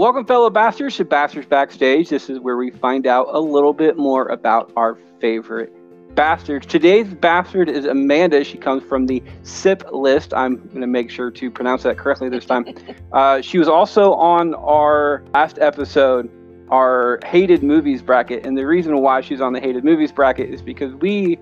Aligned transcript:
Welcome, 0.00 0.24
fellow 0.24 0.48
bastards, 0.48 0.96
to 0.96 1.04
Bastards 1.04 1.46
Backstage. 1.46 2.08
This 2.08 2.30
is 2.30 2.40
where 2.40 2.56
we 2.56 2.70
find 2.70 3.06
out 3.06 3.26
a 3.32 3.38
little 3.38 3.74
bit 3.74 3.98
more 3.98 4.28
about 4.28 4.72
our 4.74 4.96
favorite 5.20 5.70
bastards. 6.14 6.64
Today's 6.64 7.12
bastard 7.12 7.68
is 7.68 7.84
Amanda. 7.84 8.42
She 8.42 8.56
comes 8.56 8.82
from 8.82 9.04
the 9.04 9.22
SIP 9.42 9.84
list. 9.92 10.32
I'm 10.32 10.56
going 10.68 10.80
to 10.80 10.86
make 10.86 11.10
sure 11.10 11.30
to 11.32 11.50
pronounce 11.50 11.82
that 11.82 11.98
correctly 11.98 12.30
this 12.30 12.46
time. 12.46 12.64
Uh, 13.12 13.42
she 13.42 13.58
was 13.58 13.68
also 13.68 14.14
on 14.14 14.54
our 14.54 15.22
last 15.34 15.58
episode, 15.58 16.30
our 16.70 17.18
hated 17.26 17.62
movies 17.62 18.00
bracket. 18.00 18.46
And 18.46 18.56
the 18.56 18.66
reason 18.66 19.02
why 19.02 19.20
she's 19.20 19.42
on 19.42 19.52
the 19.52 19.60
hated 19.60 19.84
movies 19.84 20.12
bracket 20.12 20.48
is 20.48 20.62
because 20.62 20.94
we, 20.94 21.38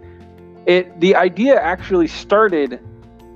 it 0.66 0.98
the 0.98 1.14
idea 1.14 1.60
actually 1.60 2.08
started 2.08 2.80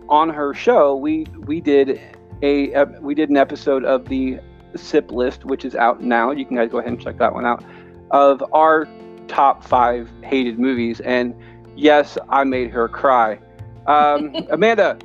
on 0.09 0.31
her 0.31 0.53
show. 0.53 0.97
We 0.97 1.27
we 1.47 1.61
did 1.61 2.01
a, 2.43 2.73
a 2.73 2.87
we 3.01 3.15
did 3.15 3.31
an 3.31 3.37
episode 3.37 3.85
of 3.85 4.09
the 4.09 4.41
SIP 4.77 5.11
list, 5.11 5.45
which 5.45 5.65
is 5.65 5.75
out 5.75 6.03
now. 6.03 6.31
You 6.31 6.45
can 6.45 6.57
guys 6.57 6.71
go 6.71 6.79
ahead 6.79 6.93
and 6.93 7.01
check 7.01 7.19
that 7.19 7.33
one 7.33 7.45
out. 7.45 7.65
Of 8.11 8.43
our 8.53 8.87
top 9.29 9.65
five 9.65 10.11
hated 10.23 10.59
movies, 10.59 11.01
and 11.01 11.35
yes, 11.77 12.19
I 12.29 12.45
made 12.45 12.71
her 12.71 12.89
cry. 12.89 13.39
Um, 13.87 14.35
Amanda, 14.51 14.99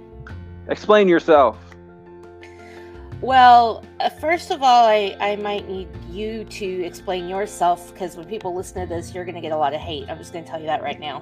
explain 0.68 1.08
yourself. 1.08 1.58
Well, 3.22 3.84
uh, 4.00 4.10
first 4.10 4.52
of 4.52 4.62
all, 4.62 4.86
I, 4.86 5.16
I 5.20 5.38
might 5.38 5.68
need 5.68 5.88
you 6.10 6.44
to 6.46 6.86
explain 6.86 7.28
yourself 7.28 7.92
because 7.92 8.16
when 8.16 8.28
people 8.28 8.56
listen 8.56 8.82
to 8.82 8.88
this, 8.88 9.14
you're 9.14 9.26
going 9.26 9.36
to 9.36 9.42
get 9.42 9.52
a 9.52 9.58
lot 9.58 9.74
of 9.74 9.80
hate. 9.80 10.08
I'm 10.08 10.20
just 10.20 10.34
going 10.34 10.46
to 10.46 10.50
tell 10.50 10.60
you 10.60 10.68
that 10.68 10.84
right 10.84 11.00
now. 11.00 11.22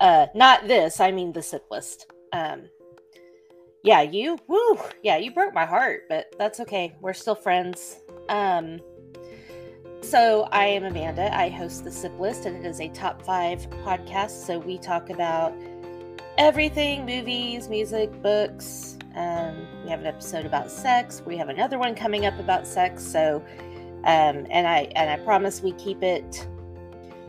Uh, 0.00 0.26
not 0.34 0.66
this, 0.66 0.98
I 0.98 1.12
mean 1.12 1.32
the 1.32 1.42
SIP 1.42 1.64
list. 1.70 2.10
Um, 2.32 2.62
yeah, 3.82 4.02
you, 4.02 4.38
woo, 4.46 4.78
yeah, 5.02 5.16
you 5.16 5.32
broke 5.32 5.54
my 5.54 5.66
heart, 5.66 6.04
but 6.08 6.34
that's 6.38 6.60
okay. 6.60 6.94
We're 7.00 7.14
still 7.14 7.34
friends. 7.34 7.98
Um, 8.28 8.80
so 10.02 10.48
I 10.52 10.66
am 10.66 10.84
Amanda. 10.84 11.34
I 11.34 11.48
host 11.48 11.84
the 11.84 11.90
SIP 11.90 12.18
list, 12.18 12.44
and 12.46 12.56
it 12.56 12.68
is 12.68 12.80
a 12.80 12.88
top 12.88 13.22
five 13.22 13.68
podcast. 13.84 14.46
So 14.46 14.58
we 14.58 14.78
talk 14.78 15.10
about 15.10 15.52
everything: 16.38 17.06
movies, 17.06 17.68
music, 17.68 18.10
books. 18.22 18.98
Um, 19.16 19.66
we 19.84 19.90
have 19.90 20.00
an 20.00 20.06
episode 20.06 20.46
about 20.46 20.70
sex. 20.70 21.22
We 21.24 21.36
have 21.36 21.48
another 21.48 21.78
one 21.78 21.94
coming 21.94 22.26
up 22.26 22.38
about 22.38 22.66
sex. 22.66 23.04
So, 23.04 23.44
um, 24.04 24.46
and 24.50 24.66
I 24.66 24.90
and 24.96 25.08
I 25.08 25.24
promise 25.24 25.62
we 25.62 25.72
keep 25.72 26.02
it. 26.02 26.48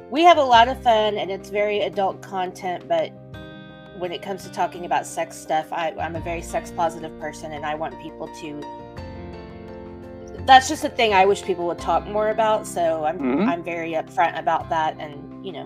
We 0.10 0.24
have 0.24 0.38
a 0.38 0.44
lot 0.44 0.68
of 0.68 0.82
fun, 0.84 1.18
and 1.18 1.32
it's 1.32 1.50
very 1.50 1.82
adult 1.82 2.22
content, 2.22 2.88
but 2.88 3.12
when 3.98 4.12
it 4.12 4.22
comes 4.22 4.44
to 4.44 4.52
talking 4.52 4.86
about 4.86 5.06
sex 5.06 5.38
stuff, 5.38 5.72
I, 5.72 5.92
I'm 6.00 6.16
a 6.16 6.20
very 6.20 6.42
sex 6.42 6.72
positive 6.72 7.18
person, 7.20 7.52
and 7.54 7.66
I 7.66 7.76
want 7.76 8.00
people 8.02 8.28
to. 8.42 8.62
That's 10.46 10.68
just 10.68 10.84
a 10.84 10.90
thing 10.90 11.14
I 11.14 11.26
wish 11.26 11.44
people 11.44 11.68
would 11.68 11.80
talk 11.80 12.06
more 12.08 12.30
about. 12.30 12.68
So 12.68 13.06
I'm 13.06 13.20
Mhm. 13.20 13.48
I'm 13.48 13.64
very 13.64 13.92
upfront 13.92 14.38
about 14.38 14.70
that, 14.70 14.98
and 15.00 15.46
you 15.46 15.52
know, 15.52 15.66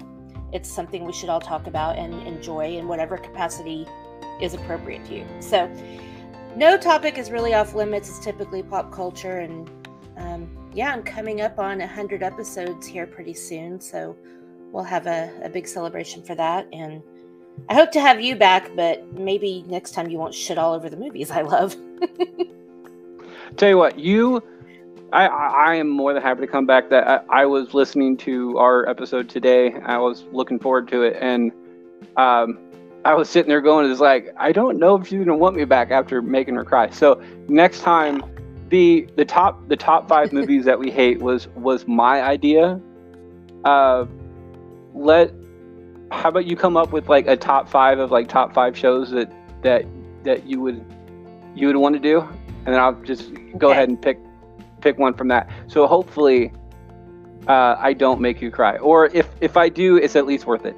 it's 0.51 0.69
something 0.69 1.05
we 1.05 1.13
should 1.13 1.29
all 1.29 1.39
talk 1.39 1.67
about 1.67 1.97
and 1.97 2.13
enjoy 2.27 2.77
in 2.77 2.87
whatever 2.87 3.17
capacity 3.17 3.87
is 4.41 4.53
appropriate 4.53 5.03
to 5.05 5.15
you. 5.15 5.25
So 5.39 5.69
no 6.55 6.77
topic 6.77 7.17
is 7.17 7.31
really 7.31 7.53
off 7.53 7.73
limits. 7.73 8.09
It's 8.09 8.19
typically 8.19 8.61
pop 8.61 8.91
culture, 8.91 9.39
and 9.39 9.69
um, 10.17 10.47
yeah, 10.73 10.91
I'm 10.91 11.01
coming 11.03 11.41
up 11.41 11.59
on 11.59 11.79
hundred 11.79 12.21
episodes 12.23 12.85
here 12.85 13.07
pretty 13.07 13.33
soon, 13.33 13.79
so 13.79 14.15
we'll 14.71 14.83
have 14.83 15.07
a, 15.07 15.31
a 15.43 15.49
big 15.49 15.67
celebration 15.67 16.23
for 16.23 16.35
that 16.35 16.67
and. 16.73 17.01
I 17.69 17.73
hope 17.73 17.91
to 17.91 18.01
have 18.01 18.21
you 18.21 18.35
back, 18.35 18.75
but 18.75 19.11
maybe 19.13 19.63
next 19.67 19.91
time 19.91 20.09
you 20.09 20.17
won't 20.17 20.33
shit 20.33 20.57
all 20.57 20.73
over 20.73 20.89
the 20.89 20.97
movies 20.97 21.31
I 21.31 21.41
love. 21.41 21.75
Tell 23.57 23.69
you 23.69 23.77
what, 23.77 23.97
you, 23.97 24.41
I, 25.11 25.27
I, 25.27 25.75
am 25.75 25.89
more 25.89 26.13
than 26.13 26.21
happy 26.21 26.41
to 26.41 26.47
come 26.47 26.65
back. 26.65 26.89
That 26.89 27.07
I, 27.07 27.41
I 27.41 27.45
was 27.45 27.73
listening 27.73 28.17
to 28.17 28.57
our 28.57 28.87
episode 28.87 29.29
today. 29.29 29.73
I 29.85 29.97
was 29.97 30.23
looking 30.31 30.59
forward 30.59 30.87
to 30.89 31.03
it, 31.03 31.17
and 31.19 31.51
um, 32.17 32.59
I 33.03 33.13
was 33.13 33.29
sitting 33.29 33.49
there 33.49 33.61
going, 33.61 33.89
"Is 33.89 33.99
like 33.99 34.33
I 34.37 34.51
don't 34.51 34.77
know 34.77 34.95
if 34.95 35.07
she's 35.07 35.19
gonna 35.19 35.35
want 35.35 35.55
me 35.55 35.65
back 35.65 35.91
after 35.91 36.21
making 36.21 36.55
her 36.55 36.65
cry." 36.65 36.89
So 36.89 37.21
next 37.47 37.81
time, 37.81 38.23
the 38.69 39.07
the 39.15 39.25
top 39.25 39.67
the 39.69 39.77
top 39.77 40.07
five 40.07 40.33
movies 40.33 40.65
that 40.65 40.77
we 40.77 40.91
hate 40.91 41.19
was 41.19 41.47
was 41.49 41.87
my 41.87 42.21
idea. 42.21 42.79
Uh, 43.63 44.05
let 44.93 45.31
how 46.11 46.29
about 46.29 46.45
you 46.45 46.55
come 46.55 46.77
up 46.77 46.91
with 46.91 47.09
like 47.09 47.27
a 47.27 47.35
top 47.35 47.67
five 47.69 47.99
of 47.99 48.11
like 48.11 48.27
top 48.27 48.53
five 48.53 48.77
shows 48.77 49.11
that 49.11 49.31
that 49.61 49.85
that 50.23 50.45
you 50.47 50.59
would 50.61 50.83
you 51.55 51.67
would 51.67 51.75
want 51.75 51.93
to 51.95 51.99
do? 51.99 52.21
And 52.21 52.73
then 52.73 52.79
i'll 52.79 52.93
just 53.03 53.31
go 53.57 53.69
Okay. 53.69 53.77
ahead 53.77 53.89
and 53.89 54.01
pick 54.01 54.19
pick 54.81 54.97
one 54.97 55.13
from 55.13 55.27
that. 55.29 55.49
So 55.67 55.87
hopefully 55.87 56.51
uh, 57.47 57.75
i 57.79 57.93
don't 57.93 58.19
make 58.21 58.41
you 58.41 58.51
cry. 58.51 58.77
Or 58.77 59.07
if 59.07 59.29
if 59.41 59.57
i 59.57 59.69
do 59.69 59.97
it's 59.97 60.15
at 60.15 60.25
least 60.25 60.45
worth 60.45 60.65
it. 60.65 60.77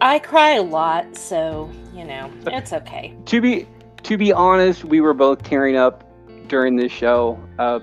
I 0.00 0.18
cry 0.18 0.54
a 0.54 0.62
lot, 0.62 1.16
so 1.16 1.70
you 1.94 2.04
know 2.04 2.30
it's 2.46 2.72
okay. 2.72 3.14
to 3.26 3.40
be 3.40 3.66
to 4.02 4.16
be 4.18 4.32
honest 4.32 4.84
we 4.84 5.00
were 5.00 5.14
both 5.14 5.42
tearing 5.42 5.76
up 5.76 6.04
during 6.48 6.76
this 6.76 6.92
show. 6.92 7.38
Uh, 7.58 7.80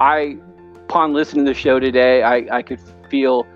i 0.00 0.36
upon 0.76 1.12
listening 1.12 1.44
to 1.44 1.50
the 1.50 1.54
show 1.58 1.78
today 1.78 2.22
i 2.22 2.36
i 2.58 2.62
could 2.62 2.80
feel 3.10 3.46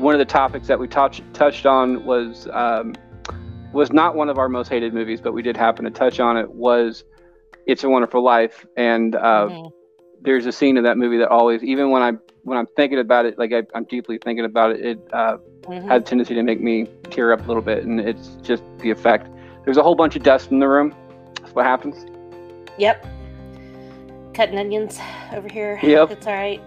one 0.00 0.14
of 0.14 0.18
the 0.18 0.24
topics 0.24 0.66
that 0.68 0.78
we 0.78 0.88
touched 0.88 1.22
touched 1.34 1.66
on 1.66 2.04
was 2.04 2.48
um, 2.52 2.94
was 3.72 3.92
not 3.92 4.14
one 4.16 4.28
of 4.28 4.38
our 4.38 4.48
most 4.48 4.68
hated 4.68 4.92
movies 4.94 5.20
but 5.20 5.32
we 5.32 5.42
did 5.42 5.56
happen 5.56 5.84
to 5.84 5.90
touch 5.90 6.18
on 6.20 6.36
it 6.36 6.50
was 6.50 7.04
it's 7.66 7.84
a 7.84 7.88
wonderful 7.88 8.22
life 8.22 8.66
and 8.76 9.14
uh, 9.14 9.46
Mhm. 9.48 9.72
there's 10.22 10.46
a 10.46 10.52
scene 10.52 10.76
in 10.76 10.84
that 10.84 10.96
movie 10.98 11.18
that 11.18 11.28
always 11.28 11.62
even 11.62 11.90
when 11.90 12.02
i 12.02 12.12
when 12.42 12.56
i'm 12.58 12.66
thinking 12.76 12.98
about 12.98 13.26
it 13.26 13.38
like 13.38 13.52
I, 13.52 13.62
i'm 13.74 13.84
deeply 13.84 14.18
thinking 14.18 14.44
about 14.44 14.72
it 14.72 14.80
it 14.84 14.98
uh, 15.12 15.36
Mhm. 15.62 15.86
had 15.86 16.00
a 16.02 16.04
tendency 16.04 16.34
to 16.34 16.42
make 16.42 16.60
me 16.60 16.88
tear 17.10 17.32
up 17.32 17.44
a 17.44 17.46
little 17.46 17.62
bit 17.62 17.84
and 17.84 18.00
it's 18.00 18.28
just 18.42 18.62
the 18.78 18.90
effect 18.90 19.28
there's 19.64 19.76
a 19.76 19.82
whole 19.82 19.94
bunch 19.94 20.16
of 20.16 20.22
dust 20.22 20.50
in 20.50 20.58
the 20.58 20.68
room 20.68 20.94
that's 21.40 21.54
what 21.54 21.64
happens 21.66 22.06
Yep. 22.78 23.06
Cutting 24.32 24.58
onions 24.58 24.98
over 25.34 25.48
here. 25.48 25.78
Yep. 25.82 26.12
It's 26.12 26.26
all 26.26 26.32
right. 26.32 26.62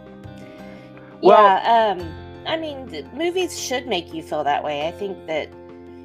Well- 1.24 1.42
yeah. 1.42 1.96
Um. 1.98 2.23
I 2.48 2.58
mean, 2.58 2.86
the 2.88 3.04
movies 3.14 3.60
should 3.60 3.88
make 3.88 4.14
you 4.14 4.24
feel 4.24 4.44
that 4.44 4.64
way. 4.64 4.88
I 4.88 4.92
think 4.92 5.28
that. 5.28 5.50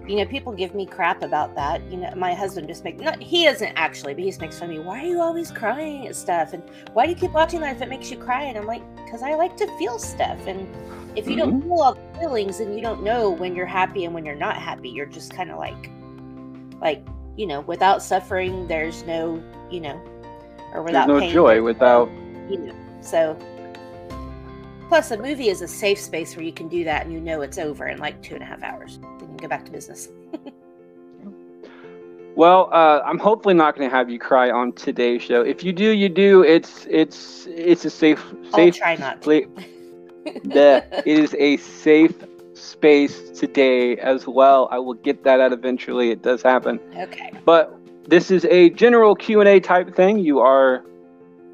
You 0.06 0.16
know, 0.16 0.25
people 0.25 0.54
give 0.54 0.75
me 0.75 0.87
crap 0.87 1.22
about 1.22 1.54
that. 1.56 1.82
You 1.91 1.99
know, 1.99 2.10
my 2.16 2.32
husband 2.32 2.66
just 2.66 2.82
makes 2.82 3.03
not 3.03 3.22
he 3.22 3.44
doesn't 3.44 3.75
actually, 3.76 4.15
but 4.15 4.22
he 4.22 4.31
just 4.31 4.41
makes 4.41 4.59
fun 4.59 4.71
of 4.71 4.76
me. 4.76 4.82
Why 4.82 5.03
are 5.03 5.06
you 5.06 5.21
always 5.21 5.50
crying 5.50 6.09
at 6.09 6.16
stuff? 6.16 6.54
And 6.54 6.62
why 6.94 7.04
do 7.04 7.10
you 7.10 7.16
keep 7.16 7.32
watching 7.32 7.60
that 7.60 7.76
if 7.76 7.82
it 7.82 7.91
makes 7.91 8.10
you 8.10 8.16
cry? 8.16 8.44
And 8.44 8.56
I'm 8.56 8.65
like, 8.65 8.81
because 8.97 9.22
I 9.22 9.34
like 9.34 9.54
to 9.59 9.66
feel 9.76 9.99
stuff. 9.99 10.38
And 10.47 10.66
if 11.15 11.28
you 11.28 11.37
don't 11.37 11.60
mm-hmm. 11.60 11.69
feel 11.69 11.78
all 11.81 11.94
the 11.94 12.19
feelings, 12.21 12.56
then 12.56 12.72
you 12.72 12.81
don't 12.81 13.03
know 13.03 13.28
when 13.28 13.55
you're 13.55 13.66
happy 13.66 14.06
and 14.06 14.15
when 14.15 14.25
you're 14.25 14.34
not 14.34 14.56
happy. 14.56 14.88
You're 14.88 15.05
just 15.05 15.34
kind 15.34 15.50
of 15.50 15.59
like, 15.59 15.91
like 16.81 17.06
you 17.37 17.47
know, 17.47 17.60
without 17.60 18.03
suffering, 18.03 18.66
there's 18.66 19.03
no, 19.05 19.43
you 19.70 19.81
know, 19.81 20.00
or 20.72 20.76
there's 20.76 20.84
without 20.87 21.09
no 21.09 21.20
pain, 21.20 21.32
joy 21.34 21.62
without 21.62 22.09
you 22.49 22.59
know. 22.59 22.75
So, 23.03 23.38
plus 24.88 25.10
a 25.10 25.16
movie 25.19 25.49
is 25.49 25.62
a 25.62 25.69
safe 25.69 25.99
space 25.99 26.34
where 26.37 26.44
you 26.44 26.53
can 26.53 26.69
do 26.69 26.84
that, 26.84 27.04
and 27.04 27.12
you 27.12 27.21
know 27.21 27.43
it's 27.43 27.59
over 27.59 27.87
in 27.87 27.99
like 27.99 28.21
two 28.22 28.34
and 28.34 28.43
a 28.43 28.47
half 28.47 28.62
hours. 28.62 28.99
Then 28.99 29.21
you 29.21 29.26
can 29.26 29.37
go 29.37 29.49
back 29.49 29.65
to 29.66 29.71
business. 29.72 30.09
Well, 32.37 32.69
uh, 32.72 33.00
I'm 33.04 33.19
hopefully 33.19 33.54
not 33.54 33.76
going 33.76 33.91
to 33.91 33.97
have 33.97 34.09
you 34.09 34.21
cry 34.21 34.49
on 34.49 34.71
today's 34.75 35.22
show. 35.22 35.43
If 35.43 35.65
you 35.65 35.72
do, 35.72 35.91
you 35.91 36.09
do. 36.09 36.44
It's 36.44 36.87
it's 36.88 37.49
it's 37.50 37.84
a 37.84 37.91
safe 37.91 38.25
safe. 38.55 38.55
I'll 38.55 38.70
try 38.70 38.94
not 38.94 39.20
to. 39.23 39.40
pla- 39.44 39.62
the, 40.44 40.87
it 41.05 41.19
is 41.19 41.34
a 41.37 41.56
safe 41.56 42.14
space 42.55 43.31
today 43.31 43.96
as 43.96 44.29
well. 44.29 44.69
I 44.70 44.79
will 44.79 44.94
get 44.94 45.25
that 45.25 45.41
out 45.41 45.52
eventually. 45.52 46.12
It 46.12 46.23
does 46.23 46.41
happen, 46.41 46.79
Okay. 46.96 47.32
but 47.44 47.76
this 48.06 48.31
is 48.31 48.44
a 48.44 48.70
general 48.70 49.17
Q 49.17 49.41
and 49.41 49.49
A 49.49 49.58
type 49.58 49.96
thing. 49.96 50.20
You 50.20 50.38
are, 50.38 50.84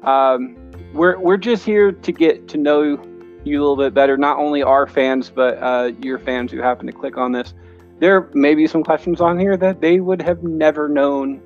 um, 0.03 0.55
we're 0.93 1.17
we're 1.17 1.37
just 1.37 1.65
here 1.65 1.93
to 1.93 2.11
get 2.11 2.47
to 2.49 2.59
know 2.59 2.95
you 3.45 3.59
a 3.59 3.61
little 3.61 3.77
bit 3.77 3.93
better. 3.93 4.17
Not 4.17 4.37
only 4.37 4.63
our 4.63 4.87
fans, 4.87 5.29
but 5.29 5.57
uh, 5.61 5.91
your 6.01 6.19
fans 6.19 6.51
who 6.51 6.61
happen 6.61 6.87
to 6.87 6.93
click 6.93 7.17
on 7.17 7.31
this. 7.31 7.53
There 7.99 8.29
may 8.33 8.55
be 8.55 8.67
some 8.67 8.83
questions 8.83 9.21
on 9.21 9.39
here 9.39 9.55
that 9.57 9.79
they 9.81 9.99
would 9.99 10.21
have 10.21 10.43
never 10.43 10.89
known 10.89 11.41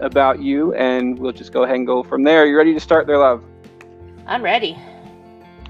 about 0.00 0.42
you, 0.42 0.74
and 0.74 1.18
we'll 1.18 1.32
just 1.32 1.52
go 1.52 1.62
ahead 1.62 1.76
and 1.76 1.86
go 1.86 2.02
from 2.02 2.24
there. 2.24 2.46
You 2.46 2.56
ready 2.56 2.74
to 2.74 2.80
start 2.80 3.06
their 3.06 3.18
love? 3.18 3.42
I'm 4.26 4.42
ready. 4.42 4.76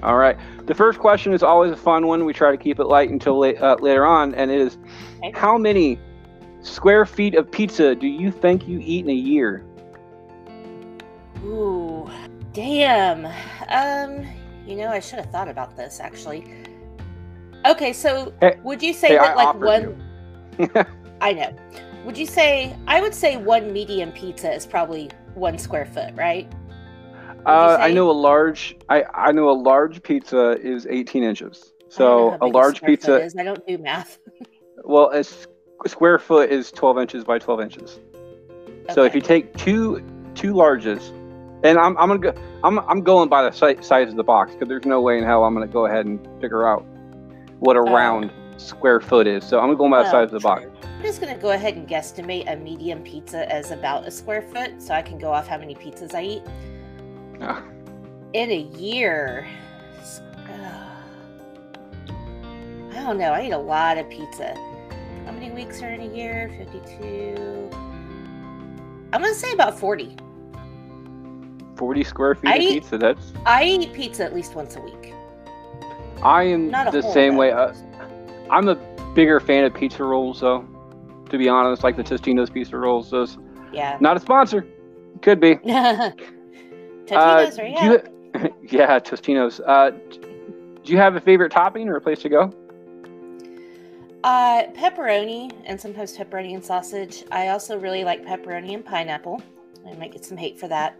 All 0.03 0.17
right. 0.17 0.37
The 0.65 0.73
first 0.75 0.99
question 0.99 1.31
is 1.33 1.41
always 1.43 1.71
a 1.71 1.77
fun 1.77 2.07
one. 2.07 2.25
We 2.25 2.33
try 2.33 2.51
to 2.51 2.57
keep 2.57 2.79
it 2.79 2.85
light 2.85 3.09
until 3.09 3.39
la- 3.39 3.47
uh, 3.49 3.77
later 3.79 4.05
on, 4.05 4.35
and 4.35 4.51
it 4.51 4.59
is 4.59 4.77
Okay. 5.19 5.31
how 5.33 5.57
many 5.57 5.99
square 6.61 7.05
feet 7.05 7.35
of 7.35 7.49
pizza 7.49 7.95
do 7.95 8.07
you 8.07 8.31
think 8.31 8.67
you 8.67 8.79
eat 8.83 9.05
in 9.05 9.11
a 9.11 9.13
year? 9.13 9.63
Ooh, 11.43 12.09
damn. 12.53 13.25
Um, 13.69 14.25
you 14.65 14.75
know, 14.75 14.89
I 14.89 14.99
should 14.99 15.19
have 15.19 15.31
thought 15.31 15.47
about 15.47 15.75
this 15.75 15.99
actually. 15.99 16.45
Okay, 17.65 17.93
so 17.93 18.33
Hey- 18.41 18.59
would 18.63 18.81
you 18.81 18.93
say 18.93 19.09
hey, 19.09 19.15
that 19.15 19.37
I 19.37 19.51
like 19.51 19.59
one? 19.59 20.85
I 21.21 21.33
know. 21.33 21.55
Would 22.05 22.17
you 22.17 22.25
say 22.25 22.75
I 22.87 23.01
would 23.01 23.13
say 23.13 23.37
one 23.37 23.73
medium 23.73 24.11
pizza 24.11 24.53
is 24.53 24.65
probably 24.65 25.09
one 25.33 25.57
square 25.57 25.85
foot, 25.85 26.13
right? 26.15 26.51
Uh, 27.45 27.77
I 27.79 27.91
know 27.91 28.09
a 28.09 28.13
large. 28.13 28.75
I 28.89 29.03
I 29.13 29.31
know 29.31 29.49
a 29.49 29.57
large 29.57 30.01
pizza 30.01 30.57
is 30.61 30.87
18 30.87 31.23
inches. 31.23 31.73
So 31.89 32.37
a 32.41 32.47
large 32.47 32.81
pizza. 32.81 33.21
Is. 33.21 33.35
I 33.37 33.43
don't 33.43 33.65
do 33.67 33.77
math. 33.77 34.19
well, 34.83 35.11
a 35.11 35.23
square 35.87 36.19
foot 36.19 36.51
is 36.51 36.71
12 36.71 36.99
inches 36.99 37.23
by 37.23 37.37
12 37.39 37.61
inches. 37.61 37.99
Okay. 38.59 38.93
So 38.93 39.03
if 39.03 39.13
you 39.15 39.21
take 39.21 39.55
two 39.57 40.03
two 40.33 40.53
larges, 40.53 41.11
and 41.65 41.79
I'm 41.79 41.97
I'm 41.97 42.07
gonna 42.07 42.19
go 42.19 42.33
I'm 42.63 42.79
I'm 42.79 43.01
going 43.01 43.27
by 43.27 43.43
the 43.43 43.51
size 43.51 44.09
of 44.09 44.15
the 44.15 44.23
box 44.23 44.53
because 44.53 44.67
there's 44.67 44.85
no 44.85 45.01
way 45.01 45.17
in 45.17 45.23
hell 45.23 45.43
I'm 45.43 45.53
gonna 45.53 45.67
go 45.67 45.87
ahead 45.87 46.05
and 46.05 46.19
figure 46.39 46.67
out 46.67 46.85
what 47.59 47.75
a 47.75 47.79
oh. 47.79 47.93
round 47.93 48.31
square 48.57 49.01
foot 49.01 49.27
is. 49.27 49.43
So 49.43 49.59
I'm 49.59 49.67
gonna 49.67 49.77
go 49.77 49.89
by 49.89 50.03
the 50.03 50.09
oh, 50.09 50.11
size 50.11 50.33
of 50.33 50.41
the 50.41 50.47
oh, 50.47 50.55
box. 50.55 50.65
I'm 50.83 51.01
just 51.01 51.19
gonna 51.19 51.37
go 51.37 51.51
ahead 51.51 51.75
and 51.75 51.87
guesstimate 51.87 52.51
a 52.51 52.55
medium 52.55 53.03
pizza 53.03 53.51
as 53.51 53.71
about 53.71 54.07
a 54.07 54.11
square 54.11 54.43
foot, 54.43 54.81
so 54.81 54.93
I 54.93 55.01
can 55.01 55.17
go 55.17 55.31
off 55.31 55.47
how 55.47 55.57
many 55.57 55.75
pizzas 55.75 56.13
I 56.13 56.23
eat. 56.23 56.43
Oh. 57.41 57.63
In 58.33 58.51
a 58.51 58.61
year, 58.77 59.47
I 62.95 63.03
don't 63.03 63.17
know. 63.17 63.31
I 63.33 63.47
eat 63.47 63.51
a 63.51 63.57
lot 63.57 63.97
of 63.97 64.09
pizza. 64.09 64.55
How 65.25 65.31
many 65.31 65.51
weeks 65.51 65.81
are 65.81 65.89
in 65.89 66.01
a 66.01 66.15
year? 66.15 66.49
52. 66.57 67.69
I'm 69.11 69.21
going 69.21 69.33
to 69.33 69.39
say 69.39 69.51
about 69.51 69.77
40. 69.77 70.15
40 71.75 72.03
square 72.03 72.35
feet 72.35 72.49
I 72.49 72.55
of 72.55 72.61
eat, 72.61 72.73
pizza. 72.81 72.97
That's. 72.97 73.33
I 73.45 73.63
eat 73.63 73.93
pizza 73.93 74.23
at 74.23 74.33
least 74.33 74.55
once 74.55 74.75
a 74.75 74.81
week. 74.81 75.13
I 76.23 76.43
am 76.43 76.71
Not 76.71 76.91
the 76.91 77.01
same 77.01 77.35
way. 77.35 77.51
Uh, 77.51 77.73
I'm 78.49 78.67
a 78.67 78.75
bigger 79.13 79.39
fan 79.39 79.63
of 79.63 79.73
pizza 79.73 80.03
rolls, 80.03 80.41
though. 80.41 80.65
To 81.29 81.37
be 81.37 81.49
honest, 81.49 81.83
like 81.83 81.97
the 81.97 82.03
Tostino's 82.03 82.49
pizza 82.49 82.77
rolls. 82.77 83.09
Those. 83.09 83.37
Yeah. 83.73 83.97
Not 83.99 84.17
a 84.17 84.19
sponsor. 84.19 84.65
Could 85.21 85.39
be. 85.39 85.55
Tostino's, 87.05 87.59
uh, 87.59 87.61
right? 87.61 87.71
Yeah. 87.71 87.91
You, 87.91 88.53
yeah, 88.69 88.99
Tostino's. 88.99 89.59
Uh, 89.59 89.91
do 89.91 90.91
you 90.91 90.97
have 90.97 91.15
a 91.15 91.21
favorite 91.21 91.51
topping 91.51 91.89
or 91.89 91.95
a 91.95 92.01
place 92.01 92.19
to 92.19 92.29
go? 92.29 92.53
Uh, 94.23 94.63
pepperoni 94.71 95.51
and 95.65 95.79
sometimes 95.79 96.17
pepperoni 96.17 96.53
and 96.55 96.63
sausage. 96.63 97.23
I 97.31 97.49
also 97.49 97.77
really 97.77 98.03
like 98.03 98.25
pepperoni 98.25 98.73
and 98.73 98.83
pineapple. 98.83 99.41
I 99.87 99.93
might 99.93 100.11
get 100.11 100.25
some 100.25 100.37
hate 100.37 100.59
for 100.59 100.67
that. 100.67 100.97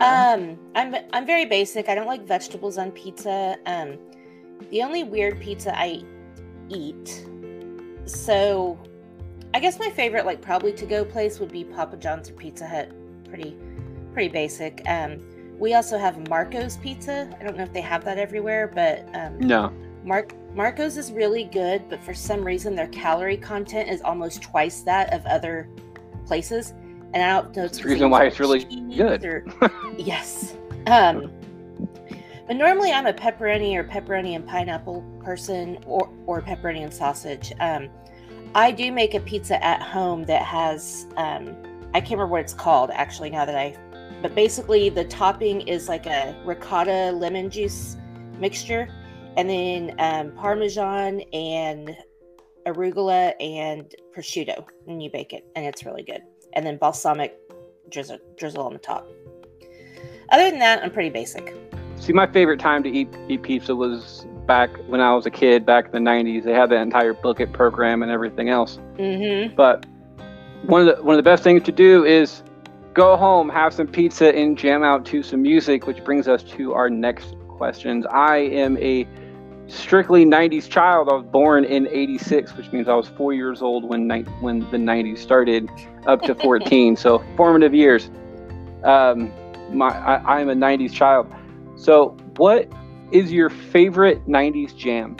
Um, 0.00 0.58
I'm 0.74 0.94
I'm 1.12 1.26
very 1.26 1.44
basic. 1.44 1.88
I 1.88 1.94
don't 1.94 2.06
like 2.06 2.26
vegetables 2.26 2.78
on 2.78 2.90
pizza. 2.92 3.56
Um, 3.66 3.98
the 4.70 4.82
only 4.82 5.04
weird 5.04 5.40
pizza 5.40 5.76
I 5.76 6.02
eat. 6.68 7.26
So, 8.04 8.78
I 9.54 9.60
guess 9.60 9.78
my 9.78 9.90
favorite, 9.90 10.26
like 10.26 10.40
probably 10.40 10.72
to 10.72 10.86
go 10.86 11.04
place, 11.04 11.38
would 11.38 11.52
be 11.52 11.64
Papa 11.64 11.96
John's 11.96 12.30
or 12.30 12.34
Pizza 12.34 12.66
Hut. 12.66 12.90
Pretty, 13.24 13.56
pretty 14.12 14.28
basic. 14.28 14.82
Um, 14.86 15.20
we 15.58 15.74
also 15.74 15.98
have 15.98 16.28
Marco's 16.28 16.76
Pizza. 16.78 17.30
I 17.38 17.44
don't 17.44 17.56
know 17.56 17.62
if 17.62 17.72
they 17.72 17.80
have 17.80 18.04
that 18.04 18.18
everywhere, 18.18 18.68
but 18.68 19.08
um, 19.14 19.38
no. 19.38 19.72
Mark 20.04 20.34
Marco's 20.54 20.96
is 20.96 21.12
really 21.12 21.44
good, 21.44 21.88
but 21.88 22.02
for 22.02 22.12
some 22.12 22.44
reason 22.44 22.74
their 22.74 22.88
calorie 22.88 23.36
content 23.36 23.88
is 23.88 24.02
almost 24.02 24.42
twice 24.42 24.80
that 24.82 25.12
of 25.12 25.24
other 25.26 25.68
places. 26.26 26.74
And 27.14 27.22
I 27.22 27.42
don't 27.42 27.56
know. 27.56 27.64
It's 27.64 27.78
the 27.78 27.88
reason 27.88 28.10
why 28.10 28.24
it's 28.24 28.40
really 28.40 28.64
good. 28.96 29.24
Or, 29.24 29.44
yes. 29.98 30.56
Um, 30.86 31.30
but 32.46 32.56
normally 32.56 32.92
I'm 32.92 33.06
a 33.06 33.12
pepperoni 33.12 33.76
or 33.76 33.84
pepperoni 33.84 34.34
and 34.34 34.46
pineapple 34.46 35.02
person, 35.22 35.78
or 35.86 36.10
or 36.26 36.42
pepperoni 36.42 36.82
and 36.82 36.92
sausage. 36.92 37.52
Um, 37.60 37.88
I 38.54 38.70
do 38.70 38.92
make 38.92 39.14
a 39.14 39.20
pizza 39.20 39.62
at 39.64 39.80
home 39.80 40.24
that 40.24 40.42
has 40.42 41.06
um, 41.16 41.56
I 41.94 42.00
can't 42.00 42.12
remember 42.12 42.28
what 42.28 42.40
it's 42.40 42.54
called 42.54 42.90
actually 42.90 43.30
now 43.30 43.44
that 43.44 43.56
I, 43.56 43.76
but 44.22 44.34
basically 44.34 44.88
the 44.88 45.04
topping 45.04 45.62
is 45.62 45.88
like 45.88 46.06
a 46.06 46.34
ricotta 46.44 47.12
lemon 47.12 47.50
juice 47.50 47.96
mixture 48.38 48.88
and 49.36 49.48
then 49.48 49.94
um, 49.98 50.32
parmesan 50.32 51.20
and 51.32 51.96
arugula 52.66 53.32
and 53.40 53.94
prosciutto 54.14 54.64
and 54.86 55.02
you 55.02 55.10
bake 55.10 55.32
it 55.32 55.44
and 55.56 55.66
it's 55.66 55.84
really 55.84 56.02
good 56.02 56.22
and 56.54 56.66
then 56.66 56.76
balsamic 56.76 57.38
drizzle, 57.90 58.18
drizzle 58.36 58.64
on 58.64 58.72
the 58.72 58.78
top. 58.78 59.06
Other 60.30 60.50
than 60.50 60.58
that 60.60 60.82
i'm 60.82 60.90
pretty 60.90 61.10
basic. 61.10 61.54
See 61.96 62.12
my 62.12 62.26
favorite 62.26 62.60
time 62.60 62.82
to 62.82 62.88
eat 62.88 63.08
eat 63.28 63.42
pizza 63.42 63.74
was 63.76 64.26
back 64.46 64.70
when 64.88 65.00
i 65.00 65.14
was 65.14 65.24
a 65.24 65.30
kid 65.30 65.64
back 65.64 65.86
in 65.86 65.92
the 65.92 66.10
90s 66.10 66.44
they 66.44 66.52
had 66.52 66.68
that 66.70 66.82
entire 66.82 67.12
Book 67.12 67.38
It 67.38 67.52
program 67.52 68.02
and 68.02 68.10
everything 68.10 68.48
else. 68.48 68.78
Mm-hmm. 68.96 69.54
but 69.54 69.86
one 70.62 70.86
of 70.86 70.96
the 70.96 71.02
one 71.02 71.14
of 71.14 71.18
the 71.18 71.28
best 71.28 71.42
things 71.42 71.62
to 71.64 71.72
do 71.72 72.04
is 72.04 72.42
go 72.94 73.16
home 73.16 73.48
have 73.48 73.72
some 73.72 73.86
pizza 73.86 74.34
and 74.34 74.58
jam 74.58 74.82
out 74.82 75.04
to 75.06 75.22
some 75.22 75.42
music 75.42 75.86
which 75.86 76.02
brings 76.04 76.28
us 76.28 76.42
to 76.42 76.72
our 76.74 76.90
next 76.90 77.34
questions. 77.48 78.04
I 78.10 78.38
am 78.38 78.76
a 78.78 79.06
strictly 79.68 80.24
90s 80.24 80.68
child. 80.68 81.08
I 81.08 81.14
was 81.14 81.24
born 81.24 81.64
in 81.64 81.88
86, 81.88 82.56
which 82.56 82.70
means 82.72 82.88
I 82.88 82.94
was 82.94 83.08
four 83.08 83.32
years 83.32 83.62
old 83.62 83.88
when 83.88 84.06
ni- 84.06 84.22
when 84.40 84.60
the 84.70 84.76
90s 84.76 85.18
started, 85.18 85.70
up 86.06 86.22
to 86.22 86.34
14. 86.34 86.96
so 86.96 87.22
formative 87.36 87.74
years. 87.74 88.10
Um, 88.84 89.32
my 89.70 89.88
I, 89.88 90.40
I'm 90.40 90.48
a 90.48 90.54
90s 90.54 90.92
child. 90.92 91.32
So, 91.76 92.10
what 92.36 92.68
is 93.10 93.32
your 93.32 93.50
favorite 93.50 94.26
90s 94.26 94.76
jam? 94.76 95.16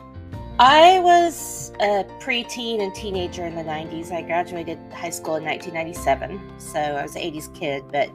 I 0.59 1.00
was 1.00 1.73
a 1.81 2.05
preteen 2.21 2.81
and 2.83 2.94
teenager 2.94 3.44
in 3.44 3.55
the 3.55 3.65
90s. 3.65 4.12
I 4.12 4.23
graduated 4.23 4.79
high 4.93 5.11
school 5.11 5.37
in 5.37 5.44
1997, 5.44 6.61
so 6.61 6.79
I 6.79 7.03
was 7.03 7.17
an 7.17 7.23
80s 7.23 7.53
kid. 7.55 7.85
But, 7.91 8.11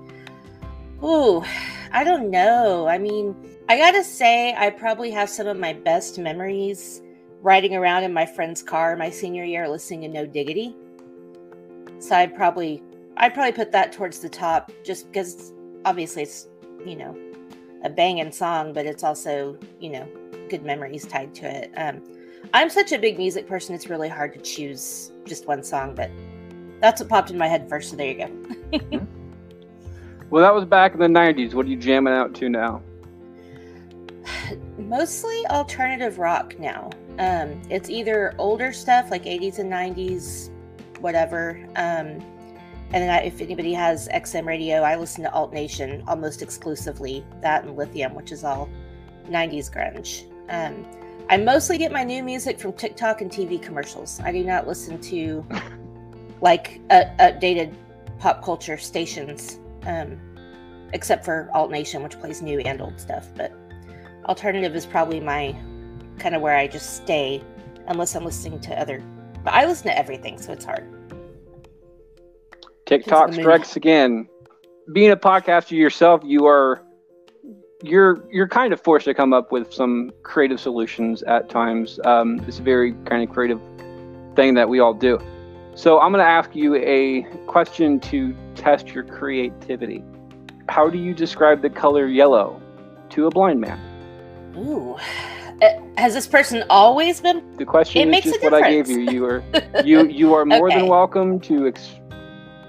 ooh, 1.03 1.43
I 1.91 2.03
don't 2.03 2.29
know. 2.29 2.87
I 2.87 2.99
mean, 2.99 3.35
I 3.69 3.77
gotta 3.77 4.01
say, 4.01 4.55
I 4.55 4.69
probably 4.69 5.11
have 5.11 5.29
some 5.29 5.45
of 5.45 5.57
my 5.57 5.73
best 5.73 6.17
memories 6.17 7.01
riding 7.41 7.75
around 7.75 8.03
in 8.03 8.13
my 8.13 8.25
friend's 8.25 8.63
car 8.63 8.95
my 8.95 9.09
senior 9.09 9.43
year 9.43 9.67
listening 9.67 10.01
to 10.01 10.07
No 10.07 10.25
Diggity. 10.25 10.73
So 11.99 12.15
I'd 12.15 12.33
probably 12.33 12.81
I'd 13.17 13.33
probably 13.33 13.51
put 13.51 13.73
that 13.73 13.91
towards 13.91 14.19
the 14.19 14.29
top 14.29 14.71
just 14.85 15.07
because 15.07 15.51
obviously 15.83 16.23
it's, 16.23 16.47
you 16.85 16.95
know, 16.95 17.17
a 17.83 17.89
banging 17.89 18.31
song, 18.31 18.71
but 18.71 18.85
it's 18.85 19.03
also, 19.03 19.57
you 19.81 19.89
know, 19.89 20.07
good 20.49 20.63
memories 20.63 21.05
tied 21.05 21.33
to 21.35 21.45
it. 21.45 21.71
Um, 21.75 22.01
I'm 22.53 22.69
such 22.69 22.93
a 22.93 22.97
big 22.97 23.17
music 23.17 23.47
person, 23.47 23.75
it's 23.75 23.89
really 23.89 24.07
hard 24.07 24.33
to 24.33 24.39
choose 24.39 25.11
just 25.25 25.45
one 25.45 25.61
song, 25.61 25.93
but 25.93 26.09
that's 26.79 27.01
what 27.01 27.09
popped 27.09 27.31
in 27.31 27.37
my 27.37 27.47
head 27.47 27.67
first, 27.67 27.89
so 27.89 27.97
there 27.97 28.11
you 28.11 28.17
go. 28.17 28.99
well, 30.29 30.43
that 30.43 30.53
was 30.53 30.63
back 30.63 30.93
in 30.93 30.99
the 30.99 31.07
90s. 31.07 31.53
What 31.53 31.65
are 31.65 31.69
you 31.69 31.75
jamming 31.75 32.13
out 32.13 32.33
to 32.35 32.49
now? 32.49 32.81
Mostly 34.87 35.45
alternative 35.47 36.17
rock 36.17 36.57
now. 36.59 36.89
Um, 37.19 37.61
it's 37.69 37.89
either 37.89 38.33
older 38.37 38.71
stuff 38.71 39.11
like 39.11 39.23
80s 39.23 39.59
and 39.59 39.71
90s, 39.71 40.49
whatever. 40.99 41.59
Um, 41.75 42.23
and 42.89 43.03
then 43.03 43.09
I, 43.09 43.23
if 43.23 43.41
anybody 43.41 43.73
has 43.73 44.07
XM 44.09 44.45
radio, 44.45 44.81
I 44.81 44.95
listen 44.95 45.23
to 45.23 45.31
Alt 45.33 45.51
Nation 45.51 46.03
almost 46.07 46.41
exclusively, 46.41 47.25
that 47.41 47.65
and 47.65 47.75
Lithium, 47.75 48.15
which 48.15 48.31
is 48.31 48.43
all 48.43 48.69
90s 49.29 49.69
grunge. 49.69 50.25
Um, 50.49 50.85
I 51.29 51.35
mostly 51.35 51.77
get 51.77 51.91
my 51.91 52.05
new 52.05 52.23
music 52.23 52.57
from 52.57 52.71
TikTok 52.71 53.19
and 53.19 53.29
TV 53.29 53.61
commercials. 53.61 54.21
I 54.23 54.31
do 54.31 54.43
not 54.43 54.67
listen 54.67 55.01
to 55.01 55.45
like 56.41 56.79
uh, 56.89 57.05
updated 57.19 57.73
pop 58.19 58.41
culture 58.41 58.77
stations, 58.77 59.59
um, 59.83 60.17
except 60.93 61.25
for 61.25 61.49
Alt 61.53 61.71
Nation, 61.71 62.01
which 62.03 62.17
plays 62.17 62.41
new 62.41 62.59
and 62.59 62.81
old 62.81 62.97
stuff. 63.01 63.27
But 63.35 63.51
alternative 64.27 64.75
is 64.75 64.85
probably 64.85 65.19
my 65.19 65.55
kind 66.19 66.35
of 66.35 66.41
where 66.41 66.55
I 66.55 66.67
just 66.67 66.97
stay 66.97 67.43
unless 67.87 68.15
I'm 68.15 68.25
listening 68.25 68.59
to 68.61 68.79
other. 68.79 69.03
But 69.43 69.53
I 69.53 69.65
listen 69.65 69.87
to 69.87 69.97
everything, 69.97 70.37
so 70.37 70.51
it's 70.51 70.65
hard. 70.65 70.87
TikTok 72.85 73.33
strikes 73.33 73.75
again. 73.75 74.27
Being 74.93 75.11
a 75.11 75.17
podcaster 75.17 75.71
yourself, 75.71 76.21
you 76.23 76.45
are 76.45 76.83
you're 77.83 78.23
you're 78.31 78.47
kind 78.47 78.73
of 78.73 78.81
forced 78.81 79.05
to 79.05 79.13
come 79.13 79.33
up 79.33 79.51
with 79.51 79.71
some 79.73 80.11
creative 80.23 80.59
solutions 80.59 81.21
at 81.23 81.49
times. 81.49 81.99
Um, 82.05 82.39
it's 82.47 82.59
a 82.59 82.63
very 82.63 82.93
kind 83.05 83.27
of 83.27 83.33
creative 83.33 83.61
thing 84.35 84.53
that 84.55 84.69
we 84.69 84.79
all 84.79 84.93
do. 84.93 85.19
So 85.75 85.99
I'm 85.99 86.11
going 86.11 86.23
to 86.23 86.29
ask 86.29 86.55
you 86.55 86.75
a 86.75 87.23
question 87.45 87.99
to 87.99 88.35
test 88.55 88.87
your 88.95 89.03
creativity. 89.03 90.03
How 90.69 90.89
do 90.89 90.97
you 90.97 91.13
describe 91.13 91.61
the 91.61 91.69
color 91.69 92.07
yellow 92.07 92.59
to 93.09 93.27
a 93.27 93.29
blind 93.29 93.61
man? 93.61 93.86
Ooh. 94.57 94.95
Uh, 95.61 95.67
has 95.97 96.13
this 96.13 96.27
person 96.27 96.63
always 96.69 97.19
been? 97.21 97.55
The 97.57 97.65
question 97.65 98.13
it 98.13 98.25
is 98.25 98.31
just 98.33 98.43
what 98.43 98.53
I 98.53 98.69
gave 98.69 98.87
you. 98.89 98.99
You 98.99 99.25
are 99.25 99.43
you 99.83 100.05
you 100.07 100.33
are 100.33 100.45
more 100.45 100.67
okay. 100.67 100.77
than 100.79 100.87
welcome 100.87 101.39
to 101.41 101.67
ex- 101.67 101.95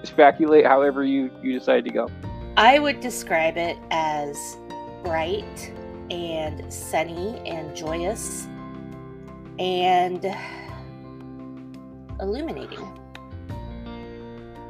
speculate 0.05 0.65
however 0.67 1.05
you 1.05 1.31
you 1.43 1.53
decide 1.59 1.85
to 1.85 1.91
go. 1.91 2.09
I 2.57 2.79
would 2.79 3.01
describe 3.01 3.57
it 3.57 3.77
as 3.91 4.57
bright 5.05 5.73
and 6.11 6.73
sunny 6.73 7.39
and 7.47 7.75
joyous 7.77 8.47
and 9.59 10.25
illuminating. 12.21 12.87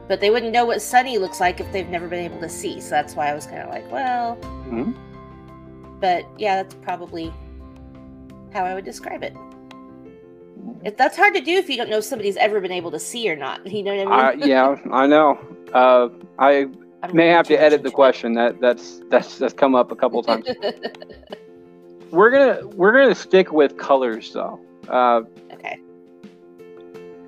but 0.08 0.20
they 0.20 0.30
wouldn't 0.30 0.52
know 0.52 0.64
what 0.64 0.80
sunny 0.82 1.18
looks 1.18 1.38
like 1.40 1.60
if 1.60 1.70
they've 1.72 1.88
never 1.88 2.08
been 2.08 2.24
able 2.24 2.40
to 2.40 2.48
see. 2.48 2.80
So 2.80 2.90
that's 2.90 3.14
why 3.14 3.28
I 3.30 3.34
was 3.34 3.46
kind 3.46 3.62
of 3.62 3.68
like, 3.70 3.90
well, 3.92 4.36
Mhm. 4.68 4.94
But 6.00 6.24
yeah, 6.38 6.62
that's 6.62 6.74
probably 6.74 7.32
how 8.52 8.64
I 8.64 8.74
would 8.74 8.84
describe 8.84 9.22
it. 9.22 9.34
It, 10.84 10.96
that's 10.96 11.16
hard 11.16 11.34
to 11.34 11.40
do 11.40 11.52
if 11.52 11.68
you 11.68 11.76
don't 11.76 11.90
know 11.90 11.98
if 11.98 12.04
somebody's 12.04 12.36
ever 12.36 12.60
been 12.60 12.72
able 12.72 12.90
to 12.90 12.98
see 12.98 13.30
or 13.30 13.36
not. 13.36 13.66
You 13.70 13.82
know 13.82 13.94
what 13.96 14.12
I 14.12 14.32
I, 14.32 14.36
mean? 14.36 14.48
yeah, 14.48 14.76
I 14.92 15.06
know. 15.06 15.38
Uh, 15.72 16.08
I 16.38 16.68
I'm 17.02 17.14
may 17.14 17.28
have 17.28 17.46
to 17.48 17.54
edit 17.54 17.82
the 17.82 17.90
question. 17.90 18.34
That 18.34 18.60
that's 18.60 19.00
that's 19.08 19.38
that's 19.38 19.54
come 19.54 19.74
up 19.74 19.92
a 19.92 19.96
couple 19.96 20.22
times. 20.22 20.48
we're 22.10 22.30
gonna 22.30 22.66
we're 22.68 22.92
gonna 22.92 23.14
stick 23.14 23.52
with 23.52 23.76
colors 23.76 24.32
though. 24.32 24.60
Uh, 24.88 25.22
okay. 25.52 25.78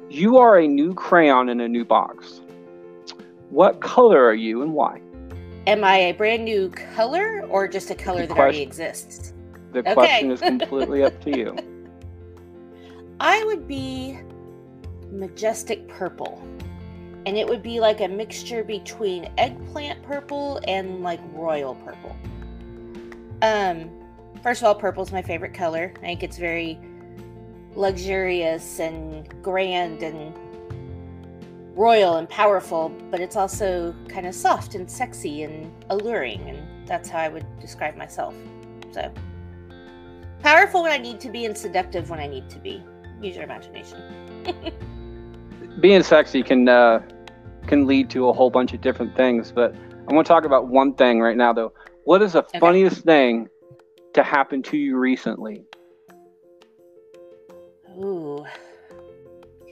you 0.09 0.39
are 0.39 0.59
a 0.59 0.67
new 0.67 0.95
crayon 0.95 1.49
in 1.49 1.61
a 1.61 1.69
new 1.69 1.85
box. 1.85 2.41
What 3.51 3.81
color 3.81 4.25
are 4.25 4.35
you 4.35 4.63
and 4.63 4.73
why? 4.73 5.01
Am 5.67 5.85
I 5.85 5.97
a 5.97 6.13
brand 6.13 6.45
new 6.45 6.71
color 6.71 7.47
or 7.49 7.69
just 7.69 7.91
a 7.91 7.95
color 7.95 8.23
Good 8.23 8.31
that 8.31 8.39
already 8.39 8.63
exists? 8.63 9.35
The 9.73 9.81
Okay. 9.81 9.93
question 9.93 10.31
is 10.31 10.41
completely 10.41 11.03
up 11.05 11.21
to 11.25 11.37
you. 11.37 11.57
I 13.21 13.45
would 13.45 13.69
be 13.69 14.19
majestic 15.11 15.87
purple. 15.89 16.43
And 17.27 17.37
it 17.37 17.47
would 17.47 17.63
be 17.63 17.81
like 17.81 18.01
a 18.01 18.09
mixture 18.09 18.65
between 18.65 19.31
eggplant 19.37 20.03
purple 20.03 20.61
and 20.67 21.03
like 21.03 21.21
royal 21.35 21.75
purple. 21.75 22.17
Um 23.43 23.91
first 24.43 24.63
of 24.63 24.67
all, 24.69 24.75
purple 24.75 25.03
is 25.03 25.13
my 25.13 25.21
favorite 25.21 25.53
color. 25.53 25.93
I 25.99 26.01
think 26.01 26.23
it's 26.23 26.39
very 26.39 26.79
luxurious 27.75 28.81
and 28.81 29.29
grand 29.43 30.03
and 30.03 30.35
royal 31.75 32.17
and 32.17 32.29
powerful, 32.29 32.91
but 33.11 33.21
it's 33.21 33.37
also 33.37 33.95
kind 34.09 34.27
of 34.27 34.35
soft 34.35 34.75
and 34.75 34.91
sexy 34.91 35.43
and 35.43 35.73
alluring, 35.91 36.41
and 36.49 36.89
that's 36.89 37.09
how 37.09 37.19
I 37.19 37.29
would 37.29 37.47
describe 37.61 37.97
myself. 37.97 38.35
So 38.93 39.13
powerful 40.43 40.83
when 40.83 40.93
I 40.93 40.99
need 40.99 41.21
to 41.21 41.31
be 41.31 41.45
and 41.45 41.57
seductive 41.57 42.11
when 42.11 42.19
I 42.19 42.27
need 42.27 42.49
to 42.51 42.59
be. 42.59 42.83
Use 43.21 43.37
your 43.37 43.45
imagination. 43.45 44.03
Being 45.81 46.03
sexy 46.03 46.43
can 46.43 46.69
uh, 46.69 47.01
can 47.67 47.87
lead 47.87 48.11
to 48.11 48.29
a 48.29 48.33
whole 48.33 48.51
bunch 48.51 48.73
of 48.73 48.81
different 48.81 49.15
things, 49.17 49.53
but 49.53 49.75
I 50.09 50.13
want 50.13 50.27
to 50.27 50.33
talk 50.33 50.45
about 50.45 50.69
one 50.69 50.95
thing 50.95 51.21
right 51.21 51.37
now 51.37 51.53
though. 51.53 51.73
What 52.05 52.23
is 52.23 52.33
the 52.33 52.43
Okay. 52.43 52.59
funniest 52.59 53.03
thing 53.05 53.49
to 54.15 54.23
happen 54.23 54.63
to 54.65 54.77
you 54.77 54.97
recently? 54.97 55.65
Ooh. 57.99 58.45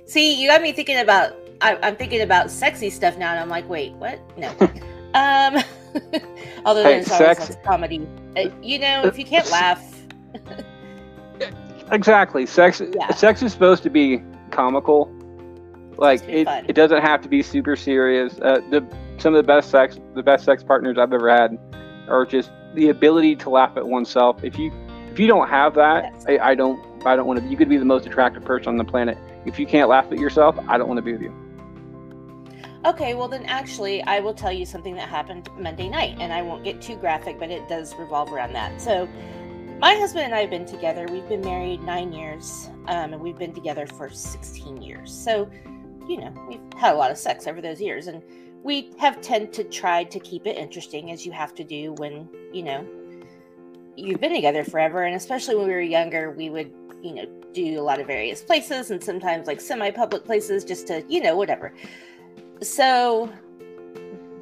See, 0.06 0.40
you 0.40 0.48
got 0.48 0.62
me 0.62 0.72
thinking 0.72 0.98
about. 0.98 1.34
I, 1.60 1.76
I'm 1.82 1.96
thinking 1.96 2.20
about 2.22 2.50
sexy 2.50 2.90
stuff 2.90 3.16
now, 3.18 3.30
and 3.32 3.40
I'm 3.40 3.48
like, 3.48 3.68
wait, 3.68 3.92
what? 3.94 4.20
No. 4.38 4.48
um. 5.14 5.62
although 6.64 6.82
Hey, 6.82 7.00
there's 7.02 7.10
always 7.10 7.38
sex- 7.38 7.56
comedy. 7.64 8.06
Uh, 8.36 8.48
you 8.62 8.78
know, 8.78 9.02
if 9.04 9.18
you 9.18 9.24
can't 9.24 9.50
laugh, 9.50 9.82
Exactly. 11.90 12.44
Sex 12.46 12.82
Yeah. 12.94 13.10
sex 13.14 13.42
is 13.42 13.52
supposed 13.52 13.82
to 13.84 13.90
be 13.90 14.22
comical. 14.50 15.10
Like 15.96 16.22
it, 16.28 16.44
fun. 16.44 16.64
it 16.68 16.74
doesn't 16.74 17.00
have 17.00 17.22
to 17.22 17.28
be 17.28 17.42
super 17.42 17.74
serious. 17.76 18.38
Uh, 18.40 18.60
the 18.70 18.86
some 19.16 19.34
of 19.34 19.38
the 19.38 19.46
best 19.46 19.70
sex 19.70 19.98
the 20.14 20.22
best 20.22 20.44
sex 20.44 20.62
partners 20.62 20.98
I've 20.98 21.12
ever 21.12 21.30
had 21.30 21.58
are 22.08 22.24
just 22.26 22.50
the 22.74 22.90
ability 22.90 23.36
to 23.36 23.50
laugh 23.50 23.76
at 23.76 23.86
oneself. 23.86 24.44
If 24.44 24.58
you 24.58 24.70
if 25.10 25.18
you 25.18 25.26
don't 25.26 25.48
have 25.48 25.74
that, 25.74 26.12
I, 26.28 26.38
I 26.50 26.54
don't 26.54 26.78
I 27.06 27.16
don't 27.16 27.26
want 27.26 27.40
to. 27.40 27.46
You 27.48 27.56
could 27.56 27.68
be 27.70 27.78
the 27.78 27.84
most 27.86 28.06
attractive 28.06 28.44
person 28.44 28.68
on 28.68 28.76
the 28.76 28.84
planet. 28.84 29.16
If 29.46 29.58
you 29.58 29.66
can't 29.66 29.88
laugh 29.88 30.06
at 30.12 30.18
yourself, 30.18 30.56
I 30.68 30.76
don't 30.76 30.88
want 30.88 30.98
to 30.98 31.02
be 31.02 31.12
with 31.12 31.22
you. 31.22 31.34
Okay, 32.84 33.14
well 33.14 33.26
then 33.26 33.44
actually 33.46 34.02
I 34.04 34.20
will 34.20 34.34
tell 34.34 34.52
you 34.52 34.64
something 34.64 34.94
that 34.94 35.08
happened 35.08 35.48
Monday 35.58 35.88
night 35.88 36.16
and 36.20 36.32
I 36.32 36.42
won't 36.42 36.62
get 36.62 36.80
too 36.80 36.94
graphic, 36.96 37.38
but 37.38 37.50
it 37.50 37.68
does 37.68 37.94
revolve 37.96 38.32
around 38.32 38.52
that. 38.52 38.80
So 38.80 39.08
my 39.80 39.94
husband 39.94 40.26
and 40.26 40.34
I 40.34 40.40
have 40.40 40.50
been 40.50 40.64
together. 40.64 41.06
We've 41.10 41.28
been 41.28 41.40
married 41.40 41.82
9 41.82 42.12
years 42.12 42.70
um, 42.86 43.12
and 43.12 43.20
we've 43.20 43.36
been 43.36 43.52
together 43.52 43.86
for 43.86 44.08
16 44.08 44.80
years. 44.80 45.12
So, 45.12 45.50
you 46.08 46.18
know, 46.18 46.32
we've 46.48 46.60
had 46.76 46.94
a 46.94 46.96
lot 46.96 47.10
of 47.10 47.18
sex 47.18 47.48
over 47.48 47.60
those 47.60 47.80
years 47.80 48.06
and 48.06 48.22
we 48.62 48.92
have 48.98 49.20
tend 49.20 49.52
to 49.54 49.64
try 49.64 50.04
to 50.04 50.20
keep 50.20 50.46
it 50.46 50.56
interesting 50.56 51.10
as 51.10 51.26
you 51.26 51.32
have 51.32 51.54
to 51.56 51.64
do 51.64 51.94
when, 51.94 52.28
you 52.52 52.62
know, 52.62 52.86
you've 53.96 54.20
been 54.20 54.34
together 54.34 54.62
forever 54.62 55.02
and 55.02 55.16
especially 55.16 55.56
when 55.56 55.66
we 55.66 55.74
were 55.74 55.80
younger, 55.80 56.30
we 56.30 56.48
would, 56.48 56.72
you 57.02 57.14
know, 57.14 57.26
do 57.52 57.80
a 57.80 57.82
lot 57.82 58.00
of 58.00 58.06
various 58.06 58.40
places 58.40 58.92
and 58.92 59.02
sometimes 59.02 59.48
like 59.48 59.60
semi-public 59.60 60.24
places 60.24 60.64
just 60.64 60.86
to, 60.86 61.04
you 61.08 61.20
know, 61.20 61.36
whatever. 61.36 61.74
So, 62.62 63.32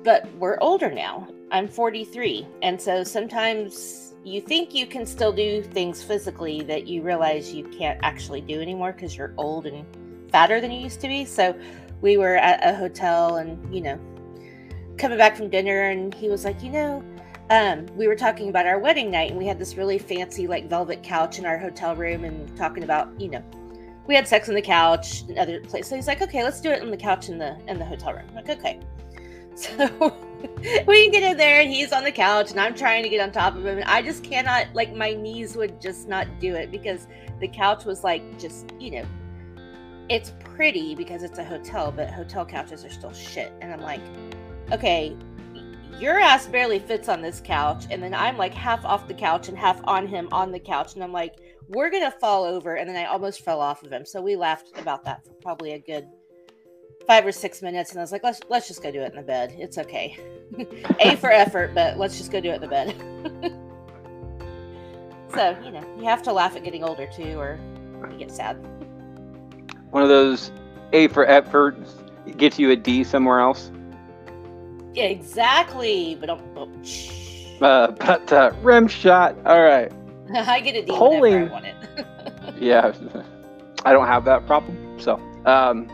but 0.03 0.27
we're 0.39 0.59
older 0.61 0.91
now. 0.91 1.29
I'm 1.51 1.69
43. 1.69 2.47
And 2.63 2.81
so 2.81 3.05
sometimes 3.05 4.15
you 4.25 4.41
think 4.41 4.75
you 4.75 4.87
can 4.87 5.07
still 5.07 5.33
do 5.33 5.63
things 5.63 6.03
physically 6.03 6.63
that 6.63 6.87
you 6.87 7.03
realize 7.03 7.53
you 7.53 7.65
can't 7.65 8.01
actually 8.03 8.41
do 8.41 8.61
anymore 8.61 8.93
because 8.93 9.17
you're 9.17 9.35
old 9.37 9.67
and 9.67 9.87
fatter 10.31 10.61
than 10.61 10.71
you 10.71 10.81
used 10.81 11.01
to 11.03 11.09
be. 11.09 11.25
So 11.25 11.55
we 12.01 12.17
were 12.17 12.37
at 12.37 12.67
a 12.67 12.77
hotel 12.77 13.37
and, 13.37 13.75
you 13.75 13.81
know, 13.81 13.99
coming 14.97 15.19
back 15.19 15.37
from 15.37 15.51
dinner 15.51 15.91
and 15.91 16.13
he 16.15 16.29
was 16.29 16.45
like, 16.45 16.63
you 16.63 16.71
know, 16.71 17.05
um, 17.51 17.87
we 17.97 18.09
were 18.09 18.17
talking 18.17 18.49
about 18.49 18.67
our 18.67 18.79
wedding 18.79 19.11
night 19.11 19.31
and 19.31 19.39
we 19.39 19.47
had 19.47 19.59
this 19.59 19.77
really 19.77 19.99
fancy 19.99 20.47
like 20.47 20.69
velvet 20.69 21.03
couch 21.03 21.39
in 21.39 21.47
our 21.47 21.59
hotel 21.59 21.95
room 21.95 22.25
and 22.25 22.57
talking 22.57 22.83
about, 22.83 23.09
you 23.21 23.29
know, 23.29 23.45
we 24.07 24.15
had 24.15 24.27
sex 24.29 24.49
on 24.49 24.55
the 24.55 24.63
couch 24.63 25.23
and 25.23 25.39
other 25.39 25.61
places. 25.61 25.89
So 25.91 25.97
he's 25.97 26.07
like, 26.07 26.23
okay, 26.23 26.45
let's 26.45 26.61
do 26.61 26.71
it 26.71 26.83
on 26.83 26.91
the 26.91 26.97
couch 26.97 27.29
in 27.29 27.39
the 27.39 27.57
in 27.69 27.79
the 27.79 27.85
hotel 27.85 28.15
room. 28.15 28.25
I'm 28.29 28.35
like, 28.35 28.51
okay. 28.51 28.81
So 29.59 30.15
we 30.87 31.09
get 31.09 31.23
in 31.23 31.39
there 31.39 31.63
and 31.63 31.71
he's 31.71 31.91
on 31.91 32.05
the 32.05 32.13
couch 32.13 32.51
and 32.51 32.61
I'm 32.61 32.75
trying 32.75 33.03
to 33.03 33.09
get 33.09 33.23
on 33.23 33.33
top 33.33 33.57
of 33.57 33.65
him. 33.65 33.79
And 33.79 33.85
I 33.85 34.03
just 34.03 34.23
cannot 34.23 34.67
like 34.75 34.95
my 34.95 35.15
knees 35.15 35.57
would 35.57 35.81
just 35.81 36.09
not 36.09 36.27
do 36.41 36.55
it 36.55 36.71
because 36.71 37.07
the 37.41 37.49
couch 37.49 37.87
was 37.87 38.05
like 38.05 38.39
just, 38.39 38.67
you 38.79 38.91
know, 38.91 39.07
it's 40.09 40.33
pretty 40.41 40.95
because 40.95 41.23
it's 41.23 41.39
a 41.39 41.45
hotel, 41.45 41.91
but 41.91 42.11
hotel 42.11 42.45
couches 42.45 42.85
are 42.85 42.91
still 42.91 43.13
shit. 43.13 43.51
And 43.63 43.73
I'm 43.73 43.81
like, 43.81 44.03
okay, 44.73 45.17
your 45.99 46.19
ass 46.19 46.47
barely 46.47 46.79
fits 46.79 47.09
on 47.09 47.23
this 47.23 47.41
couch. 47.41 47.87
And 47.91 48.03
then 48.03 48.15
I'm 48.15 48.37
like 48.37 48.55
half 48.55 48.85
off 48.85 49.09
the 49.09 49.15
couch 49.15 49.49
and 49.49 49.57
half 49.57 49.81
on 49.85 50.07
him 50.07 50.29
on 50.33 50.53
the 50.53 50.61
couch. 50.61 50.95
And 50.95 51.03
I'm 51.03 51.13
like, 51.13 51.41
we're 51.69 51.91
gonna 51.91 52.11
fall 52.11 52.45
over. 52.45 52.77
And 52.77 52.89
then 52.89 52.97
I 52.97 53.07
almost 53.07 53.45
fell 53.45 53.61
off 53.61 53.83
of 53.83 53.93
him. 53.93 54.05
So 54.05 54.21
we 54.21 54.37
laughed 54.37 54.79
about 54.79 55.05
that 55.05 55.25
for 55.25 55.33
probably 55.35 55.73
a 55.73 55.79
good 55.79 56.07
five 57.07 57.25
or 57.27 57.33
six 57.33 57.63
minutes. 57.63 57.91
And 57.91 58.01
I 58.01 58.03
was 58.03 58.13
like, 58.13 58.25
let's 58.25 58.41
let's 58.49 58.69
just 58.69 58.83
go 58.83 58.91
do 58.91 59.01
it 59.01 59.11
in 59.11 59.17
the 59.17 59.23
bed. 59.23 59.55
It's 59.59 59.79
okay. 59.79 60.19
a 61.01 61.17
for 61.17 61.31
effort, 61.31 61.75
but 61.75 61.99
let's 61.99 62.19
just 62.19 62.31
go 62.31 62.41
do 62.41 62.51
it 62.51 62.57
in 62.57 62.61
the 62.61 62.69
bed. 62.69 62.95
so, 65.35 65.57
you 65.65 65.71
know, 65.71 65.85
you 65.99 66.05
have 66.05 66.23
to 66.25 66.33
laugh 66.33 66.57
at 66.57 66.65
getting 66.65 66.85
older 66.85 67.09
too, 67.15 67.39
or 67.39 67.59
you 68.11 68.19
get 68.19 68.31
sad. 68.31 68.55
One 69.91 70.03
of 70.03 70.09
those 70.09 70.51
A 70.93 71.09
for 71.09 71.27
effort 71.27 71.77
gets 72.37 72.59
you 72.59 72.71
a 72.71 72.77
D 72.77 73.05
somewhere 73.05 73.41
else. 73.41 73.71
Yeah, 74.95 75.05
exactly. 75.05 76.17
But. 76.21 76.31
Uh, 77.61 77.91
but 77.93 78.33
uh, 78.33 78.53
rim 78.63 78.87
shot. 78.89 79.37
All 79.47 79.63
right. 79.63 79.91
I 80.35 80.61
get 80.61 80.77
a 80.77 80.83
D 80.85 80.93
Holy- 80.93 81.31
whenever 81.31 81.51
I 81.51 81.53
want 81.53 81.67
it. 81.67 82.57
Yeah, 82.61 82.93
I 83.85 83.93
don't 83.93 84.07
have 84.07 84.25
that 84.25 84.47
problem. 84.47 84.77
So, 84.99 85.21
um, 85.45 85.89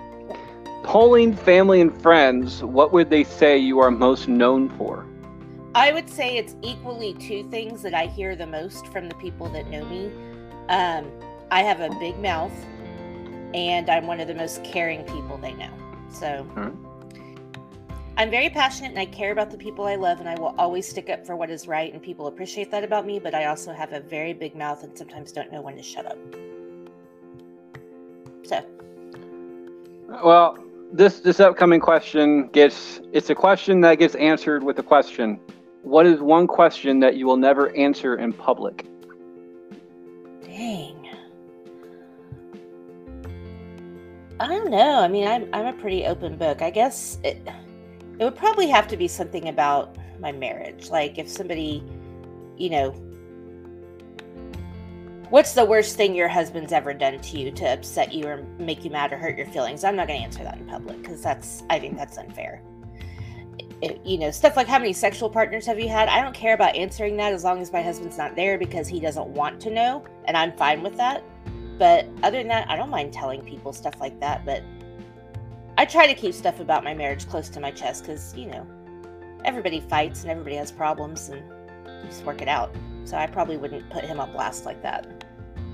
polling 0.84 1.34
family 1.34 1.80
and 1.80 2.02
friends, 2.02 2.62
what 2.62 2.92
would 2.92 3.10
they 3.10 3.24
say 3.24 3.58
you 3.58 3.78
are 3.80 3.90
most 3.90 4.28
known 4.28 4.68
for? 4.70 5.06
I 5.74 5.92
would 5.92 6.08
say 6.08 6.36
it's 6.36 6.54
equally 6.62 7.14
two 7.14 7.48
things 7.50 7.82
that 7.82 7.94
I 7.94 8.06
hear 8.06 8.36
the 8.36 8.46
most 8.46 8.86
from 8.88 9.08
the 9.08 9.14
people 9.16 9.48
that 9.50 9.68
know 9.68 9.84
me. 9.86 10.10
Um, 10.68 11.10
I 11.50 11.62
have 11.62 11.80
a 11.80 11.88
big 11.98 12.18
mouth, 12.18 12.52
and 13.54 13.88
I'm 13.88 14.06
one 14.06 14.20
of 14.20 14.28
the 14.28 14.34
most 14.34 14.62
caring 14.64 15.02
people 15.04 15.38
they 15.38 15.54
know. 15.54 15.70
So 16.10 16.46
Alright. 16.56 16.74
I'm 18.16 18.30
very 18.30 18.50
passionate 18.50 18.90
and 18.90 18.98
I 18.98 19.06
care 19.06 19.32
about 19.32 19.50
the 19.50 19.56
people 19.56 19.86
I 19.86 19.96
love, 19.96 20.20
and 20.20 20.28
I 20.28 20.34
will 20.34 20.54
always 20.58 20.86
stick 20.86 21.08
up 21.08 21.26
for 21.26 21.34
what 21.34 21.50
is 21.50 21.66
right, 21.66 21.92
and 21.92 22.02
people 22.02 22.26
appreciate 22.26 22.70
that 22.70 22.84
about 22.84 23.06
me. 23.06 23.18
But 23.18 23.34
I 23.34 23.46
also 23.46 23.72
have 23.72 23.92
a 23.92 24.00
very 24.00 24.34
big 24.34 24.54
mouth 24.54 24.82
and 24.84 24.96
sometimes 24.96 25.32
don't 25.32 25.50
know 25.50 25.62
when 25.62 25.76
to 25.76 25.82
shut 25.82 26.06
up. 26.06 26.18
So 28.44 28.64
Well, 30.22 30.58
this 30.92 31.20
this 31.20 31.40
upcoming 31.40 31.80
question 31.80 32.48
gets 32.48 33.00
it's 33.12 33.30
a 33.30 33.34
question 33.34 33.80
that 33.80 33.98
gets 33.98 34.14
answered 34.16 34.62
with 34.62 34.78
a 34.78 34.82
question. 34.82 35.40
What 35.82 36.06
is 36.06 36.20
one 36.20 36.46
question 36.46 37.00
that 37.00 37.16
you 37.16 37.26
will 37.26 37.38
never 37.38 37.74
answer 37.74 38.16
in 38.16 38.32
public? 38.32 38.86
Dang. 40.44 41.08
I 44.38 44.46
don't 44.48 44.70
know. 44.70 45.00
I 45.00 45.08
mean, 45.08 45.26
I'm 45.26 45.48
I'm 45.54 45.66
a 45.66 45.72
pretty 45.72 46.04
open 46.04 46.36
book. 46.36 46.60
I 46.60 46.70
guess 46.70 47.18
it 47.24 47.40
it 48.18 48.24
would 48.24 48.36
probably 48.36 48.68
have 48.68 48.86
to 48.88 48.96
be 48.96 49.08
something 49.08 49.48
about 49.48 49.96
my 50.20 50.32
marriage. 50.32 50.90
Like 50.90 51.18
if 51.18 51.28
somebody, 51.28 51.82
you 52.56 52.70
know, 52.70 52.94
What's 55.32 55.54
the 55.54 55.64
worst 55.64 55.96
thing 55.96 56.14
your 56.14 56.28
husband's 56.28 56.74
ever 56.74 56.92
done 56.92 57.18
to 57.18 57.38
you 57.38 57.50
to 57.52 57.72
upset 57.72 58.12
you 58.12 58.26
or 58.26 58.44
make 58.58 58.84
you 58.84 58.90
mad 58.90 59.14
or 59.14 59.16
hurt 59.16 59.38
your 59.38 59.46
feelings? 59.46 59.82
I'm 59.82 59.96
not 59.96 60.06
going 60.06 60.18
to 60.18 60.24
answer 60.26 60.44
that 60.44 60.58
in 60.58 60.66
public 60.66 61.00
because 61.00 61.22
that's, 61.22 61.62
I 61.70 61.78
think 61.78 61.96
that's 61.96 62.18
unfair. 62.18 62.60
It, 63.80 64.04
you 64.04 64.18
know, 64.18 64.30
stuff 64.30 64.58
like 64.58 64.66
how 64.66 64.78
many 64.78 64.92
sexual 64.92 65.30
partners 65.30 65.64
have 65.64 65.80
you 65.80 65.88
had? 65.88 66.10
I 66.10 66.20
don't 66.20 66.34
care 66.34 66.52
about 66.52 66.76
answering 66.76 67.16
that 67.16 67.32
as 67.32 67.44
long 67.44 67.62
as 67.62 67.72
my 67.72 67.80
husband's 67.80 68.18
not 68.18 68.36
there 68.36 68.58
because 68.58 68.88
he 68.88 69.00
doesn't 69.00 69.26
want 69.26 69.58
to 69.62 69.70
know, 69.70 70.04
and 70.26 70.36
I'm 70.36 70.52
fine 70.52 70.82
with 70.82 70.98
that. 70.98 71.24
But 71.78 72.06
other 72.22 72.36
than 72.36 72.48
that, 72.48 72.68
I 72.68 72.76
don't 72.76 72.90
mind 72.90 73.14
telling 73.14 73.40
people 73.40 73.72
stuff 73.72 73.94
like 74.00 74.20
that. 74.20 74.44
But 74.44 74.62
I 75.78 75.84
try 75.84 76.06
to 76.06 76.14
keep 76.14 76.34
stuff 76.34 76.60
about 76.60 76.84
my 76.84 76.94
marriage 76.94 77.28
close 77.28 77.48
to 77.50 77.60
my 77.60 77.70
chest 77.70 78.04
because, 78.04 78.34
you 78.36 78.46
know, 78.46 78.66
everybody 79.44 79.80
fights 79.80 80.22
and 80.22 80.30
everybody 80.30 80.56
has 80.56 80.70
problems 80.70 81.28
and 81.28 81.42
just 82.06 82.24
work 82.24 82.42
it 82.42 82.48
out. 82.48 82.74
So 83.04 83.16
I 83.16 83.26
probably 83.26 83.56
wouldn't 83.56 83.88
put 83.90 84.04
him 84.04 84.20
on 84.20 84.32
blast 84.32 84.64
like 84.64 84.82
that. 84.82 85.24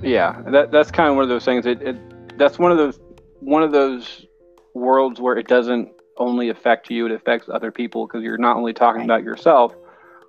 Yeah, 0.02 0.40
that 0.46 0.70
that's 0.70 0.90
kind 0.90 1.10
of 1.10 1.16
one 1.16 1.24
of 1.24 1.28
those 1.28 1.44
things. 1.44 1.66
It, 1.66 1.82
it 1.82 2.38
that's 2.38 2.58
one 2.58 2.70
of 2.70 2.78
those 2.78 3.00
one 3.40 3.62
of 3.62 3.72
those 3.72 4.26
worlds 4.74 5.20
where 5.20 5.36
it 5.36 5.48
doesn't 5.48 5.90
only 6.16 6.50
affect 6.50 6.88
you; 6.88 7.06
it 7.06 7.12
affects 7.12 7.48
other 7.52 7.72
people 7.72 8.06
because 8.06 8.22
you're 8.22 8.38
not 8.38 8.56
only 8.56 8.72
talking 8.72 9.00
right. 9.00 9.04
about 9.06 9.24
yourself, 9.24 9.74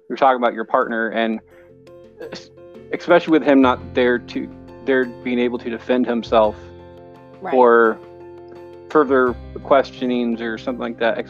you're 0.10 0.18
talking 0.18 0.42
about 0.42 0.56
your 0.56 0.66
partner, 0.66 1.10
and 1.10 1.40
especially 2.92 3.32
with 3.32 3.44
him 3.44 3.62
not 3.62 3.94
there 3.94 4.18
to 4.18 4.50
there 4.86 5.06
being 5.24 5.40
able 5.40 5.60
to 5.60 5.70
defend 5.70 6.08
himself 6.08 6.56
right. 7.42 7.54
or 7.54 8.00
further 8.90 9.36
questionings 9.64 10.42
or 10.42 10.58
something 10.58 10.82
like 10.82 11.00
that. 11.00 11.26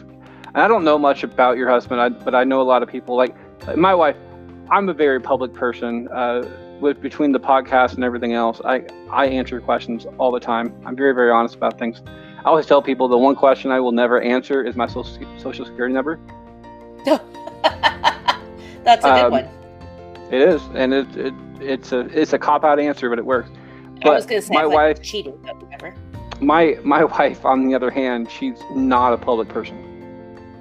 I 0.54 0.66
don't 0.66 0.84
know 0.84 0.98
much 0.98 1.22
about 1.22 1.56
your 1.56 1.68
husband, 1.68 2.16
but 2.24 2.34
I 2.34 2.44
know 2.44 2.60
a 2.60 2.64
lot 2.64 2.82
of 2.82 2.88
people. 2.88 3.16
Like 3.16 3.34
my 3.76 3.94
wife, 3.94 4.16
I'm 4.70 4.88
a 4.88 4.94
very 4.94 5.20
public 5.20 5.52
person. 5.52 6.08
Uh, 6.08 6.48
with 6.80 7.00
between 7.00 7.32
the 7.32 7.40
podcast 7.40 7.94
and 7.94 8.04
everything 8.04 8.32
else, 8.32 8.60
I 8.64 8.82
I 9.10 9.26
answer 9.26 9.60
questions 9.60 10.06
all 10.18 10.32
the 10.32 10.40
time. 10.40 10.74
I'm 10.86 10.96
very 10.96 11.14
very 11.14 11.30
honest 11.30 11.54
about 11.54 11.78
things. 11.78 12.02
I 12.38 12.44
always 12.44 12.66
tell 12.66 12.80
people 12.80 13.06
the 13.06 13.18
one 13.18 13.36
question 13.36 13.70
I 13.70 13.80
will 13.80 13.92
never 13.92 14.20
answer 14.20 14.64
is 14.64 14.76
my 14.76 14.86
social 14.86 15.18
social 15.38 15.66
security 15.66 15.92
number. 15.92 16.18
That's 18.82 19.04
a 19.04 19.08
good 19.08 19.24
um, 19.24 19.32
one. 19.32 19.48
It 20.30 20.40
is, 20.40 20.62
and 20.74 20.94
it, 20.94 21.16
it 21.16 21.34
it's 21.60 21.92
a 21.92 22.00
it's 22.18 22.32
a 22.32 22.38
cop 22.38 22.64
out 22.64 22.80
answer, 22.80 23.10
but 23.10 23.18
it 23.18 23.26
works. 23.26 23.50
But 24.02 24.12
I 24.12 24.14
was 24.14 24.26
going 24.26 24.40
to 24.40 24.46
say 24.46 24.54
my 24.54 24.64
wife 24.64 24.96
like 24.96 25.04
cheating, 25.04 25.38
but 25.44 25.62
whatever. 25.62 25.94
My 26.40 26.78
my 26.82 27.04
wife, 27.18 27.44
on 27.44 27.66
the 27.66 27.74
other 27.74 27.90
hand, 27.90 28.30
she's 28.30 28.58
not 28.74 29.12
a 29.12 29.18
public 29.18 29.48
person. 29.48 29.86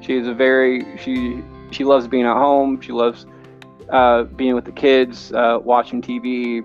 She's 0.02 0.28
a 0.28 0.34
very 0.34 0.98
she 0.98 1.42
she 1.72 1.84
loves 1.84 2.08
being 2.08 2.26
at 2.26 2.36
home. 2.36 2.82
She 2.82 2.92
loves 2.92 3.26
uh, 3.90 4.24
being 4.24 4.56
with 4.56 4.66
the 4.66 4.72
kids, 4.72 5.32
uh, 5.34 5.60
watching 5.64 6.02
TV, 6.02 6.64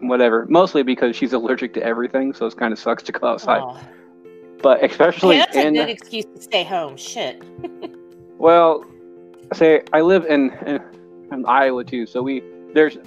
whatever. 0.00 0.46
Mostly 0.48 0.82
because 0.82 1.16
she's 1.16 1.32
allergic 1.32 1.74
to 1.74 1.82
everything, 1.82 2.32
so 2.32 2.46
it 2.46 2.56
kind 2.56 2.72
of 2.72 2.78
sucks 2.78 3.02
to 3.04 3.12
go 3.12 3.26
outside. 3.26 3.62
Oh. 3.62 3.80
But 4.62 4.84
especially 4.84 5.36
yeah, 5.36 5.46
that's 5.46 5.56
in, 5.56 5.76
a 5.76 5.80
good 5.80 5.90
excuse 5.90 6.24
to 6.24 6.40
stay 6.40 6.64
home. 6.64 6.96
Shit. 6.96 7.42
well, 8.38 8.84
say 9.52 9.82
I 9.92 10.00
live 10.00 10.24
in, 10.26 10.50
in, 10.66 10.80
in 11.32 11.46
Iowa 11.46 11.84
too, 11.84 12.06
so 12.06 12.22
we 12.22 12.42
there's 12.74 12.98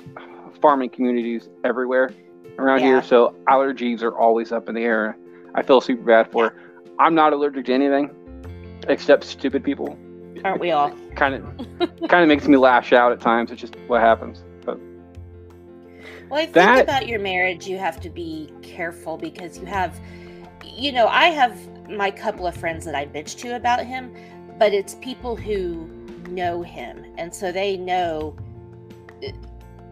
farming 0.61 0.89
communities 0.89 1.49
everywhere 1.63 2.11
around 2.61 2.79
yeah. 2.79 2.87
here, 2.87 3.03
so 3.03 3.35
allergies 3.47 4.01
are 4.01 4.15
always 4.17 4.51
up 4.51 4.69
in 4.69 4.75
the 4.75 4.81
air. 4.81 5.17
I 5.55 5.61
feel 5.61 5.81
super 5.81 6.03
bad 6.03 6.31
for. 6.31 6.55
I'm 6.99 7.15
not 7.15 7.33
allergic 7.33 7.65
to 7.65 7.73
anything 7.73 8.11
except 8.87 9.23
stupid 9.23 9.63
people. 9.63 9.97
Aren't 10.43 10.59
we 10.59 10.71
all? 10.71 10.91
kind 11.15 11.35
of, 11.35 12.09
kind 12.09 12.23
of 12.23 12.27
makes 12.27 12.47
me 12.47 12.57
lash 12.57 12.93
out 12.93 13.11
at 13.11 13.19
times. 13.19 13.51
It's 13.51 13.61
just 13.61 13.75
what 13.87 14.01
happens. 14.01 14.43
But 14.65 14.79
well, 16.29 16.39
I 16.39 16.43
think 16.43 16.53
that, 16.53 16.81
about 16.81 17.07
your 17.07 17.19
marriage, 17.19 17.67
you 17.67 17.77
have 17.77 17.99
to 18.01 18.09
be 18.09 18.51
careful 18.61 19.17
because 19.17 19.57
you 19.59 19.65
have, 19.65 19.99
you 20.65 20.91
know, 20.91 21.07
I 21.07 21.27
have 21.27 21.57
my 21.89 22.09
couple 22.09 22.47
of 22.47 22.55
friends 22.55 22.85
that 22.85 22.95
I 22.95 23.05
bitch 23.05 23.37
to 23.39 23.55
about 23.55 23.85
him, 23.85 24.15
but 24.57 24.73
it's 24.73 24.95
people 24.95 25.35
who 25.35 25.87
know 26.29 26.61
him, 26.61 27.05
and 27.17 27.33
so 27.33 27.51
they 27.51 27.77
know 27.77 28.35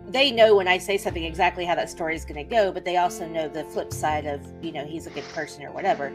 they 0.10 0.32
know 0.32 0.56
when 0.56 0.68
I 0.68 0.80
say 0.80 0.98
something 0.98 1.24
exactly 1.24 1.66
how 1.66 1.76
that 1.76 1.90
story 1.90 2.16
is 2.16 2.26
going 2.26 2.44
to 2.44 2.44
go, 2.44 2.72
but 2.72 2.84
they 2.84 2.98
also 2.98 3.28
know 3.28 3.48
the 3.48 3.64
flip 3.66 3.94
side 3.94 4.26
of, 4.26 4.42
you 4.62 4.72
know, 4.72 4.84
he's 4.86 5.06
a 5.06 5.12
good 5.12 5.28
person 5.30 5.64
or 5.64 5.72
whatever. 5.72 6.12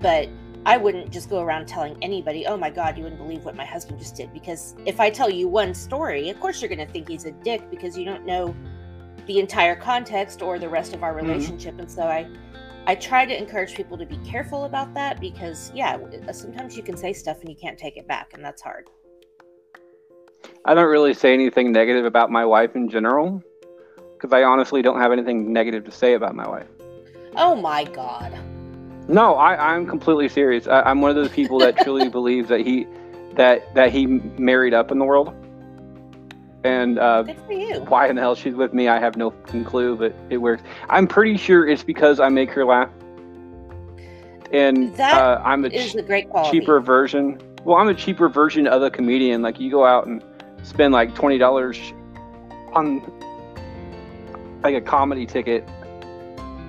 But 0.00 0.28
I 0.64 0.78
wouldn't 0.78 1.10
just 1.10 1.28
go 1.28 1.40
around 1.40 1.68
telling 1.68 1.96
anybody, 2.02 2.46
oh 2.46 2.56
my 2.56 2.70
God, 2.70 2.96
you 2.96 3.04
wouldn't 3.04 3.20
believe 3.20 3.44
what 3.44 3.54
my 3.54 3.64
husband 3.64 3.98
just 3.98 4.16
did. 4.16 4.32
Because 4.32 4.74
if 4.86 5.00
I 5.00 5.10
tell 5.10 5.30
you 5.30 5.48
one 5.48 5.74
story, 5.74 6.30
of 6.30 6.40
course 6.40 6.60
you're 6.60 6.68
going 6.68 6.84
to 6.84 6.92
think 6.92 7.08
he's 7.08 7.26
a 7.26 7.32
dick 7.32 7.70
because 7.70 7.96
you 7.96 8.04
don't 8.04 8.24
know 8.24 8.56
the 9.26 9.38
entire 9.38 9.76
context 9.76 10.40
or 10.40 10.58
the 10.58 10.68
rest 10.68 10.94
of 10.94 11.02
our 11.02 11.14
mm-hmm. 11.14 11.28
relationship. 11.28 11.72
Mm-hmm. 11.72 11.80
And 11.80 11.90
so 11.90 12.02
I, 12.04 12.28
I 12.86 12.94
try 12.94 13.26
to 13.26 13.36
encourage 13.36 13.74
people 13.74 13.98
to 13.98 14.06
be 14.06 14.16
careful 14.18 14.64
about 14.64 14.94
that 14.94 15.20
because, 15.20 15.70
yeah, 15.74 15.98
sometimes 16.32 16.76
you 16.76 16.82
can 16.82 16.96
say 16.96 17.12
stuff 17.12 17.40
and 17.40 17.50
you 17.50 17.56
can't 17.56 17.78
take 17.78 17.96
it 17.96 18.08
back, 18.08 18.32
and 18.32 18.44
that's 18.44 18.62
hard. 18.62 18.88
I 20.64 20.74
don't 20.74 20.88
really 20.88 21.14
say 21.14 21.32
anything 21.32 21.72
negative 21.72 22.04
about 22.04 22.30
my 22.30 22.44
wife 22.44 22.74
in 22.74 22.88
general 22.88 23.42
because 24.14 24.32
I 24.32 24.42
honestly 24.42 24.82
don't 24.82 25.00
have 25.00 25.12
anything 25.12 25.52
negative 25.52 25.84
to 25.84 25.90
say 25.90 26.14
about 26.14 26.34
my 26.34 26.48
wife. 26.48 26.66
Oh 27.36 27.54
my 27.54 27.84
god. 27.84 28.36
No, 29.08 29.34
I, 29.34 29.74
I'm 29.74 29.86
completely 29.86 30.28
serious. 30.28 30.66
I, 30.66 30.90
am 30.90 31.00
one 31.00 31.10
of 31.10 31.16
those 31.16 31.30
people 31.30 31.58
that 31.60 31.76
truly 31.78 32.08
believes 32.18 32.48
that 32.48 32.60
he 32.60 32.86
that 33.34 33.74
that 33.74 33.92
he 33.92 34.06
married 34.06 34.74
up 34.74 34.90
in 34.90 34.98
the 34.98 35.04
world. 35.04 35.32
And 36.64 36.98
uh, 36.98 37.24
you. 37.48 37.84
why 37.86 38.08
in 38.08 38.16
the 38.16 38.22
hell 38.22 38.34
she's 38.34 38.54
with 38.54 38.74
me, 38.74 38.88
I 38.88 38.98
have 38.98 39.16
no 39.16 39.30
clue, 39.30 39.94
but 39.94 40.12
it 40.30 40.38
works. 40.38 40.64
I'm 40.88 41.06
pretty 41.06 41.36
sure 41.36 41.68
it's 41.68 41.84
because 41.84 42.18
I 42.18 42.28
make 42.28 42.50
her 42.50 42.64
laugh. 42.64 42.90
And 44.50 44.98
uh, 45.00 45.40
I'm 45.44 45.64
a, 45.64 45.70
ch- 45.70 45.94
a 45.94 46.02
great 46.02 46.28
cheaper 46.50 46.80
version. 46.80 47.40
Well, 47.66 47.78
I'm 47.78 47.88
a 47.88 47.94
cheaper 47.94 48.28
version 48.28 48.68
of 48.68 48.80
a 48.82 48.90
comedian. 48.92 49.42
Like 49.42 49.58
you 49.58 49.72
go 49.72 49.84
out 49.84 50.06
and 50.06 50.22
spend 50.62 50.94
like 50.94 51.16
twenty 51.16 51.36
dollars 51.36 51.76
on 52.74 53.02
like 54.62 54.76
a 54.76 54.80
comedy 54.80 55.26
ticket 55.26 55.68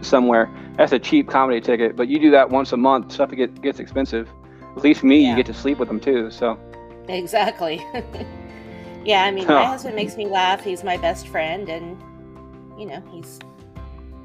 somewhere. 0.02 0.50
That's 0.76 0.94
a 0.94 0.98
cheap 0.98 1.30
comedy 1.30 1.62
ticket, 1.62 1.96
but 1.96 2.08
you 2.08 2.18
do 2.18 2.32
that 2.32 2.50
once 2.50 2.72
a 2.72 2.78
month, 2.78 3.12
stuff 3.12 3.30
get, 3.30 3.62
gets 3.62 3.80
expensive. 3.80 4.28
At 4.76 4.84
least 4.84 5.04
me, 5.04 5.22
yeah. 5.22 5.30
you 5.30 5.36
get 5.36 5.46
to 5.46 5.54
sleep 5.54 5.78
with 5.78 5.88
them 5.88 6.00
too. 6.00 6.32
So 6.32 6.60
exactly. 7.08 7.86
yeah, 9.06 9.24
I 9.24 9.30
mean, 9.30 9.46
my 9.46 9.66
husband 9.66 9.96
makes 9.96 10.18
me 10.18 10.26
laugh. 10.26 10.64
He's 10.64 10.84
my 10.84 10.98
best 10.98 11.28
friend, 11.28 11.70
and 11.70 12.02
you 12.76 12.88
know, 12.88 13.04
he's 13.12 13.38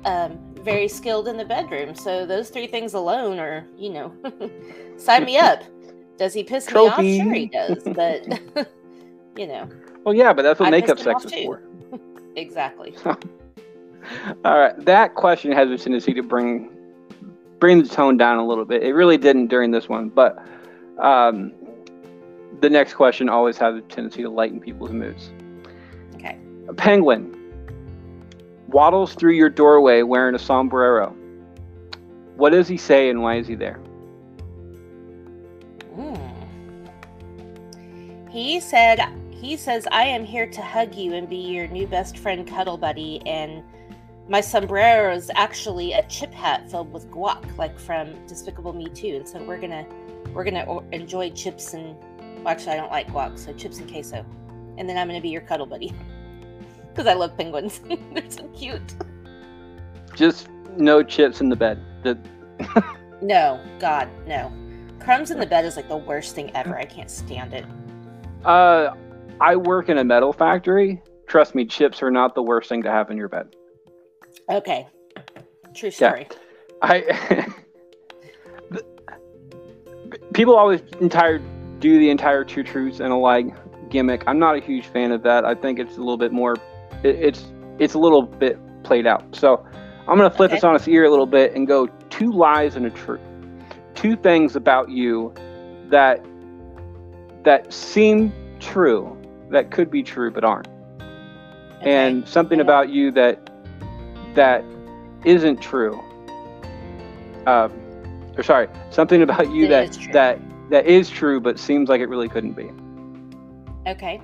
um, 0.06 0.38
very 0.54 0.88
skilled 0.88 1.28
in 1.28 1.36
the 1.36 1.44
bedroom. 1.44 1.94
So 1.94 2.24
those 2.24 2.48
three 2.48 2.66
things 2.66 2.94
alone 2.94 3.38
are, 3.38 3.66
you 3.76 3.90
know, 3.90 4.14
sign 4.96 5.26
me 5.26 5.36
up. 5.50 5.62
Does 6.22 6.34
he 6.34 6.44
piss 6.44 6.66
Trophy. 6.66 7.02
me 7.02 7.20
off? 7.20 7.24
Sure, 7.24 7.34
he 7.34 7.46
does, 7.46 7.82
but 7.82 8.24
you 9.36 9.48
know. 9.48 9.68
Well, 10.04 10.14
yeah, 10.14 10.32
but 10.32 10.42
that's 10.42 10.60
what 10.60 10.68
I 10.68 10.70
makeup 10.70 11.00
sex 11.00 11.24
is 11.24 11.32
for. 11.32 11.64
exactly. 12.36 12.94
All 14.44 14.56
right, 14.56 14.84
that 14.84 15.16
question 15.16 15.50
has 15.50 15.68
a 15.68 15.76
tendency 15.76 16.14
to 16.14 16.22
bring 16.22 16.70
bring 17.58 17.82
the 17.82 17.88
tone 17.88 18.18
down 18.18 18.38
a 18.38 18.46
little 18.46 18.64
bit. 18.64 18.84
It 18.84 18.92
really 18.92 19.18
didn't 19.18 19.48
during 19.48 19.72
this 19.72 19.88
one, 19.88 20.10
but 20.10 20.38
um, 21.00 21.52
the 22.60 22.70
next 22.70 22.94
question 22.94 23.28
always 23.28 23.58
has 23.58 23.74
a 23.74 23.80
tendency 23.80 24.22
to 24.22 24.30
lighten 24.30 24.60
people's 24.60 24.92
moods. 24.92 25.32
Okay. 26.14 26.38
A 26.68 26.72
penguin 26.72 27.36
waddles 28.68 29.14
through 29.14 29.32
your 29.32 29.50
doorway 29.50 30.02
wearing 30.02 30.36
a 30.36 30.38
sombrero. 30.38 31.16
What 32.36 32.50
does 32.50 32.68
he 32.68 32.76
say 32.76 33.10
and 33.10 33.22
why 33.22 33.38
is 33.38 33.48
he 33.48 33.56
there? 33.56 33.81
He 38.32 38.60
said, 38.60 38.98
he 39.30 39.58
says, 39.58 39.86
I 39.92 40.04
am 40.04 40.24
here 40.24 40.46
to 40.46 40.62
hug 40.62 40.94
you 40.94 41.12
and 41.12 41.28
be 41.28 41.36
your 41.36 41.68
new 41.68 41.86
best 41.86 42.16
friend, 42.16 42.48
cuddle 42.48 42.78
buddy. 42.78 43.20
And 43.26 43.62
my 44.26 44.40
sombrero 44.40 45.12
is 45.12 45.30
actually 45.34 45.92
a 45.92 46.02
chip 46.06 46.32
hat 46.32 46.70
filled 46.70 46.90
with 46.94 47.10
guac, 47.10 47.58
like 47.58 47.78
from 47.78 48.14
Despicable 48.26 48.72
Me 48.72 48.86
2. 48.86 49.16
And 49.16 49.28
so 49.28 49.42
we're 49.44 49.60
gonna 49.60 49.84
we're 50.32 50.44
gonna 50.44 50.80
enjoy 50.92 51.30
chips 51.32 51.74
and 51.74 51.94
well, 52.38 52.48
actually 52.48 52.72
I 52.72 52.76
don't 52.76 52.90
like 52.90 53.08
guac, 53.08 53.38
so 53.38 53.52
chips 53.52 53.80
and 53.80 53.90
queso. 53.90 54.24
And 54.78 54.88
then 54.88 54.96
I'm 54.96 55.08
gonna 55.08 55.20
be 55.20 55.28
your 55.28 55.42
cuddle 55.42 55.66
buddy 55.66 55.92
because 56.88 57.06
I 57.06 57.12
love 57.12 57.36
penguins. 57.36 57.82
They're 58.14 58.30
so 58.30 58.48
cute. 58.56 58.94
Just 60.16 60.48
no 60.78 61.02
chips 61.02 61.42
in 61.42 61.50
the 61.50 61.56
bed. 61.56 61.82
no, 63.20 63.60
God, 63.78 64.08
no. 64.26 64.50
Crumbs 65.00 65.30
in 65.30 65.38
the 65.38 65.44
bed 65.44 65.66
is 65.66 65.76
like 65.76 65.88
the 65.88 65.98
worst 65.98 66.34
thing 66.34 66.50
ever. 66.54 66.78
I 66.78 66.86
can't 66.86 67.10
stand 67.10 67.52
it. 67.52 67.66
Uh, 68.44 68.94
I 69.40 69.56
work 69.56 69.88
in 69.88 69.98
a 69.98 70.04
metal 70.04 70.32
factory. 70.32 71.02
Trust 71.26 71.54
me, 71.54 71.64
chips 71.64 72.02
are 72.02 72.10
not 72.10 72.34
the 72.34 72.42
worst 72.42 72.68
thing 72.68 72.82
to 72.82 72.90
have 72.90 73.10
in 73.10 73.16
your 73.16 73.28
bed. 73.28 73.54
Okay. 74.50 74.86
True 75.74 75.90
story. 75.90 76.26
Yeah. 76.30 76.36
I 76.82 77.46
people 80.34 80.56
always 80.56 80.80
entire 81.00 81.38
do 81.78 81.98
the 81.98 82.10
entire 82.10 82.44
two 82.44 82.62
truths 82.62 83.00
and 83.00 83.12
a 83.12 83.16
lie 83.16 83.44
gimmick. 83.88 84.24
I'm 84.26 84.38
not 84.38 84.56
a 84.56 84.60
huge 84.60 84.86
fan 84.86 85.12
of 85.12 85.22
that. 85.22 85.44
I 85.44 85.54
think 85.54 85.78
it's 85.78 85.96
a 85.96 86.00
little 86.00 86.16
bit 86.16 86.32
more. 86.32 86.56
It, 87.02 87.16
it's 87.16 87.52
it's 87.78 87.94
a 87.94 87.98
little 87.98 88.22
bit 88.22 88.58
played 88.82 89.06
out. 89.06 89.34
So 89.34 89.64
I'm 90.08 90.18
going 90.18 90.28
to 90.30 90.36
flip 90.36 90.50
Okay. 90.50 90.56
this 90.56 90.64
on 90.64 90.74
its 90.74 90.88
ear 90.88 91.04
a 91.04 91.10
little 91.10 91.26
bit 91.26 91.54
and 91.54 91.66
go 91.66 91.86
two 92.10 92.32
lies 92.32 92.76
and 92.76 92.84
a 92.86 92.90
truth. 92.90 93.20
Two 93.94 94.16
things 94.16 94.56
about 94.56 94.90
you 94.90 95.32
that 95.88 96.24
that 97.44 97.72
seem 97.72 98.32
true, 98.60 99.16
that 99.50 99.70
could 99.70 99.90
be 99.90 100.02
true 100.02 100.30
but 100.30 100.44
aren't, 100.44 100.68
Okay. 101.80 101.90
and 101.90 102.26
something 102.28 102.58
Yeah. 102.58 102.64
about 102.64 102.88
you 102.90 103.10
that 103.12 103.50
that 104.34 104.64
isn't 105.24 105.60
true. 105.60 106.00
Um, 107.46 107.72
or 108.36 108.42
sorry, 108.42 108.68
something 108.90 109.22
about 109.22 109.50
you 109.50 109.66
That 109.68 109.92
that 109.92 110.12
that 110.12 110.38
that 110.70 110.86
is 110.86 111.10
true 111.10 111.40
but 111.40 111.58
seems 111.58 111.88
like 111.88 112.00
it 112.00 112.06
really 112.08 112.28
couldn't 112.28 112.52
be. 112.52 112.70
Okay. 113.86 114.20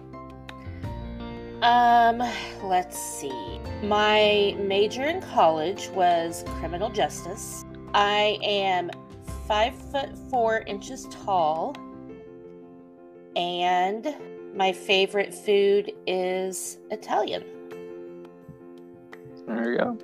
Um, 1.63 2.23
let's 2.63 2.97
see. 2.97 3.59
My 3.83 4.57
major 4.61 5.03
in 5.03 5.21
college 5.21 5.89
was 5.89 6.45
criminal 6.61 6.89
justice. 6.89 7.65
I 7.95 8.39
am 8.43 8.91
five 9.49 9.75
foot 9.91 10.11
four 10.31 10.61
inches 10.61 11.07
tall, 11.11 11.75
and 13.39 14.15
my 14.55 14.73
favorite 14.73 15.33
food 15.33 15.93
is 16.07 16.79
Italian. 16.91 17.45
There 19.47 19.73
you 19.73 19.79
go. 19.79 19.99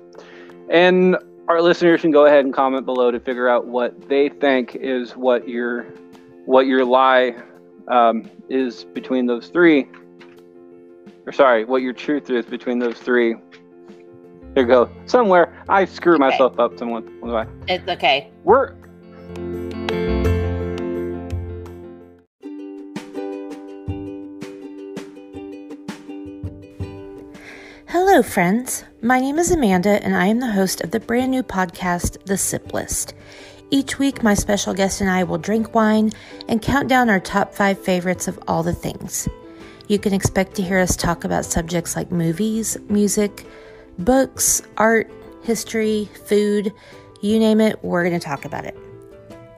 And 0.71 1.17
our 1.47 1.61
listeners 1.61 2.01
can 2.01 2.09
go 2.11 2.25
ahead 2.25 2.45
and 2.45 2.53
comment 2.53 2.85
below 2.85 3.11
to 3.11 3.19
figure 3.19 3.47
out 3.47 3.67
what 3.67 4.09
they 4.09 4.29
think 4.29 4.75
is 4.75 5.15
what 5.15 5.47
your 5.47 5.83
what 6.45 6.65
your 6.65 6.85
lie 6.85 7.35
um, 7.87 8.29
is 8.49 8.85
between 8.85 9.27
those 9.27 9.49
three. 9.49 9.87
Or 11.27 11.31
sorry, 11.31 11.65
what 11.65 11.81
your 11.81 11.93
truth 11.93 12.29
is 12.29 12.45
between 12.45 12.79
those 12.79 12.97
three. 12.97 13.35
There 14.53 14.63
you 14.63 14.69
go. 14.69 14.89
Somewhere 15.05 15.53
I 15.67 15.85
screw 15.85 16.15
Okay. 16.15 16.19
myself 16.21 16.59
up. 16.59 16.77
Someone, 16.79 17.03
one 17.19 17.63
It's 17.67 17.87
okay. 17.89 18.31
we're 18.43 18.73
Hello, 28.15 28.23
friends. 28.23 28.85
My 29.01 29.19
name 29.19 29.37
is 29.39 29.51
Amanda, 29.51 30.01
and 30.01 30.15
I 30.15 30.27
am 30.27 30.39
the 30.39 30.49
host 30.49 30.79
of 30.79 30.91
the 30.91 31.01
brand 31.01 31.31
new 31.31 31.43
podcast, 31.43 32.25
The 32.25 32.37
Sip 32.37 32.73
List. 32.73 33.13
Each 33.71 33.99
week, 33.99 34.23
my 34.23 34.35
special 34.35 34.73
guest 34.73 35.01
and 35.01 35.09
I 35.09 35.25
will 35.25 35.37
drink 35.37 35.75
wine 35.75 36.13
and 36.47 36.61
count 36.61 36.87
down 36.87 37.09
our 37.09 37.19
top 37.19 37.53
five 37.53 37.77
favorites 37.77 38.29
of 38.29 38.39
all 38.47 38.63
the 38.63 38.71
things. 38.71 39.27
You 39.89 39.99
can 39.99 40.13
expect 40.13 40.55
to 40.55 40.63
hear 40.63 40.79
us 40.79 40.95
talk 40.95 41.25
about 41.25 41.43
subjects 41.43 41.97
like 41.97 42.09
movies, 42.09 42.77
music, 42.87 43.45
books, 43.99 44.61
art, 44.77 45.11
history, 45.43 46.09
food 46.25 46.71
you 47.19 47.37
name 47.37 47.59
it, 47.59 47.83
we're 47.83 48.07
going 48.07 48.17
to 48.17 48.25
talk 48.25 48.45
about 48.45 48.63
it. 48.63 48.77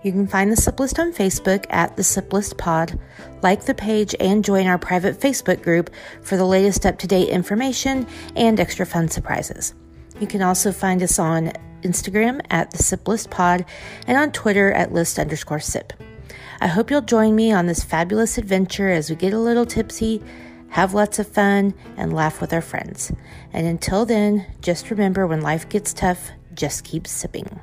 You 0.03 0.11
can 0.11 0.27
find 0.27 0.51
the 0.51 0.55
Sip 0.55 0.79
List 0.79 0.99
on 0.99 1.11
Facebook 1.11 1.65
at 1.69 1.97
the 1.97 2.03
Sip 2.03 2.31
List 2.31 2.57
Pod, 2.57 2.99
like 3.41 3.65
the 3.65 3.73
page, 3.73 4.15
and 4.19 4.45
join 4.45 4.67
our 4.67 4.77
private 4.77 5.19
Facebook 5.19 5.63
group 5.63 5.89
for 6.21 6.37
the 6.37 6.45
latest 6.45 6.85
up 6.85 6.99
to 6.99 7.07
date 7.07 7.29
information 7.29 8.07
and 8.35 8.59
extra 8.59 8.85
fun 8.85 9.09
surprises. 9.09 9.73
You 10.19 10.27
can 10.27 10.41
also 10.41 10.71
find 10.71 11.01
us 11.01 11.19
on 11.19 11.51
Instagram 11.81 12.41
at 12.49 12.71
the 12.71 12.83
Sip 12.83 13.07
List 13.07 13.29
Pod 13.31 13.65
and 14.05 14.17
on 14.17 14.31
Twitter 14.31 14.71
at 14.71 14.93
list 14.93 15.19
underscore 15.19 15.59
sip. 15.59 15.93
I 16.59 16.67
hope 16.67 16.89
you'll 16.89 17.01
join 17.01 17.35
me 17.35 17.51
on 17.51 17.65
this 17.65 17.83
fabulous 17.83 18.37
adventure 18.37 18.89
as 18.89 19.09
we 19.09 19.15
get 19.15 19.33
a 19.33 19.39
little 19.39 19.65
tipsy, 19.65 20.21
have 20.69 20.93
lots 20.93 21.19
of 21.19 21.27
fun, 21.27 21.73
and 21.97 22.13
laugh 22.13 22.41
with 22.41 22.53
our 22.53 22.61
friends. 22.61 23.11
And 23.53 23.67
until 23.67 24.05
then, 24.05 24.45
just 24.61 24.89
remember 24.89 25.27
when 25.27 25.41
life 25.41 25.69
gets 25.69 25.93
tough, 25.93 26.31
just 26.53 26.83
keep 26.83 27.07
sipping. 27.07 27.59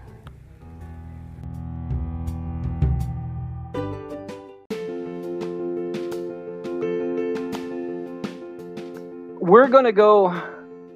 We're 9.44 9.68
gonna 9.68 9.92
go. 9.92 10.28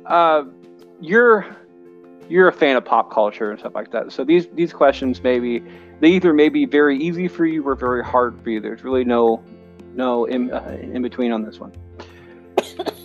Uh, 0.06 0.44
you're 1.00 1.46
you're 2.28 2.48
a 2.48 2.52
fan 2.52 2.76
of 2.76 2.84
pop 2.84 3.12
culture 3.12 3.50
and 3.50 3.61
stuff 3.61 3.74
like 3.74 3.92
that. 3.92 4.11
So 4.11 4.24
these 4.24 4.48
these 4.54 4.72
questions 4.72 5.22
maybe 5.22 5.62
they 6.00 6.08
either 6.08 6.32
may 6.32 6.48
be 6.48 6.64
very 6.64 6.98
easy 6.98 7.28
for 7.28 7.44
you 7.44 7.62
or 7.66 7.74
very 7.74 8.02
hard 8.02 8.40
for 8.42 8.50
you. 8.50 8.61
There's 8.61 8.82
really 8.82 9.04
no 9.04 9.44
no 9.94 10.24
in, 10.24 10.50
uh, 10.50 10.78
in 10.80 11.02
between 11.02 11.30
on 11.30 11.42
this 11.42 11.58
one. 11.58 11.72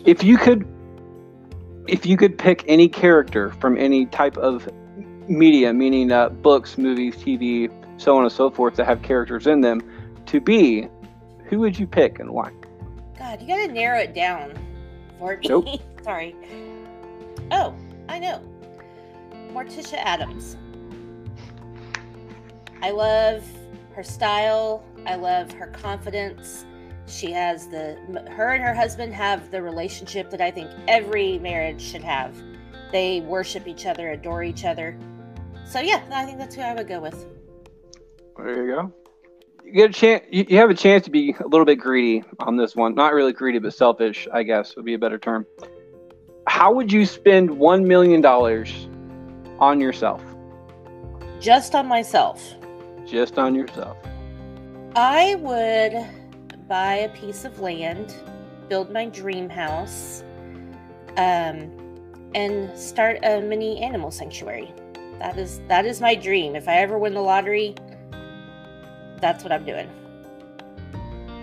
if 0.06 0.24
you 0.24 0.38
could 0.38 0.66
if 1.88 2.06
you 2.06 2.16
could 2.16 2.38
pick 2.38 2.64
any 2.68 2.88
character 2.88 3.52
from 3.52 3.78
any 3.78 4.06
type 4.06 4.38
of 4.38 4.70
media, 5.28 5.74
meaning 5.74 6.12
uh, 6.12 6.30
books, 6.30 6.78
movies, 6.78 7.16
TV, 7.16 7.70
so 8.00 8.16
on 8.16 8.24
and 8.24 8.32
so 8.32 8.50
forth, 8.50 8.76
that 8.76 8.86
have 8.86 9.02
characters 9.02 9.48
in 9.48 9.60
them, 9.60 9.82
to 10.26 10.40
be, 10.40 10.88
who 11.46 11.60
would 11.60 11.78
you 11.78 11.86
pick 11.86 12.20
and 12.20 12.30
why? 12.30 12.52
God, 13.20 13.42
you 13.42 13.48
gotta 13.48 13.68
narrow 13.68 14.00
it 14.00 14.14
down 14.14 14.54
for 15.20 15.38
me. 15.38 15.48
Nope. 15.48 15.68
Sorry. 16.04 16.36
Oh, 17.52 17.76
I 18.10 18.20
know. 18.20 18.42
Morticia 19.52 19.98
Addams. 19.98 20.58
I 22.82 22.92
love 22.92 23.46
her 23.94 24.04
style. 24.04 24.84
I 25.06 25.16
love 25.16 25.52
her 25.52 25.68
confidence. 25.68 26.66
She 27.06 27.32
has 27.32 27.68
the 27.68 27.98
her 28.30 28.54
and 28.54 28.64
her 28.64 28.74
husband 28.74 29.14
have 29.14 29.52
the 29.52 29.62
relationship 29.62 30.30
that 30.32 30.42
I 30.42 30.52
think 30.52 30.72
every 30.88 31.38
marriage 31.40 31.82
should 31.82 32.04
have. 32.04 32.36
They 32.92 33.22
worship 33.22 33.68
each 33.68 33.86
other, 33.86 34.12
adore 34.12 34.44
each 34.44 34.66
other. 34.66 34.98
So 35.66 35.80
yeah, 35.80 36.04
I 36.12 36.26
think 36.26 36.38
that's 36.38 36.56
who 36.56 36.62
I 36.62 36.74
would 36.74 36.88
go 36.88 37.00
with. 37.00 37.26
There 38.38 38.66
you 38.66 38.76
go. 38.76 38.94
You 39.64 39.72
get 39.72 39.90
a 39.90 39.94
chance. 39.94 40.24
You, 40.30 40.46
you 40.48 40.58
have 40.58 40.70
a 40.70 40.76
chance 40.76 41.06
to 41.06 41.12
be 41.12 41.36
a 41.40 41.48
little 41.48 41.66
bit 41.66 41.78
greedy 41.78 42.24
on 42.40 42.58
this 42.58 42.76
one. 42.76 42.96
Not 42.96 43.14
really 43.14 43.34
greedy, 43.34 43.60
but 43.60 43.74
selfish, 43.74 44.28
I 44.32 44.44
guess 44.44 44.76
would 44.76 44.86
be 44.86 44.94
a 44.94 45.00
better 45.00 45.18
term. 45.18 45.46
How 46.48 46.74
would 46.74 46.92
you 46.92 47.06
spend 47.06 47.50
one 47.50 47.88
million 47.88 48.22
dollars 48.22 48.88
on 49.60 49.80
yourself? 49.80 50.22
Just 51.40 51.76
on 51.76 51.88
myself. 51.88 52.56
Just 53.06 53.38
on 53.38 53.56
yourself. 53.56 53.98
I 54.96 55.36
would 55.36 56.68
buy 56.68 56.96
a 56.96 57.10
piece 57.10 57.46
of 57.46 57.60
land, 57.60 58.14
build 58.70 58.92
my 58.92 59.06
dream 59.06 59.50
house, 59.50 60.24
um, 61.18 61.72
and 62.36 62.78
start 62.78 63.20
a 63.24 63.42
mini 63.42 63.82
animal 63.82 64.12
sanctuary. 64.12 64.72
That 65.20 65.38
is 65.38 65.62
that 65.68 65.86
is 65.86 66.02
my 66.02 66.16
dream. 66.16 66.56
If 66.56 66.68
I 66.68 66.76
ever 66.76 66.98
win 66.98 67.14
the 67.14 67.22
lottery, 67.22 67.76
that's 69.24 69.44
what 69.44 69.52
I'm 69.52 69.66
doing. 69.66 69.90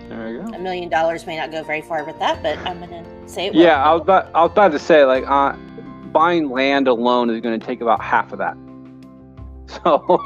There 0.07 0.29
you 0.29 0.41
go. 0.43 0.53
A 0.53 0.59
million 0.59 0.87
dollars 0.87 1.25
may 1.25 1.35
not 1.35 1.51
go 1.51 1.63
very 1.63 1.81
far 1.81 2.03
with 2.05 2.19
that, 2.19 2.43
but 2.43 2.57
I'm 2.59 2.79
gonna 2.79 3.03
say 3.27 3.47
it. 3.47 3.55
Yeah, 3.55 3.83
I 3.83 3.91
was 3.93 4.01
about. 4.01 4.29
I 4.35 4.43
was 4.43 4.51
about 4.51 4.71
to 4.73 4.79
say 4.79 5.03
like, 5.03 5.23
uh, 5.27 5.53
buying 6.11 6.49
land 6.49 6.87
alone 6.87 7.29
is 7.29 7.41
going 7.41 7.59
to 7.59 7.65
take 7.65 7.81
about 7.81 8.01
half 8.01 8.31
of 8.31 8.39
that. 8.39 8.57
So 9.83 10.21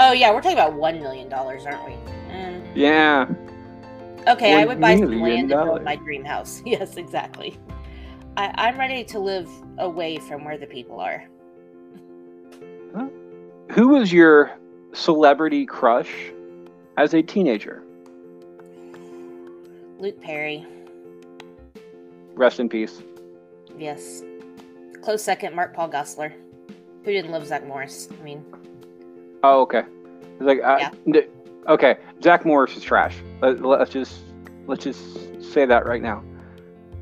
Oh 0.00 0.12
yeah, 0.12 0.32
we're 0.32 0.40
talking 0.40 0.58
about 0.58 0.74
one 0.74 1.00
million 1.00 1.28
dollars, 1.28 1.64
aren't 1.66 1.84
we? 1.86 1.92
Mm. 2.32 2.72
yeah, 2.74 3.26
Okay, 4.26 4.54
I 4.60 4.64
would 4.64 4.80
buy 4.80 4.96
some 4.96 5.20
land 5.20 5.50
and 5.52 5.64
build 5.64 5.84
my 5.84 5.96
dream 5.96 6.24
house. 6.24 6.62
Yes, 6.66 6.96
exactly. 6.96 7.56
I, 8.36 8.52
I'm 8.56 8.78
ready 8.78 9.04
to 9.04 9.18
live 9.18 9.48
away 9.78 10.18
from 10.18 10.44
where 10.44 10.58
the 10.58 10.66
people 10.66 11.00
are. 11.00 11.24
who 13.70 13.88
was 13.88 14.12
your 14.12 14.58
celebrity 14.98 15.64
crush 15.64 16.10
as 16.96 17.14
a 17.14 17.22
teenager? 17.22 17.82
Luke 19.98 20.20
Perry. 20.20 20.66
Rest 22.34 22.60
in 22.60 22.68
peace. 22.68 23.02
Yes. 23.78 24.22
Close 25.02 25.22
second, 25.22 25.54
Mark 25.54 25.74
Paul 25.74 25.88
Gosselaar. 25.90 26.32
Who 27.04 27.12
didn't 27.12 27.30
love 27.30 27.46
Zach 27.46 27.66
Morris? 27.66 28.08
I 28.20 28.22
mean, 28.24 28.44
Oh, 29.44 29.62
okay. 29.62 29.84
It's 30.32 30.42
like, 30.42 30.60
uh, 30.62 30.90
Yeah. 31.06 31.20
okay, 31.68 31.96
Zach 32.22 32.44
Morris 32.44 32.76
is 32.76 32.82
trash. 32.82 33.16
Let, 33.40 33.60
let's 33.60 33.90
just 33.90 34.20
let's 34.66 34.82
just 34.84 35.00
say 35.52 35.64
that 35.64 35.86
right 35.86 36.02
now. 36.02 36.22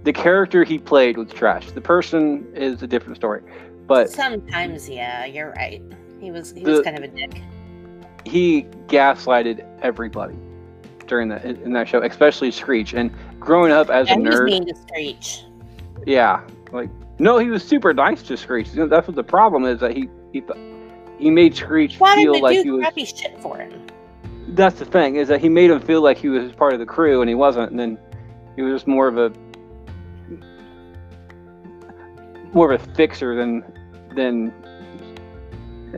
The 0.05 0.13
character 0.13 0.63
he 0.63 0.79
played 0.79 1.17
was 1.17 1.31
trash. 1.31 1.71
The 1.71 1.81
person 1.81 2.47
is 2.55 2.83
a 2.83 2.87
different 2.87 3.17
story, 3.17 3.43
but 3.87 4.11
sometimes, 4.11 4.89
yeah, 4.89 5.25
you're 5.25 5.51
right. 5.53 5.83
He 6.21 6.31
was 6.31 6.53
he 6.53 6.63
was 6.63 6.83
kind 6.83 6.97
of 6.97 7.05
a 7.05 7.09
dick. 7.09 7.43
He 8.27 8.63
gaslighted 8.89 9.65
everybody 9.83 10.35
during 11.07 11.29
that 11.29 11.45
in 11.45 11.73
that 11.73 11.89
show, 11.89 12.03
especially 12.03 12.51
Screech. 12.51 12.93
And 12.95 13.11
growing 13.41 13.73
up 13.73 13.89
as 13.91 14.09
a 14.09 14.13
And 14.15 14.23
he 14.23 14.29
was 14.29 14.41
nerd, 14.41 14.45
mean 14.47 14.67
to 14.67 14.75
Screech. 14.75 15.45
yeah, 16.07 16.43
like 16.73 16.91
no, 17.19 17.39
he 17.39 17.49
was 17.49 17.63
super 17.63 17.95
nice 17.95 18.23
to 18.25 18.37
Screech. 18.37 18.69
You 18.75 18.81
know, 18.81 18.87
that's 18.89 19.07
what 19.07 19.17
the 19.17 19.25
problem 19.25 19.65
is 19.65 19.81
that 19.81 19.97
he 19.97 20.09
he 20.33 20.43
he 21.19 21.31
made 21.31 21.55
Screech 21.55 21.99
Wanted 22.01 22.23
feel 22.25 22.41
like 22.41 22.57
he 22.59 22.63
do 22.65 22.75
was. 22.75 22.81
crappy 22.83 23.05
shit 23.05 23.41
for 23.41 23.57
him. 23.59 23.87
that's 24.49 24.79
the 24.79 24.85
thing 24.85 25.17
is 25.17 25.29
that 25.29 25.41
he 25.41 25.49
made 25.49 25.71
him 25.71 25.81
feel 25.81 26.03
like 26.03 26.19
he 26.19 26.29
was 26.29 26.53
part 26.53 26.73
of 26.75 26.79
the 26.79 26.87
crew 26.87 27.21
and 27.21 27.29
he 27.29 27.35
wasn't 27.35 27.71
and 27.71 27.79
then 27.81 27.99
he 28.57 28.63
was 28.63 28.73
just 28.75 28.87
more 28.87 29.07
of 29.09 29.17
a 29.19 29.33
more 32.53 32.73
of 32.73 32.81
a 32.81 32.85
fixer 32.95 33.35
than 33.37 33.63
than 34.15 34.53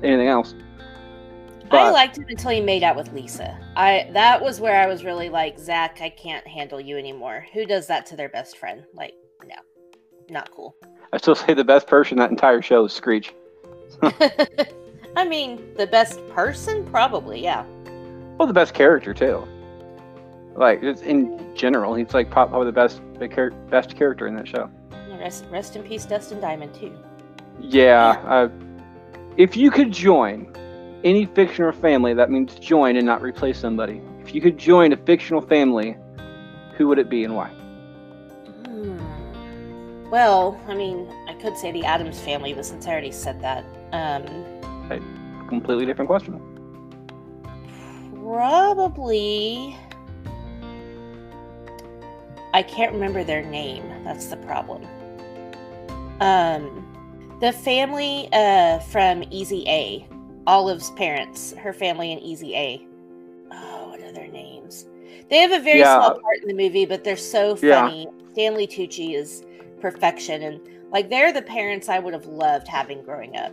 anything 0.02 0.28
else. 0.28 0.54
I 1.70 1.90
liked 1.90 2.18
him 2.18 2.26
until 2.28 2.50
he 2.50 2.60
made 2.60 2.82
out 2.82 2.96
with 2.96 3.12
Lisa. 3.12 3.58
I 3.76 4.08
that 4.12 4.42
was 4.42 4.60
where 4.60 4.80
I 4.80 4.86
was 4.86 5.04
really 5.04 5.28
like, 5.28 5.58
Zach, 5.58 6.00
I 6.00 6.10
can't 6.10 6.46
handle 6.46 6.80
you 6.80 6.96
anymore. 6.96 7.46
Who 7.52 7.66
does 7.66 7.86
that 7.88 8.06
to 8.06 8.16
their 8.16 8.28
best 8.28 8.56
friend? 8.56 8.84
Like, 8.94 9.14
no, 9.46 9.56
not 10.30 10.50
cool. 10.50 10.76
I 11.12 11.18
still 11.18 11.34
say 11.34 11.54
the 11.54 11.64
best 11.64 11.86
person 11.86 12.18
that 12.18 12.30
entire 12.30 12.62
show 12.62 12.84
is 12.84 12.92
Screech. 12.92 13.34
I 14.02 15.24
mean, 15.26 15.74
the 15.76 15.86
best 15.86 16.26
person, 16.28 16.84
probably, 16.86 17.42
yeah. 17.42 17.64
Well, 18.38 18.46
the 18.46 18.54
best 18.54 18.74
character 18.74 19.12
too. 19.14 19.46
Like 20.54 20.80
just 20.80 21.02
in 21.02 21.54
general, 21.56 21.94
he's 21.94 22.14
like 22.14 22.30
probably 22.30 22.66
the 22.66 22.72
best 22.72 23.00
the 23.18 23.52
best 23.70 23.96
character 23.96 24.26
in 24.26 24.34
that 24.36 24.48
show. 24.48 24.70
Rest, 25.18 25.46
rest 25.50 25.74
in 25.74 25.82
peace, 25.82 26.04
Dustin 26.04 26.40
Diamond 26.40 26.74
too. 26.74 26.96
Yeah. 27.60 28.10
Uh, 28.24 28.48
if 29.36 29.56
you 29.56 29.70
could 29.70 29.92
join 29.92 30.52
any 31.04 31.26
fictional 31.26 31.72
family, 31.72 32.14
that 32.14 32.30
means 32.30 32.54
join 32.56 32.96
and 32.96 33.06
not 33.06 33.22
replace 33.22 33.58
somebody. 33.58 34.00
If 34.20 34.34
you 34.34 34.40
could 34.40 34.58
join 34.58 34.92
a 34.92 34.96
fictional 34.96 35.40
family, 35.40 35.96
who 36.76 36.88
would 36.88 36.98
it 36.98 37.08
be 37.08 37.24
and 37.24 37.34
why? 37.34 37.48
Hmm. 38.66 40.10
Well, 40.10 40.60
I 40.66 40.74
mean, 40.74 41.08
I 41.28 41.34
could 41.34 41.56
say 41.56 41.72
the 41.72 41.84
Addams 41.84 42.20
family, 42.20 42.54
but 42.54 42.64
since 42.64 42.86
I 42.86 42.92
already 42.92 43.12
said 43.12 43.40
that, 43.42 43.64
um, 43.92 44.58
Completely 45.48 45.86
different 45.86 46.08
question. 46.08 46.40
probably. 48.22 49.74
I 52.52 52.62
can't 52.62 52.92
remember 52.92 53.24
their 53.24 53.42
name. 53.42 53.82
That's 54.04 54.26
the 54.26 54.36
problem. 54.36 54.86
Um, 56.20 56.84
the 57.40 57.52
family 57.52 58.28
uh, 58.32 58.80
from 58.80 59.24
Easy 59.30 59.64
A, 59.68 60.06
Olive's 60.48 60.90
parents, 60.92 61.52
her 61.58 61.74
family 61.74 62.10
in 62.10 62.18
Easy 62.20 62.56
A. 62.56 62.86
Oh, 63.52 63.90
what 63.90 64.00
are 64.00 64.12
their 64.12 64.28
names? 64.28 64.86
They 65.28 65.40
have 65.40 65.52
a 65.52 65.62
very 65.62 65.80
Yeah. 65.80 65.94
small 65.98 66.18
part 66.18 66.38
in 66.40 66.48
the 66.48 66.54
movie, 66.54 66.86
but 66.86 67.04
they're 67.04 67.16
so 67.18 67.54
Yeah. 67.60 67.82
funny. 67.82 68.08
Stanley 68.32 68.66
Tucci 68.66 69.14
is 69.14 69.44
perfection, 69.78 70.42
and 70.42 70.58
like 70.90 71.10
they're 71.10 71.32
the 71.34 71.42
parents 71.42 71.90
I 71.90 71.98
would 71.98 72.14
have 72.14 72.24
loved 72.24 72.66
having 72.66 73.02
growing 73.02 73.36
up. 73.36 73.52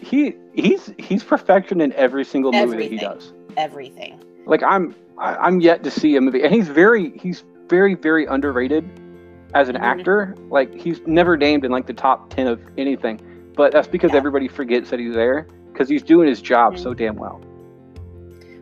He 0.00 0.34
he's 0.54 0.92
he's 0.98 1.24
perfection 1.24 1.80
in 1.80 1.92
every 1.94 2.24
single 2.24 2.52
movie 2.52 2.76
that 2.76 2.90
he 2.92 2.96
does. 2.96 3.32
Everything. 3.56 4.20
Like 4.46 4.62
I'm 4.62 4.94
I, 5.18 5.34
I'm 5.34 5.60
yet 5.60 5.82
to 5.82 5.90
see 5.90 6.14
a 6.14 6.20
movie, 6.20 6.42
and 6.44 6.54
he's 6.54 6.68
very 6.68 7.10
he's 7.18 7.42
very 7.68 7.94
very 7.94 8.24
underrated 8.26 8.88
as 9.52 9.68
an 9.68 9.74
Mhm. 9.74 9.80
actor. 9.80 10.36
Like 10.48 10.72
he's 10.74 11.00
never 11.06 11.36
named 11.36 11.64
in 11.64 11.72
like 11.72 11.88
the 11.88 11.92
top 11.92 12.30
ten 12.30 12.46
of 12.46 12.60
anything, 12.78 13.20
but 13.56 13.72
that's 13.72 13.88
because 13.88 14.12
Yeah. 14.12 14.18
everybody 14.18 14.46
forgets 14.48 14.90
that 14.90 15.00
he's 15.00 15.14
there 15.14 15.46
because 15.72 15.88
he's 15.88 16.02
doing 16.02 16.28
his 16.28 16.40
job 16.40 16.74
Mhm. 16.74 16.78
so 16.78 16.94
damn 16.94 17.16
well. 17.16 17.40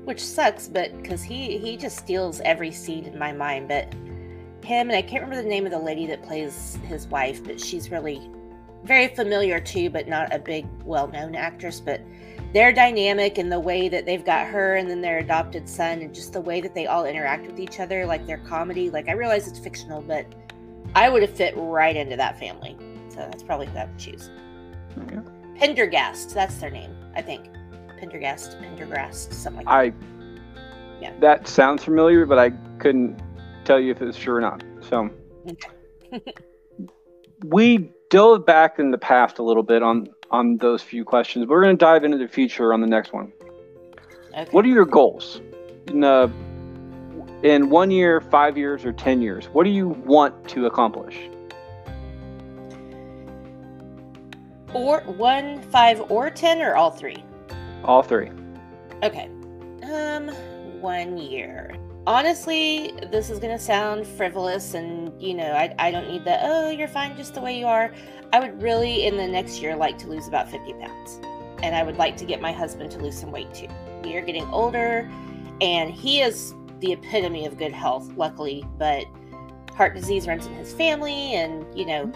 which 0.04 0.20
sucks 0.20 0.68
but 0.68 0.94
because 1.00 1.22
he 1.22 1.56
he 1.56 1.76
just 1.78 1.96
steals 1.96 2.40
every 2.44 2.70
scene 2.70 3.06
in 3.06 3.18
my 3.18 3.32
mind 3.32 3.68
but 3.68 3.84
him 4.62 4.88
and 4.90 4.92
i 4.92 5.00
can't 5.00 5.22
remember 5.22 5.42
the 5.42 5.48
name 5.48 5.64
of 5.64 5.72
the 5.72 5.78
lady 5.78 6.06
that 6.06 6.22
plays 6.22 6.78
his 6.86 7.06
wife 7.08 7.42
but 7.42 7.58
she's 7.58 7.90
really 7.90 8.20
very 8.84 9.08
familiar 9.08 9.58
too 9.58 9.88
but 9.88 10.06
not 10.06 10.30
a 10.34 10.38
big 10.38 10.66
well-known 10.84 11.34
actress 11.34 11.80
but 11.80 12.02
their 12.52 12.70
dynamic 12.70 13.38
and 13.38 13.50
the 13.50 13.58
way 13.58 13.88
that 13.88 14.04
they've 14.04 14.26
got 14.26 14.46
her 14.46 14.76
and 14.76 14.90
then 14.90 15.00
their 15.00 15.18
adopted 15.20 15.66
son 15.66 16.00
and 16.02 16.14
just 16.14 16.34
the 16.34 16.40
way 16.40 16.60
that 16.60 16.74
they 16.74 16.86
all 16.86 17.06
interact 17.06 17.46
with 17.46 17.58
each 17.58 17.80
other 17.80 18.04
like 18.04 18.26
their 18.26 18.38
comedy 18.46 18.90
like 18.90 19.08
i 19.08 19.12
realize 19.12 19.48
it's 19.48 19.58
fictional 19.58 20.02
but 20.02 20.26
i 20.94 21.08
would 21.08 21.22
have 21.22 21.34
fit 21.34 21.54
right 21.56 21.96
into 21.96 22.14
that 22.14 22.38
family 22.38 22.76
so 23.08 23.16
that's 23.20 23.42
probably 23.42 23.66
who 23.68 23.78
i 23.78 23.86
would 23.86 23.98
choose 23.98 24.28
Okay. 25.02 25.18
Penderghast 25.58 26.32
that's 26.34 26.56
their 26.56 26.70
name 26.70 26.94
i 27.14 27.22
think 27.22 27.46
Penderghast 28.00 28.60
Penderghast 28.60 29.32
something 29.32 29.64
like 29.66 29.94
that 29.94 30.00
I 30.00 31.00
Yeah. 31.00 31.12
that 31.20 31.46
sounds 31.48 31.84
familiar, 31.84 32.24
but 32.26 32.38
I 32.38 32.50
couldn't 32.78 33.20
tell 33.64 33.78
you 33.80 33.90
if 33.92 34.00
it's 34.02 34.16
true 34.18 34.34
or 34.36 34.40
not. 34.40 34.62
So 34.88 35.10
we 37.44 37.90
dove 38.10 38.46
back 38.46 38.78
in 38.78 38.90
the 38.90 38.98
past 38.98 39.38
a 39.38 39.42
little 39.42 39.62
bit 39.62 39.82
on 39.82 40.08
on 40.30 40.56
those 40.58 40.82
few 40.82 41.04
questions. 41.04 41.46
We're 41.46 41.62
going 41.62 41.76
to 41.76 41.84
dive 41.84 42.04
into 42.04 42.18
the 42.18 42.28
future 42.28 42.72
on 42.72 42.80
the 42.80 42.86
next 42.86 43.12
one. 43.12 43.32
okay. 44.36 44.46
What 44.50 44.64
are 44.64 44.68
your 44.68 44.86
goals 44.86 45.40
in 45.88 46.04
uh, 46.04 46.28
in 47.42 47.70
one 47.70 47.90
year, 47.90 48.20
five 48.20 48.56
years, 48.56 48.84
or 48.84 48.92
ten 48.92 49.20
years? 49.20 49.46
What 49.46 49.64
do 49.64 49.70
you 49.70 49.88
want 49.88 50.48
to 50.50 50.66
accomplish? 50.66 51.16
Or 54.74 55.00
one, 55.02 55.62
five, 55.62 56.02
or 56.10 56.30
ten, 56.30 56.60
or 56.60 56.74
all 56.74 56.90
three? 56.90 57.24
All 57.84 58.02
three. 58.02 58.30
Okay. 59.02 59.30
Um, 59.90 60.28
one 60.80 61.16
year. 61.16 61.74
Honestly, 62.06 62.92
this 63.10 63.30
is 63.30 63.38
gonna 63.38 63.58
sound 63.58 64.06
frivolous, 64.06 64.74
and 64.74 65.10
you 65.22 65.32
know, 65.32 65.52
I 65.52 65.74
I 65.78 65.90
don't 65.90 66.08
need 66.08 66.24
the 66.24 66.38
oh 66.42 66.70
you're 66.70 66.88
fine 66.88 67.16
just 67.16 67.34
the 67.34 67.40
way 67.40 67.58
you 67.58 67.66
are. 67.66 67.94
I 68.32 68.40
would 68.40 68.60
really 68.60 69.06
in 69.06 69.16
the 69.16 69.26
next 69.26 69.62
year 69.62 69.76
like 69.76 69.96
to 69.98 70.08
lose 70.08 70.28
about 70.28 70.50
fifty 70.50 70.74
pounds, 70.74 71.20
and 71.62 71.74
I 71.74 71.82
would 71.82 71.96
like 71.96 72.16
to 72.18 72.24
get 72.26 72.42
my 72.42 72.52
husband 72.52 72.90
to 72.92 72.98
lose 72.98 73.18
some 73.18 73.30
weight 73.30 73.54
too. 73.54 73.68
We 74.02 74.16
are 74.16 74.20
getting 74.20 74.44
older, 74.48 75.10
and 75.62 75.90
he 75.90 76.20
is 76.20 76.52
the 76.80 76.92
epitome 76.92 77.46
of 77.46 77.56
good 77.56 77.72
health, 77.72 78.12
luckily, 78.16 78.66
but 78.76 79.06
heart 79.74 79.94
disease 79.94 80.26
runs 80.26 80.46
in 80.46 80.54
his 80.54 80.74
family, 80.74 81.34
and 81.34 81.64
you 81.78 81.86
know, 81.86 82.12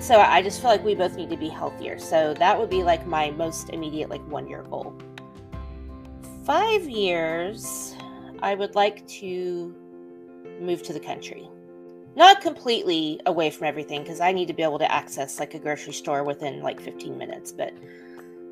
so 0.00 0.18
I 0.18 0.40
just 0.42 0.60
feel 0.60 0.70
like 0.70 0.84
we 0.84 0.94
both 0.94 1.14
need 1.16 1.30
to 1.30 1.36
be 1.36 1.48
healthier. 1.48 1.98
So 1.98 2.34
that 2.34 2.58
would 2.58 2.70
be 2.70 2.82
like 2.82 3.06
my 3.06 3.30
most 3.30 3.70
immediate, 3.70 4.08
like 4.08 4.26
one 4.28 4.48
year 4.48 4.62
goal. 4.62 4.94
Five 6.44 6.88
years, 6.88 7.94
I 8.40 8.54
would 8.54 8.74
like 8.74 9.06
to 9.08 9.74
move 10.58 10.82
to 10.84 10.92
the 10.92 11.00
country. 11.00 11.48
Not 12.16 12.40
completely 12.40 13.20
away 13.26 13.50
from 13.50 13.66
everything 13.66 14.02
because 14.02 14.20
I 14.20 14.32
need 14.32 14.46
to 14.46 14.54
be 14.54 14.62
able 14.62 14.78
to 14.78 14.90
access 14.90 15.38
like 15.38 15.54
a 15.54 15.58
grocery 15.58 15.92
store 15.92 16.24
within 16.24 16.62
like 16.62 16.80
15 16.80 17.16
minutes, 17.16 17.52
but 17.52 17.72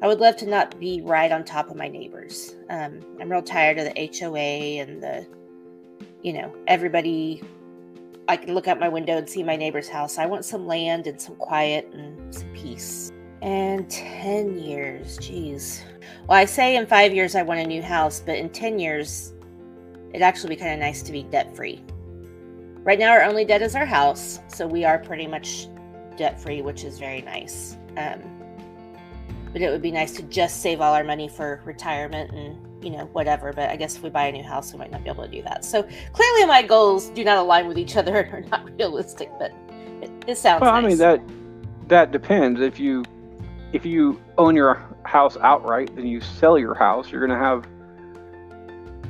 I 0.00 0.06
would 0.06 0.20
love 0.20 0.36
to 0.36 0.46
not 0.46 0.78
be 0.78 1.00
right 1.00 1.32
on 1.32 1.44
top 1.44 1.70
of 1.70 1.76
my 1.76 1.88
neighbors. 1.88 2.54
Um, 2.70 3.00
I'm 3.20 3.30
real 3.30 3.42
tired 3.42 3.78
of 3.78 3.92
the 3.92 4.10
HOA 4.18 4.80
and 4.80 5.02
the, 5.02 5.26
you 6.22 6.34
know, 6.34 6.54
everybody 6.68 7.42
I 8.28 8.36
can 8.36 8.54
look 8.54 8.68
out 8.68 8.78
my 8.78 8.90
window 8.90 9.16
and 9.16 9.28
see 9.28 9.42
my 9.42 9.56
neighbor's 9.56 9.88
house. 9.88 10.18
I 10.18 10.26
want 10.26 10.44
some 10.44 10.66
land 10.66 11.06
and 11.06 11.18
some 11.18 11.34
quiet 11.36 11.90
and 11.94 12.34
some 12.34 12.52
peace. 12.52 13.10
And 13.40 13.90
10 13.90 14.58
years, 14.58 15.16
geez. 15.16 15.82
Well, 16.28 16.36
I 16.36 16.44
say 16.44 16.76
in 16.76 16.86
five 16.86 17.14
years 17.14 17.34
I 17.34 17.42
want 17.42 17.60
a 17.60 17.66
new 17.66 17.80
house, 17.80 18.20
but 18.20 18.36
in 18.36 18.50
10 18.50 18.78
years, 18.78 19.32
it'd 20.10 20.20
actually 20.20 20.50
be 20.50 20.56
kind 20.56 20.74
of 20.74 20.78
nice 20.78 21.02
to 21.04 21.12
be 21.12 21.22
debt 21.22 21.56
free. 21.56 21.82
Right 22.82 22.98
now, 22.98 23.12
our 23.12 23.22
only 23.22 23.46
debt 23.46 23.62
is 23.62 23.74
our 23.74 23.86
house, 23.86 24.40
so 24.48 24.66
we 24.66 24.84
are 24.84 24.98
pretty 24.98 25.26
much 25.26 25.68
debt 26.16 26.38
free, 26.38 26.60
which 26.60 26.84
is 26.84 26.98
very 26.98 27.22
nice. 27.22 27.78
Um, 27.96 28.20
but 29.52 29.62
it 29.62 29.70
would 29.70 29.82
be 29.82 29.90
nice 29.90 30.12
to 30.16 30.22
just 30.24 30.60
save 30.60 30.82
all 30.82 30.92
our 30.92 31.04
money 31.04 31.28
for 31.28 31.62
retirement 31.64 32.32
and 32.32 32.67
you 32.82 32.90
know 32.90 33.06
whatever. 33.12 33.52
But 33.52 33.70
I 33.70 33.76
guess 33.76 33.96
if 33.96 34.02
we 34.02 34.10
buy 34.10 34.26
a 34.26 34.32
new 34.32 34.42
house, 34.42 34.72
we 34.72 34.78
might 34.78 34.90
not 34.90 35.02
be 35.04 35.10
able 35.10 35.24
to 35.24 35.30
do 35.30 35.42
that. 35.42 35.64
So 35.64 35.82
clearly, 36.12 36.46
my 36.46 36.62
goals 36.62 37.08
do 37.10 37.24
not 37.24 37.38
align 37.38 37.66
with 37.68 37.78
each 37.78 37.96
other 37.96 38.16
and 38.32 38.34
are 38.34 38.48
not 38.48 38.70
realistic. 38.78 39.30
But 39.38 39.52
it, 40.02 40.10
it 40.26 40.38
sounds. 40.38 40.62
Well, 40.62 40.74
I 40.74 40.80
mean 40.80 40.98
that 40.98 41.20
that 41.88 42.12
depends. 42.12 42.60
If 42.60 42.78
you 42.78 43.04
if 43.72 43.84
you 43.84 44.20
own 44.38 44.54
your 44.56 44.82
house 45.04 45.36
outright, 45.38 45.94
then 45.96 46.06
you 46.06 46.20
sell 46.20 46.58
your 46.58 46.74
house. 46.74 47.10
You're 47.10 47.26
going 47.26 47.38
to 47.38 47.44
have 47.44 47.66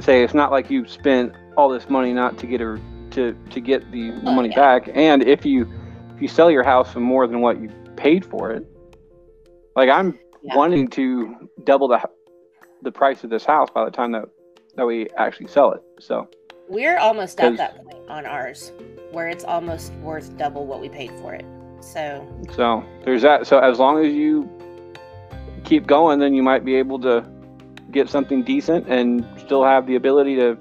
say 0.01 0.23
it's 0.23 0.35
not 0.35 0.51
like 0.53 0.71
you 0.71 0.87
spent 0.87 1.33
all 1.57 1.69
this 1.69 1.89
money 1.91 2.13
not 2.13 2.39
to 2.39 2.47
get 2.47 2.61
a 2.61 2.81
to 3.11 3.37
to 3.51 3.61
get 3.61 3.91
the, 3.91 4.11
oh, 4.13 4.21
the 4.21 4.31
Oh, 4.31 4.35
money 4.35 4.49
yeah. 4.51 4.79
back. 4.79 4.91
And 4.95 5.23
if 5.23 5.45
you 5.45 5.69
if 6.15 6.23
you 6.23 6.29
sell 6.29 6.51
your 6.51 6.63
house 6.65 6.93
for 6.93 7.01
more 7.01 7.27
than 7.27 7.41
what 7.41 7.61
you 7.61 7.69
paid 7.97 8.25
for 8.25 8.51
it, 8.53 8.65
like 9.77 9.89
I'm 9.89 10.19
Yeah. 10.43 10.57
wanting 10.57 10.89
to 10.89 11.49
double 11.65 11.89
the 11.89 12.01
the 12.83 12.93
price 12.93 13.25
of 13.25 13.31
this 13.31 13.45
house 13.45 13.69
by 13.75 13.85
the 13.85 13.91
time 13.91 14.13
that 14.13 14.25
that 14.77 14.87
we 14.87 15.09
actually 15.17 15.49
sell 15.49 15.73
it. 15.73 15.83
So 15.99 16.29
We're 16.69 16.99
almost 16.99 17.41
at 17.41 17.57
that 17.57 17.85
point 17.85 18.09
on 18.09 18.27
ours, 18.27 18.73
where 19.11 19.29
it's 19.29 19.45
almost 19.45 19.93
worth 19.95 20.37
double 20.39 20.67
what 20.67 20.81
we 20.81 20.89
paid 20.89 21.11
for 21.21 21.35
it. 21.35 21.45
So 21.81 22.27
So 22.55 22.85
there's 23.05 23.23
that. 23.23 23.47
So 23.47 23.59
as 23.59 23.79
long 23.79 24.05
as 24.05 24.13
you 24.13 24.49
keep 25.65 25.87
going, 25.87 26.19
then 26.21 26.35
you 26.35 26.43
might 26.43 26.65
be 26.65 26.75
able 26.77 26.99
to 27.01 27.25
get 27.91 28.09
something 28.09 28.43
decent 28.43 28.87
and 28.89 29.27
still 29.39 29.65
have 29.65 29.87
the 29.87 29.97
ability 29.97 30.37
to 30.37 30.57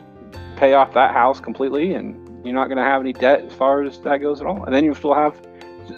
pay 0.56 0.74
off 0.74 0.94
that 0.94 1.14
house 1.14 1.40
completely, 1.40 1.94
and 1.94 2.16
you're 2.46 2.56
not 2.56 2.68
going 2.68 2.78
to 2.78 2.84
have 2.84 3.02
any 3.02 3.14
debt 3.14 3.42
as 3.46 3.54
far 3.54 3.84
as 3.84 4.00
that 4.00 4.18
goes 4.18 4.42
at 4.42 4.48
all. 4.48 4.64
And 4.64 4.74
then 4.74 4.84
you'll 4.84 4.96
still 4.96 5.14
have 5.14 5.40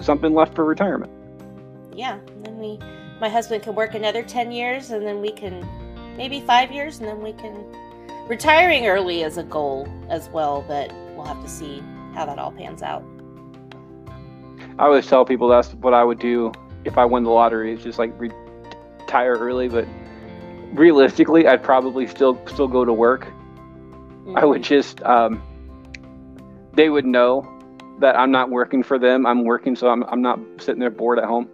something 0.01 0.33
left 0.33 0.55
for 0.55 0.65
retirement. 0.65 1.11
yeah, 1.95 2.15
and 2.15 2.45
then 2.45 2.57
we, 2.57 2.77
my 3.21 3.29
husband 3.29 3.63
can 3.63 3.75
work 3.75 3.93
another 3.95 4.23
ten 4.23 4.51
years, 4.51 4.91
and 4.91 5.05
then 5.05 5.21
we 5.21 5.31
can, 5.31 5.63
maybe 6.19 6.41
five 6.41 6.69
years, 6.69 6.99
and 6.99 7.07
then 7.07 7.23
we 7.23 7.31
can. 7.33 7.55
Retiring 8.27 8.85
early 8.85 9.23
is 9.23 9.37
a 9.37 9.43
goal 9.43 9.87
as 10.09 10.29
well, 10.29 10.63
but 10.67 10.93
we'll 11.15 11.25
have 11.25 11.41
to 11.41 11.49
see 11.49 11.81
how 12.13 12.25
that 12.25 12.37
all 12.37 12.51
pans 12.51 12.83
out. 12.83 13.03
I 14.77 14.83
always 14.85 15.07
tell 15.07 15.25
people 15.25 15.47
that's 15.47 15.73
what 15.75 15.93
I 15.95 16.03
would 16.03 16.19
do 16.19 16.51
if 16.85 16.97
I 16.97 17.05
won 17.05 17.23
the 17.23 17.31
lottery. 17.31 17.73
Is 17.73 17.81
just 17.81 17.97
like 17.97 18.13
retire 18.19 19.35
early, 19.35 19.69
but 19.69 19.87
realistically, 20.73 21.47
I'd 21.47 21.63
probably 21.63 22.05
still 22.05 22.37
still 22.47 22.67
go 22.67 22.85
to 22.85 22.93
work. 22.93 23.25
I 24.35 24.45
would 24.45 24.61
Mhm. 24.61 24.65
just 24.65 25.01
um, 25.03 25.41
they 26.73 26.89
would 26.89 27.05
know 27.05 27.47
that 27.99 28.17
I'm 28.19 28.29
not 28.29 28.49
working 28.51 28.83
for 28.83 28.99
them. 28.99 29.25
I'm 29.25 29.43
working, 29.45 29.75
so 29.75 29.87
I'm 29.87 30.03
I'm 30.03 30.21
not 30.21 30.37
sitting 30.59 30.79
there 30.81 30.91
bored 30.91 31.17
at 31.17 31.25
home. 31.25 31.47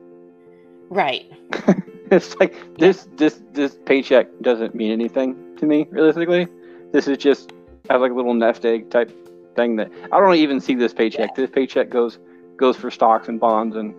Right. 0.89 1.31
it's 2.11 2.35
like 2.39 2.53
this 2.77 3.07
this 3.17 3.41
this 3.53 3.77
paycheck 3.85 4.27
doesn't 4.41 4.75
mean 4.75 4.91
anything 4.91 5.55
to 5.57 5.65
me 5.65 5.87
realistically. 5.89 6.47
This 6.91 7.07
is 7.07 7.17
just 7.17 7.51
as 7.89 8.01
like 8.01 8.11
a 8.11 8.15
little 8.15 8.33
nest 8.33 8.65
egg 8.65 8.89
type 8.89 9.11
thing 9.55 9.75
that 9.77 9.89
I 10.11 10.19
don't 10.19 10.35
even 10.35 10.59
see 10.59 10.75
this 10.75 10.93
paycheck. 10.93 11.35
This 11.35 11.49
paycheck 11.49 11.89
goes 11.89 12.19
goes 12.57 12.75
for 12.77 12.89
stocks 12.91 13.27
and 13.27 13.39
bonds 13.39 13.75
and 13.75 13.93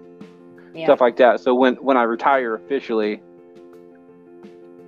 Yeah. 0.75 0.85
stuff 0.87 1.01
like 1.01 1.17
that. 1.17 1.41
So 1.41 1.55
when 1.55 1.75
when 1.77 1.97
I 1.97 2.03
retire 2.03 2.55
officially, 2.55 3.21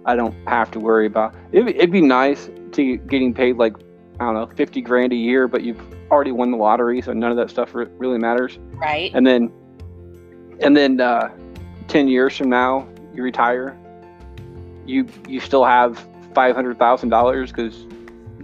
I 0.04 0.16
don't 0.16 0.34
have 0.46 0.70
to 0.72 0.80
worry 0.80 1.06
about. 1.06 1.34
It'd, 1.52 1.68
it'd 1.68 1.92
be 1.92 2.00
nice 2.00 2.50
to 2.72 2.96
getting 2.96 3.34
paid 3.34 3.56
like 3.56 3.74
I 4.20 4.24
don't 4.24 4.34
know 4.34 4.46
fifty 4.54 4.80
grand 4.80 5.12
a 5.12 5.16
year, 5.16 5.48
but 5.48 5.62
you've 5.62 5.80
already 6.10 6.32
won 6.32 6.50
the 6.50 6.56
lottery, 6.56 7.00
so 7.02 7.12
none 7.12 7.30
of 7.30 7.36
that 7.36 7.50
stuff 7.50 7.74
re- 7.74 7.86
really 7.98 8.18
matters. 8.18 8.58
right. 8.74 9.10
And 9.14 9.26
then 9.26 9.50
and 10.60 10.76
then 10.76 11.00
uh, 11.00 11.28
ten 11.88 12.08
years 12.08 12.36
from 12.36 12.48
now, 12.50 12.86
you 13.18 13.24
retire. 13.24 13.76
You 14.86 15.06
you 15.28 15.40
still 15.40 15.64
have 15.64 16.08
five 16.34 16.54
hundred 16.54 16.78
thousand 16.78 17.10
dollars 17.10 17.52
because 17.52 17.86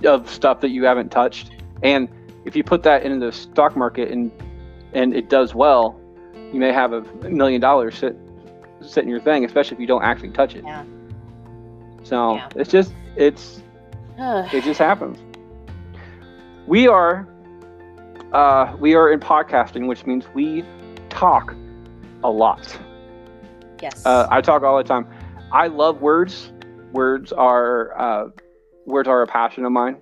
of 0.04 0.28
stuff 0.28 0.60
that 0.60 0.70
you 0.70 0.84
haven't 0.84 1.10
touched, 1.10 1.50
and 1.82 2.08
if 2.44 2.54
you 2.56 2.62
put 2.64 2.82
that 2.82 3.04
into 3.04 3.24
the 3.24 3.32
stock 3.32 3.76
market 3.76 4.10
and 4.10 4.30
and 4.92 5.14
it 5.14 5.30
does 5.30 5.54
well, 5.54 5.98
you 6.52 6.60
may 6.60 6.72
have 6.72 6.92
a 6.92 7.02
million 7.30 7.60
dollars 7.60 7.96
sit 7.96 8.16
sit 8.82 9.04
in 9.04 9.08
your 9.08 9.20
thing, 9.20 9.44
especially 9.44 9.76
if 9.76 9.80
you 9.80 9.86
don't 9.86 10.02
actually 10.02 10.30
touch 10.30 10.54
it. 10.54 10.64
Yeah. 10.64 10.84
So 12.02 12.34
Yeah. 12.34 12.48
it's 12.56 12.70
just 12.70 12.92
it's 13.16 13.62
it 14.18 14.62
just 14.64 14.78
happens. 14.80 15.18
We 16.66 16.88
are 16.88 17.26
uh, 18.32 18.74
we 18.78 18.94
are 18.94 19.12
in 19.12 19.20
podcasting, 19.20 19.86
which 19.86 20.04
means 20.04 20.26
we 20.34 20.64
talk 21.08 21.54
a 22.24 22.30
lot. 22.30 22.78
Yes. 23.80 24.04
Uh, 24.04 24.26
I 24.30 24.40
talk 24.40 24.62
all 24.62 24.76
the 24.76 24.84
time. 24.84 25.06
I 25.52 25.68
love 25.68 26.00
words. 26.00 26.52
Words 26.92 27.32
are 27.32 27.98
uh, 27.98 28.28
words 28.86 29.08
are 29.08 29.22
a 29.22 29.26
passion 29.26 29.64
of 29.64 29.72
mine. 29.72 29.96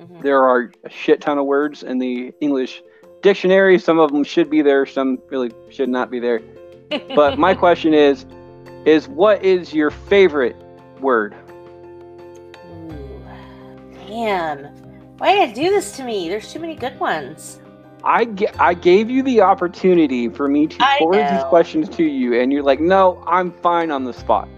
Mhm. 0.00 0.22
There 0.22 0.42
are 0.42 0.70
a 0.84 0.90
shit 0.90 1.20
ton 1.20 1.38
of 1.38 1.46
words 1.46 1.82
in 1.82 1.98
the 1.98 2.32
English 2.40 2.82
dictionary. 3.22 3.78
Some 3.78 3.98
of 3.98 4.12
them 4.12 4.24
should 4.24 4.50
be 4.50 4.62
there. 4.62 4.84
Some 4.86 5.18
really 5.30 5.50
should 5.70 5.88
not 5.88 6.10
be 6.10 6.20
there. 6.20 6.40
But 7.14 7.38
my 7.38 7.54
question 7.64 7.94
is, 7.94 8.26
is 8.84 9.08
what 9.08 9.42
is 9.42 9.72
your 9.74 9.90
favorite 9.90 10.56
word? 11.00 11.34
Ooh. 12.66 13.22
Damn. 14.06 14.66
Why 15.18 15.46
did 15.46 15.56
you 15.56 15.64
do 15.64 15.70
this 15.70 15.92
to 15.96 16.04
me? 16.04 16.28
There's 16.28 16.52
too 16.52 16.60
many 16.60 16.74
good 16.74 16.98
ones. 17.00 17.60
I, 18.06 18.74
gave 18.74 19.10
you 19.10 19.22
the 19.22 19.40
opportunity 19.40 20.28
for 20.28 20.48
me 20.48 20.68
to 20.68 20.76
I 20.80 20.98
forward 20.98 21.28
these 21.28 21.44
questions 21.44 21.88
to 21.96 22.04
you, 22.04 22.40
and 22.40 22.52
you're 22.52 22.62
like, 22.62 22.80
no, 22.80 23.22
I'm 23.26 23.50
fine 23.50 23.90
on 23.90 24.04
the 24.04 24.12
spot. 24.12 24.48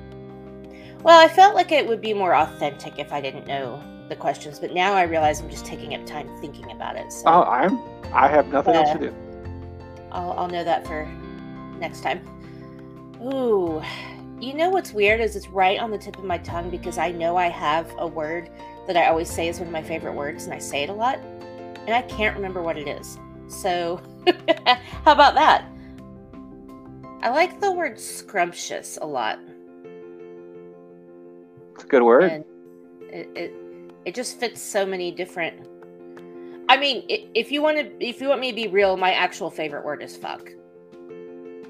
Well, 1.02 1.18
I 1.18 1.28
felt 1.28 1.54
like 1.54 1.72
it 1.72 1.87
would 1.87 2.00
be 2.00 2.12
more 2.12 2.34
authentic 2.34 2.98
if 2.98 3.12
I 3.12 3.20
didn't 3.20 3.46
know 3.46 3.82
the 4.08 4.16
questions, 4.16 4.58
but 4.58 4.74
now 4.74 4.92
I 4.94 5.02
realize 5.02 5.40
I'm 5.40 5.48
just 5.48 5.64
taking 5.64 5.94
up 5.94 6.04
time 6.04 6.28
thinking 6.40 6.70
about 6.72 6.96
it. 6.96 7.12
So 7.12 7.22
Oh, 7.26 7.42
I'm 7.44 7.78
I 8.12 8.28
have 8.28 8.48
nothing 8.48 8.74
else 8.74 8.92
to 8.92 8.98
do. 8.98 9.14
I'll, 10.11 10.32
I'll 10.32 10.48
know 10.48 10.64
that 10.64 10.87
for 10.87 11.06
next 11.78 12.02
time. 12.02 12.20
Ooh, 13.22 13.82
you 14.40 14.54
know 14.54 14.70
what's 14.70 14.92
weird 14.92 15.20
is 15.20 15.37
it's 15.37 15.48
right 15.48 15.78
on 15.78 15.90
the 15.90 15.98
tip 15.98 16.16
of 16.18 16.24
my 16.24 16.38
tongue 16.38 16.70
because 16.70 16.98
I 16.98 17.12
know 17.12 17.37
I 17.37 17.48
have 17.48 17.92
a 17.98 18.06
word 18.06 18.50
that 18.87 18.96
I 18.96 19.06
always 19.08 19.30
say 19.30 19.48
is 19.48 19.58
one 19.58 19.68
of 19.68 19.72
my 19.72 19.82
favorite 19.82 20.14
words, 20.14 20.44
and 20.44 20.54
I 20.54 20.58
say 20.58 20.82
it 20.82 20.90
a 20.90 20.92
lot, 20.92 21.18
and 21.87 21.90
I 21.90 22.02
can't 22.02 22.34
remember 22.34 22.62
what 22.62 22.76
it 22.78 22.88
is. 22.88 23.18
So, 23.48 24.00
how 25.04 25.12
about 25.12 25.34
that? 25.34 25.64
I 27.22 27.30
like 27.30 27.61
the 27.61 27.72
word 27.72 27.98
scrumptious 27.98 28.98
a 29.00 29.06
lot, 29.06 29.38
It's 31.74 31.84
a 31.84 31.87
good 31.87 32.02
word. 32.02 32.30
and 32.30 32.44
it, 33.11 33.28
it 33.34 33.54
it 34.04 34.14
just 34.14 34.38
fits 34.38 34.61
so 34.61 34.87
many 34.87 35.11
different. 35.11 35.66
I 36.68 36.76
mean, 36.76 37.04
if 37.08 37.50
you 37.50 37.62
want 37.62 37.78
to, 37.78 38.06
if 38.06 38.20
you 38.20 38.28
want 38.28 38.40
me 38.40 38.50
to 38.50 38.56
be 38.56 38.68
real, 38.68 38.96
my 38.96 39.12
actual 39.12 39.50
favorite 39.50 39.84
word 39.84 40.02
is 40.02 40.16
fuck. 40.16 40.50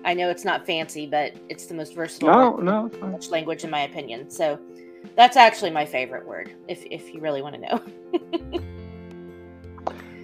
I 0.04 0.14
know 0.14 0.30
it's 0.30 0.44
not 0.44 0.66
fancy, 0.66 1.06
but 1.06 1.32
it's 1.48 1.66
the 1.66 1.74
most 1.74 1.94
versatile 1.94 2.28
no, 2.28 2.50
word 2.50 2.64
no. 2.64 2.90
English 3.06 3.28
language, 3.28 3.64
in 3.64 3.70
my 3.70 3.82
opinion. 3.82 4.30
So 4.30 4.58
that's 5.16 5.36
actually 5.36 5.70
my 5.70 5.86
favorite 5.86 6.26
word, 6.26 6.54
if 6.68 6.84
if 6.90 7.14
you 7.14 7.20
really 7.20 7.42
want 7.42 7.54
to 7.54 7.60
know. 7.60 8.62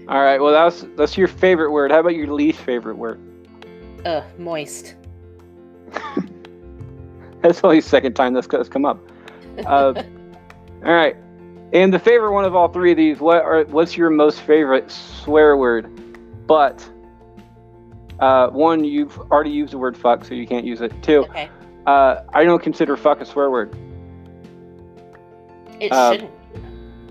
All 0.08 0.22
right. 0.22 0.40
Well, 0.40 0.52
that's 0.52 0.84
that's 0.96 1.16
your 1.16 1.28
favorite 1.28 1.70
word. 1.70 1.90
How 1.90 2.00
about 2.00 2.14
your 2.14 2.32
least 2.32 2.60
favorite 2.60 2.96
word? 2.96 3.20
Ugh, 4.04 4.24
moist. 4.38 4.96
That's 7.42 7.62
only 7.62 7.80
the 7.80 7.86
second 7.86 8.14
time 8.14 8.34
this 8.34 8.46
has 8.52 8.68
come 8.68 8.84
up. 8.84 8.98
Uh, 9.66 9.94
all 10.84 10.92
right. 10.92 11.16
And 11.72 11.92
the 11.92 11.98
favorite 11.98 12.32
one 12.32 12.44
of 12.44 12.54
all 12.54 12.68
three 12.68 12.90
of 12.90 12.96
these, 12.96 13.18
what 13.18 13.42
are 13.42 13.64
what's 13.64 13.96
your 13.96 14.10
most 14.10 14.40
favorite 14.42 14.90
swear 14.90 15.56
word? 15.56 15.90
But 16.46 16.88
uh, 18.20 18.48
one, 18.48 18.84
you've 18.84 19.18
already 19.30 19.50
used 19.50 19.72
the 19.72 19.78
word 19.78 19.96
fuck, 19.96 20.24
so 20.24 20.34
you 20.34 20.46
can't 20.46 20.64
use 20.64 20.80
it. 20.80 20.92
Two, 21.02 21.24
okay, 21.24 21.50
uh, 21.86 22.22
I 22.32 22.44
don't 22.44 22.62
consider 22.62 22.96
fuck 22.96 23.20
a 23.20 23.26
swear 23.26 23.50
word. 23.50 23.76
it 25.80 25.90
uh, 25.90 26.12
shouldn't. 26.12 26.30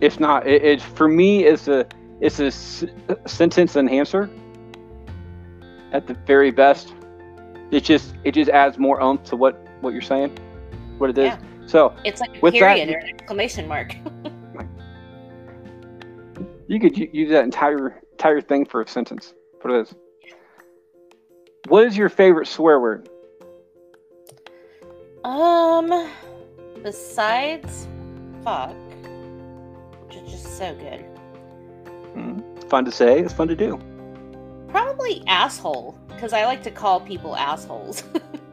It's 0.01 0.19
not. 0.19 0.47
It, 0.47 0.63
it 0.63 0.81
for 0.81 1.07
me 1.07 1.43
it's 1.43 1.67
a 1.67 1.87
it's 2.23 2.39
a 2.39 2.47
s- 2.47 2.85
sentence 3.27 3.75
enhancer. 3.75 4.29
At 5.91 6.07
the 6.07 6.15
very 6.25 6.49
best, 6.51 6.93
it 7.69 7.83
just 7.83 8.15
it 8.23 8.31
just 8.33 8.49
adds 8.49 8.79
more 8.79 8.99
oomph 9.01 9.23
to 9.25 9.35
what 9.35 9.55
what 9.81 9.93
you're 9.93 10.01
saying, 10.01 10.35
what 10.97 11.09
it 11.09 11.17
is. 11.17 11.25
Yeah. 11.25 11.37
So 11.67 11.93
It's 12.03 12.21
like 12.21 12.37
a 12.37 12.39
with 12.39 12.53
that- 12.53 12.59
period 12.59 12.89
or 12.89 12.97
an 12.97 13.09
exclamation 13.09 13.67
mark. 13.67 13.95
you 16.67 16.79
could 16.79 16.97
use 16.97 17.29
that 17.29 17.43
entire 17.43 18.01
entire 18.13 18.41
thing 18.41 18.65
for 18.65 18.81
a 18.81 18.87
sentence. 18.87 19.33
What 19.61 19.73
it 19.73 19.81
is. 19.81 19.93
What 21.67 21.85
is 21.85 21.95
your 21.97 22.09
favorite 22.09 22.47
swear 22.47 22.79
word? 22.79 23.09
um, 25.25 26.09
besides 26.81 27.87
fuck, 28.43 28.75
which 30.05 30.15
is 30.17 30.31
just 30.31 30.57
so 30.57 30.73
good. 30.75 31.05
Fun 32.73 32.85
to 32.85 32.91
say. 32.91 33.19
It's 33.19 33.33
fun 33.33 33.47
to 33.49 33.55
do. 33.55 33.79
Probably 34.69 35.23
asshole, 35.27 35.95
because 36.07 36.33
I 36.33 36.45
like 36.45 36.63
to 36.63 36.71
call 36.71 36.99
people 36.99 37.35
assholes. 37.35 38.03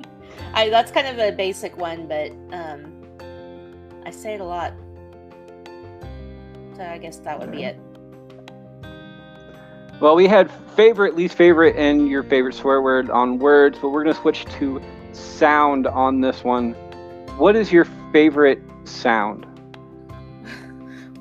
I 0.53 0.69
that's 0.69 0.91
kind 0.91 1.07
of 1.07 1.19
a 1.19 1.35
basic 1.35 1.77
one, 1.79 2.07
but 2.07 2.31
um, 2.55 3.03
I 4.05 4.11
say 4.11 4.35
it 4.35 4.41
a 4.41 4.45
lot. 4.45 4.75
So 6.77 6.85
I 6.85 6.99
guess 6.99 7.17
that 7.19 7.39
would 7.39 7.51
be 7.51 7.65
it. 7.65 7.79
Well, 10.01 10.17
we 10.17 10.27
had 10.27 10.51
favorite, 10.77 11.15
least 11.15 11.35
favorite, 11.35 11.77
and 11.77 12.09
your 12.09 12.23
favorite 12.23 12.55
swear 12.55 12.83
word 12.83 13.11
on 13.11 13.39
words, 13.39 13.79
but 13.81 13.89
we're 13.91 14.03
gonna 14.03 14.15
switch 14.15 14.45
to 14.59 14.83
sound 15.13 15.87
on 15.87 16.21
this 16.21 16.43
one. 16.43 16.73
What 17.39 17.57
is 17.57 17.73
your 17.73 17.87
favorite 18.13 18.61
sound? 18.85 19.47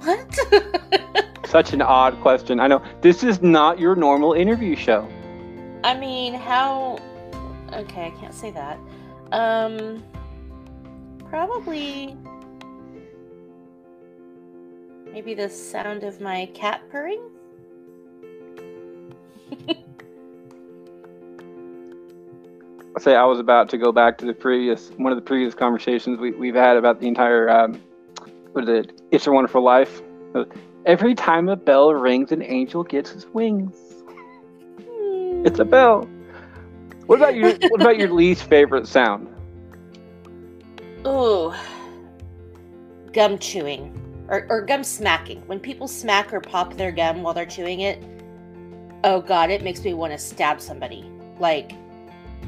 What? 0.01 0.39
Such 1.49 1.73
an 1.73 1.81
odd 1.81 2.21
question. 2.21 2.59
I 2.59 2.67
know 2.67 2.79
this 3.01 3.23
is 3.23 3.41
not 3.41 3.79
your 3.79 3.95
normal 3.95 4.33
interview 4.33 4.75
show. 4.75 5.09
I 5.83 5.97
mean, 5.97 6.35
how? 6.35 6.99
Okay, 7.73 8.05
I 8.05 8.11
can't 8.11 8.35
say 8.35 8.51
that. 8.51 8.77
Um, 9.31 10.03
probably 11.27 12.15
maybe 15.11 15.33
the 15.33 15.49
sound 15.49 16.03
of 16.03 16.21
my 16.21 16.45
cat 16.53 16.83
purring. 16.91 17.31
I 19.65 19.79
say 22.99 23.15
I 23.15 23.25
was 23.25 23.39
about 23.39 23.69
to 23.69 23.79
go 23.79 23.91
back 23.91 24.19
to 24.19 24.25
the 24.27 24.33
previous 24.35 24.91
one 24.97 25.11
of 25.11 25.17
the 25.17 25.25
previous 25.25 25.55
conversations 25.55 26.19
we, 26.19 26.29
we've 26.29 26.53
had 26.53 26.77
about 26.77 26.99
the 26.99 27.07
entire 27.07 27.49
um, 27.49 27.81
what 28.51 28.65
is 28.65 28.69
it? 28.69 29.01
It's 29.09 29.25
a 29.25 29.31
Wonderful 29.31 29.63
Life. 29.63 30.03
Every 30.89 31.13
time 31.13 31.49
a 31.49 31.55
bell 31.55 31.93
rings, 31.93 32.31
an 32.31 32.41
angel 32.41 32.83
gets 32.83 33.11
his 33.11 33.27
wings. 33.27 33.75
It's 35.45 35.59
a 35.59 35.63
bell. 35.63 36.09
What 37.05 37.17
about 37.17 37.35
your 37.35 37.51
What 37.69 37.79
about 37.79 37.99
your 37.99 38.11
least 38.11 38.45
favorite 38.45 38.87
sound? 38.87 39.27
Ooh, 41.05 41.53
gum 43.13 43.37
chewing 43.37 43.93
or, 44.29 44.47
or 44.49 44.63
gum 44.63 44.83
smacking. 44.83 45.45
When 45.45 45.59
people 45.59 45.87
smack 45.87 46.33
or 46.33 46.41
pop 46.41 46.73
their 46.73 46.91
gum 46.91 47.21
while 47.21 47.35
they're 47.35 47.45
chewing 47.45 47.81
it, 47.81 48.03
oh 49.03 49.21
god, 49.21 49.51
it 49.51 49.61
makes 49.61 49.83
me 49.83 49.93
want 49.93 50.11
to 50.13 50.17
stab 50.17 50.59
somebody. 50.59 51.07
Like 51.37 51.73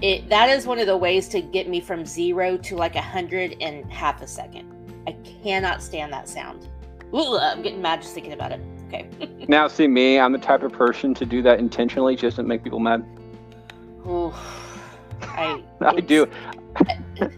it 0.01 0.27
that 0.29 0.49
is 0.49 0.65
one 0.65 0.79
of 0.79 0.87
the 0.87 0.97
ways 0.97 1.27
to 1.27 1.41
get 1.41 1.69
me 1.69 1.79
from 1.79 2.07
zero 2.07 2.57
to 2.57 2.75
like 2.75 2.95
a 2.95 3.03
hundred 3.03 3.51
in 3.59 3.87
half 3.91 4.23
a 4.23 4.27
second. 4.27 4.67
I 5.05 5.11
cannot 5.43 5.83
stand 5.83 6.11
that 6.11 6.27
sound. 6.27 6.67
Ooh, 7.13 7.37
I'm 7.37 7.61
getting 7.61 7.81
mad 7.81 8.01
just 8.01 8.13
thinking 8.13 8.33
about 8.33 8.51
it. 8.51 8.61
Okay. 8.87 9.09
now, 9.47 9.67
see 9.67 9.87
me, 9.87 10.19
I'm 10.19 10.31
the 10.31 10.37
type 10.37 10.63
of 10.63 10.71
person 10.71 11.13
to 11.15 11.25
do 11.25 11.41
that 11.41 11.59
intentionally 11.59 12.15
just 12.15 12.37
to 12.37 12.43
make 12.43 12.63
people 12.63 12.79
mad. 12.79 13.05
Ooh, 14.05 14.33
I 15.21 15.63
I 15.81 15.99
do. 15.99 16.27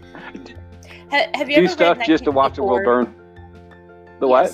Ha- 1.14 1.30
have 1.36 1.48
you 1.48 1.58
do 1.58 1.66
ever 1.66 1.72
stuff 1.72 1.98
read 2.00 2.08
just 2.08 2.24
to 2.24 2.32
watch 2.32 2.56
the 2.56 2.64
world 2.64 2.84
burn. 2.84 3.16
The 4.20 4.28
what? 4.28 4.52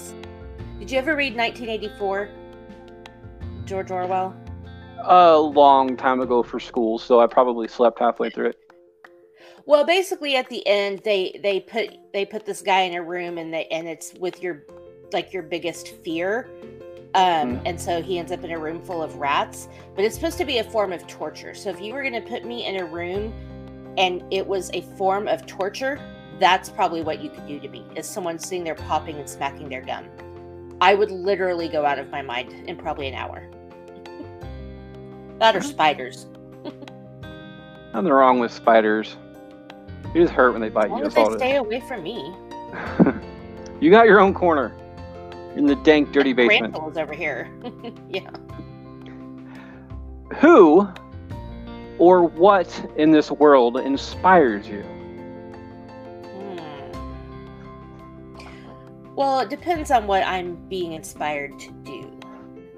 Did 0.77 0.91
you 0.91 0.97
ever 0.97 1.15
read 1.15 1.33
1984? 1.37 2.29
George 3.63 3.91
Orwell. 3.91 4.35
A 5.03 5.37
long 5.37 5.95
time 5.95 6.19
ago 6.19 6.43
for 6.43 6.59
school, 6.59 6.99
so 6.99 7.21
I 7.21 7.27
probably 7.27 7.69
slept 7.69 7.99
halfway 7.99 8.29
through 8.29 8.47
it. 8.47 8.59
Well, 9.65 9.85
basically, 9.85 10.35
at 10.35 10.49
the 10.49 10.67
end, 10.67 10.99
they 11.05 11.39
they 11.41 11.61
put 11.61 11.91
they 12.11 12.25
put 12.25 12.45
this 12.45 12.61
guy 12.61 12.81
in 12.81 12.93
a 12.93 13.01
room, 13.01 13.37
and 13.37 13.53
they 13.53 13.65
and 13.67 13.87
it's 13.87 14.13
with 14.15 14.43
your 14.43 14.65
like 15.13 15.33
your 15.33 15.43
biggest 15.43 15.89
fear, 16.03 16.47
um, 17.15 17.57
Mhm. 17.57 17.61
and 17.65 17.81
so 17.81 18.01
he 18.01 18.17
ends 18.19 18.31
up 18.31 18.43
in 18.43 18.51
a 18.51 18.57
room 18.59 18.81
full 18.81 19.01
of 19.01 19.15
rats. 19.17 19.67
But 19.95 20.05
it's 20.05 20.15
supposed 20.15 20.37
to 20.37 20.45
be 20.45 20.59
a 20.59 20.63
form 20.63 20.93
of 20.93 21.05
torture. 21.07 21.53
So 21.53 21.69
if 21.69 21.81
you 21.81 21.93
were 21.93 22.01
going 22.01 22.13
to 22.13 22.21
put 22.21 22.45
me 22.45 22.65
in 22.65 22.79
a 22.81 22.85
room, 22.85 23.33
and 23.97 24.23
it 24.31 24.45
was 24.45 24.69
a 24.73 24.81
form 24.97 25.27
of 25.27 25.45
torture, 25.45 25.99
that's 26.39 26.69
probably 26.69 27.01
what 27.01 27.21
you 27.21 27.29
could 27.29 27.47
do 27.47 27.59
to 27.59 27.67
me. 27.67 27.83
Is 27.95 28.05
someone 28.05 28.39
sitting 28.39 28.63
there 28.63 28.75
popping 28.75 29.17
and 29.17 29.27
smacking 29.29 29.67
their 29.69 29.81
gum? 29.81 30.05
I 30.81 30.95
would 30.95 31.11
literally 31.11 31.67
go 31.67 31.85
out 31.85 31.99
of 31.99 32.09
my 32.09 32.21
mind 32.21 32.53
in 32.67 32.77
probably 32.77 33.07
an 33.07 33.15
hour. 33.15 33.43
that 35.39 35.55
or 35.55 35.61
spiders. 35.61 36.27
Nothing 37.93 38.11
wrong 38.11 38.39
with 38.39 38.51
spiders. 38.51 39.15
You 40.13 40.21
just 40.23 40.33
hurt 40.33 40.51
when 40.51 40.61
they 40.61 40.67
bite 40.69 40.91
As 40.91 40.97
you. 40.99 41.05
as 41.05 41.13
That's 41.13 41.15
they 41.15 41.21
all 41.21 41.33
it 41.33 41.37
stay 41.39 41.55
away 41.55 41.79
from 41.81 42.03
me. 42.03 42.33
you 43.79 43.89
got 43.89 44.05
your 44.05 44.19
own 44.19 44.33
corner 44.33 44.73
in 45.55 45.65
the 45.65 45.75
dank, 45.75 46.11
dirty 46.11 46.33
basement. 46.33 46.73
Tarantulas 46.73 46.97
over 46.97 47.13
here. 47.13 47.49
yeah. 48.09 48.29
Who 50.35 50.87
or 51.97 52.23
what 52.23 52.91
in 52.95 53.11
this 53.11 53.29
world 53.31 53.77
inspires 53.77 54.67
you? 54.67 54.81
Hmm. 56.33 56.59
Well, 59.15 59.39
it 59.41 59.49
depends 59.49 59.91
on 59.91 60.07
what 60.07 60.23
I'm 60.23 60.55
being 60.69 60.93
inspired 60.93 61.59
to 61.59 61.71
do. 61.83 62.19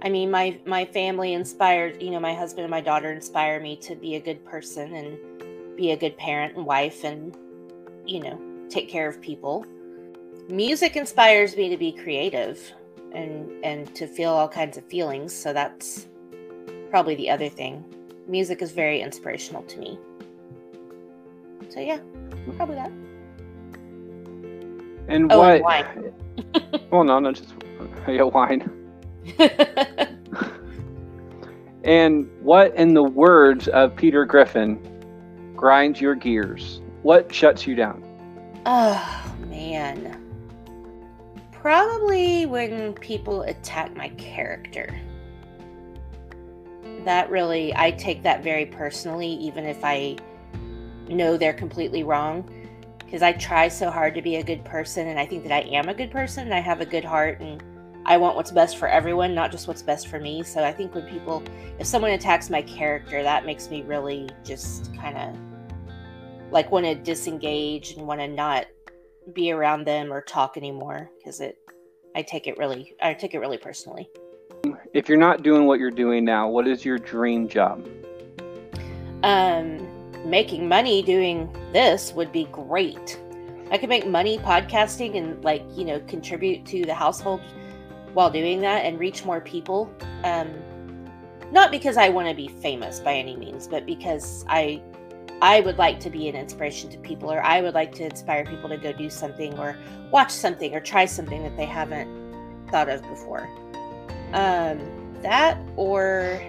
I 0.02 0.10
mean, 0.10 0.32
my 0.32 0.60
my 0.66 0.86
family 0.86 1.34
inspired, 1.34 2.02
you 2.02 2.10
know, 2.10 2.20
my 2.20 2.34
husband 2.34 2.64
and 2.64 2.72
my 2.72 2.82
daughter 2.82 3.12
inspire 3.12 3.60
me 3.60 3.76
to 3.78 3.96
be 3.96 4.16
a 4.16 4.20
good 4.20 4.44
person 4.44 4.96
and 4.96 5.78
be 5.78 5.92
a 5.92 5.98
good 5.98 6.18
parent 6.18 6.56
and 6.56 6.66
wife 6.66 7.04
and 7.04 7.38
you 8.06 8.20
know, 8.20 8.40
take 8.70 8.90
care 8.90 9.08
of 9.08 9.22
people. 9.22 9.66
Music 10.52 10.98
inspires 10.98 11.56
me 11.56 11.70
to 11.70 11.78
be 11.78 11.94
creative 11.94 12.74
and 13.14 13.50
and 13.64 13.96
to 13.96 14.06
feel 14.06 14.32
all 14.32 14.50
kinds 14.50 14.78
of 14.78 14.84
feelings, 14.86 15.34
so 15.34 15.54
that's 15.54 16.08
probably 16.90 17.16
the 17.16 17.30
other 17.30 17.48
thing. 17.48 17.86
Music 18.28 18.62
is 18.62 18.72
very 18.72 19.02
inspirational 19.02 19.64
to 19.64 19.80
me. 19.80 19.98
So 21.70 21.80
yeah, 21.80 22.00
probably 22.58 22.76
that. 22.76 22.92
And 25.08 25.32
Oh, 25.32 25.40
what? 25.40 25.56
and 25.56 25.64
wine. 25.64 26.14
well, 26.92 27.04
no, 27.06 27.20
not 27.20 27.36
just 27.36 27.54
yeah, 28.08 28.24
wine. 28.24 28.70
And 31.84 32.30
what, 32.44 32.76
in 32.76 32.94
the 32.94 33.02
words 33.04 33.68
of 33.70 33.96
Peter 33.96 34.24
Griffin, 34.24 34.80
grinds 35.56 36.00
your 36.00 36.14
gears? 36.14 36.80
What 37.02 37.34
shuts 37.34 37.66
you 37.66 37.74
down? 37.74 38.04
oh 38.68 39.36
man. 39.50 40.21
Probably 41.62 42.48
when 42.48 42.94
people 42.94 43.44
attack 43.44 43.96
my 43.96 44.10
character. 44.18 45.00
That 47.06 47.30
really 47.30 47.72
I 47.76 47.92
take 47.92 48.24
that 48.24 48.44
very 48.44 48.66
personally 48.66 49.28
even 49.28 49.66
if 49.66 49.84
I 49.84 50.18
know 51.08 51.38
they're 51.38 51.54
completely 51.54 52.02
wrong 52.02 52.50
because 52.98 53.22
I 53.22 53.34
try 53.34 53.68
so 53.68 53.92
hard 53.92 54.16
to 54.16 54.24
be 54.24 54.38
a 54.38 54.44
good 54.44 54.66
person 54.66 55.10
and 55.10 55.20
I 55.20 55.26
think 55.28 55.44
that 55.44 55.52
I 55.52 55.60
am 55.70 55.88
a 55.88 55.94
good 55.94 56.10
person 56.10 56.46
and 56.46 56.54
I 56.54 56.62
have 56.62 56.82
a 56.82 56.86
good 56.86 57.06
heart 57.06 57.40
and 57.42 57.62
I 58.08 58.18
want 58.18 58.36
what's 58.36 58.50
best 58.50 58.78
for 58.78 58.88
everyone, 58.88 59.36
not 59.36 59.52
just 59.52 59.68
what's 59.68 59.84
best 59.84 60.08
for 60.08 60.20
me. 60.20 60.42
So 60.42 60.64
I 60.64 60.74
think 60.74 60.96
when 60.96 61.06
people 61.06 61.44
if 61.78 61.86
someone 61.86 62.10
attacks 62.12 62.50
my 62.50 62.64
character, 62.64 63.22
that 63.22 63.46
makes 63.46 63.70
me 63.70 63.84
really 63.84 64.32
just 64.44 64.96
kind 64.96 65.16
of 65.16 66.52
like 66.52 66.72
want 66.72 66.88
to 66.88 66.96
disengage 66.96 67.92
and 67.92 68.08
want 68.08 68.20
to 68.20 68.28
not 68.28 68.66
be 69.34 69.52
around 69.52 69.86
them 69.86 70.12
or 70.12 70.22
talk 70.22 70.58
anymore 70.58 71.10
because 71.18 71.40
it 71.40 71.58
I 72.16 72.22
take 72.22 72.48
it 72.48 72.58
really 72.58 72.96
I 73.02 73.14
take 73.14 73.34
it 73.34 73.40
really 73.40 73.58
personally. 73.58 74.10
If 74.94 75.08
you're 75.08 75.18
not 75.18 75.44
doing 75.44 75.66
what 75.66 75.80
you're 75.80 75.92
doing 75.92 76.26
now, 76.26 76.50
what 76.50 76.68
is 76.68 76.84
your 76.84 76.98
dream 76.98 77.48
job? 77.48 77.88
Um 79.24 79.88
making 80.26 80.68
money 80.68 81.02
doing 81.02 81.50
this 81.74 82.14
would 82.14 82.32
be 82.32 82.46
great. 82.52 83.20
I 83.72 83.78
could 83.78 83.90
make 83.90 84.06
money 84.06 84.38
podcasting 84.40 85.18
and 85.18 85.44
like, 85.44 85.64
you 85.76 85.86
know, 85.86 86.00
contribute 86.02 86.66
to 86.68 86.84
the 86.84 86.94
household 86.94 87.42
while 88.14 88.30
doing 88.30 88.60
that 88.62 88.86
and 88.86 89.00
reach 89.00 89.24
more 89.24 89.40
people. 89.40 89.94
Um 90.24 90.50
not 91.52 91.70
because 91.70 91.98
I 91.98 92.10
want 92.10 92.30
to 92.30 92.36
be 92.36 92.48
famous 92.48 93.00
by 93.00 93.14
any 93.14 93.36
means, 93.36 93.68
but 93.68 93.86
because 93.86 94.46
I 94.48 94.82
I 95.42 95.60
would 95.62 95.78
like 95.78 96.00
to 96.02 96.10
be 96.10 96.28
an 96.30 96.36
inspiration 96.36 96.90
to 96.92 96.98
people 97.00 97.32
or 97.32 97.44
I 97.44 97.62
would 97.62 97.74
like 97.74 97.94
to 97.96 98.04
inspire 98.04 98.46
people 98.46 98.70
to 98.70 98.78
go 98.78 98.94
do 98.94 99.10
something 99.10 99.58
or 99.58 99.76
watch 100.12 100.32
something 100.32 100.76
or 100.76 100.80
try 100.80 101.06
something 101.06 101.42
that 101.44 101.58
they 101.58 101.66
haven't 101.66 102.10
thought 102.70 102.90
of 102.90 103.02
before. 103.04 103.50
Um 104.34 104.80
that 105.22 105.58
or 105.76 106.42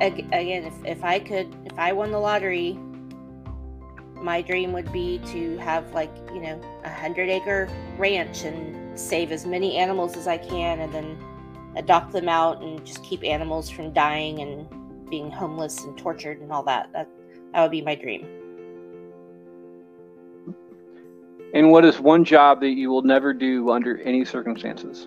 again 0.00 0.64
if, 0.64 0.74
if 0.84 1.04
I 1.04 1.18
could 1.18 1.54
if 1.64 1.78
I 1.78 1.92
won 1.92 2.10
the 2.10 2.18
lottery 2.18 2.78
my 4.14 4.40
dream 4.40 4.72
would 4.72 4.90
be 4.92 5.20
to 5.26 5.56
have 5.58 5.92
like 5.92 6.10
you 6.32 6.40
know 6.40 6.60
a 6.84 6.88
hundred 6.88 7.28
acre 7.28 7.68
ranch 7.98 8.44
and 8.44 8.98
save 8.98 9.30
as 9.32 9.44
many 9.46 9.76
animals 9.76 10.16
as 10.16 10.26
I 10.26 10.38
can 10.38 10.80
and 10.80 10.92
then 10.94 11.18
adopt 11.76 12.12
them 12.12 12.28
out 12.28 12.62
and 12.62 12.84
just 12.84 13.02
keep 13.02 13.24
animals 13.24 13.68
from 13.68 13.92
dying 13.92 14.40
and 14.40 15.10
being 15.10 15.30
homeless 15.30 15.82
and 15.84 15.96
tortured 15.98 16.40
and 16.40 16.52
all 16.52 16.62
that. 16.62 16.92
That 16.92 17.08
that 17.54 17.62
would 17.62 17.70
be 17.70 17.82
my 17.82 17.94
dream. 17.94 18.26
And 21.54 21.70
what 21.70 21.84
is 21.84 22.00
one 22.00 22.24
job 22.24 22.60
that 22.60 22.70
you 22.70 22.90
will 22.90 23.02
never 23.02 23.32
do 23.32 23.70
under 23.70 23.98
any 24.00 24.24
circumstances? 24.24 25.06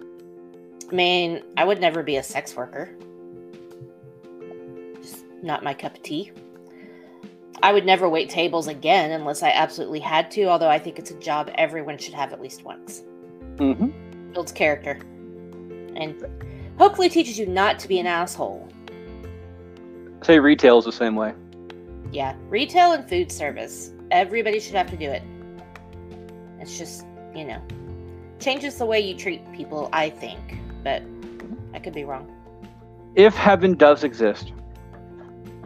I 0.89 0.95
mean, 0.95 1.43
I 1.57 1.65
would 1.65 1.81
never 1.81 2.03
be 2.03 2.15
a 2.15 2.23
sex 2.23 2.55
worker. 2.55 2.89
Just 5.01 5.25
not 5.43 5.61
my 5.61 5.73
cup 5.73 5.95
of 5.95 6.03
tea. 6.03 6.31
I 7.61 7.73
would 7.73 7.85
never 7.85 8.07
wait 8.07 8.29
tables 8.29 8.69
again 8.69 9.11
unless 9.11 9.43
I 9.43 9.49
absolutely 9.49 9.99
had 9.99 10.31
to, 10.31 10.45
although 10.45 10.69
I 10.69 10.79
think 10.79 10.99
it's 10.99 11.11
a 11.11 11.19
job 11.19 11.51
everyone 11.55 11.97
should 11.97 12.13
have 12.13 12.31
at 12.31 12.39
least 12.39 12.63
once. 12.63 13.03
hmm 13.57 13.87
Builds 14.31 14.53
character. 14.53 15.01
And 15.97 16.15
hopefully 16.77 17.09
teaches 17.09 17.37
you 17.37 17.45
not 17.45 17.77
to 17.79 17.89
be 17.89 17.99
an 17.99 18.07
asshole. 18.07 18.69
Say 20.21 20.39
retail 20.39 20.77
is 20.77 20.85
the 20.85 20.93
same 20.93 21.15
way. 21.17 21.33
Yeah, 22.11 22.35
retail 22.49 22.93
and 22.93 23.07
food 23.07 23.31
service. 23.31 23.91
Everybody 24.11 24.59
should 24.59 24.75
have 24.75 24.89
to 24.91 24.97
do 24.97 25.09
it. 25.09 25.23
It's 26.59 26.77
just, 26.77 27.05
you 27.35 27.45
know, 27.45 27.61
changes 28.39 28.77
the 28.77 28.85
way 28.85 28.99
you 28.99 29.15
treat 29.15 29.51
people, 29.51 29.89
I 29.91 30.09
think. 30.09 30.39
But 30.83 31.03
I 31.73 31.79
could 31.79 31.93
be 31.93 32.05
wrong. 32.05 32.31
If 33.15 33.35
heaven 33.35 33.75
does 33.75 34.03
exist, 34.03 34.53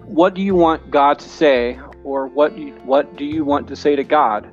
what 0.03 0.33
do 0.33 0.41
you 0.41 0.55
want 0.55 0.89
God 0.89 1.19
to 1.19 1.29
say, 1.29 1.79
or 2.03 2.27
what 2.27 2.55
do 2.55 2.63
you, 2.63 2.73
what 2.83 3.15
do 3.17 3.25
you 3.25 3.45
want 3.45 3.67
to 3.67 3.75
say 3.75 3.95
to 3.95 4.03
God 4.03 4.49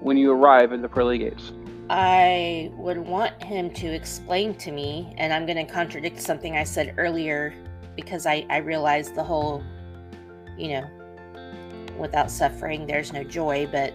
when 0.00 0.16
you 0.16 0.32
arrive 0.32 0.72
at 0.72 0.82
the 0.82 0.88
pearly 0.88 1.18
gates? 1.18 1.52
I 1.88 2.70
would 2.74 2.98
want 2.98 3.42
him 3.42 3.70
to 3.74 3.86
explain 3.86 4.54
to 4.56 4.72
me, 4.72 5.14
and 5.18 5.32
I'm 5.32 5.46
going 5.46 5.64
to 5.64 5.70
contradict 5.70 6.20
something 6.20 6.56
I 6.56 6.64
said 6.64 6.94
earlier 6.96 7.54
because 7.96 8.26
I, 8.26 8.46
I 8.50 8.58
realized 8.58 9.14
the 9.14 9.22
whole, 9.22 9.62
you 10.56 10.68
know, 10.68 10.90
without 11.98 12.30
suffering, 12.30 12.86
there's 12.86 13.12
no 13.12 13.24
joy. 13.24 13.68
But 13.70 13.92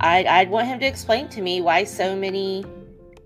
I'd, 0.00 0.26
I'd 0.26 0.50
want 0.50 0.66
him 0.68 0.80
to 0.80 0.86
explain 0.86 1.28
to 1.30 1.42
me 1.42 1.60
why 1.60 1.84
so 1.84 2.16
many 2.16 2.64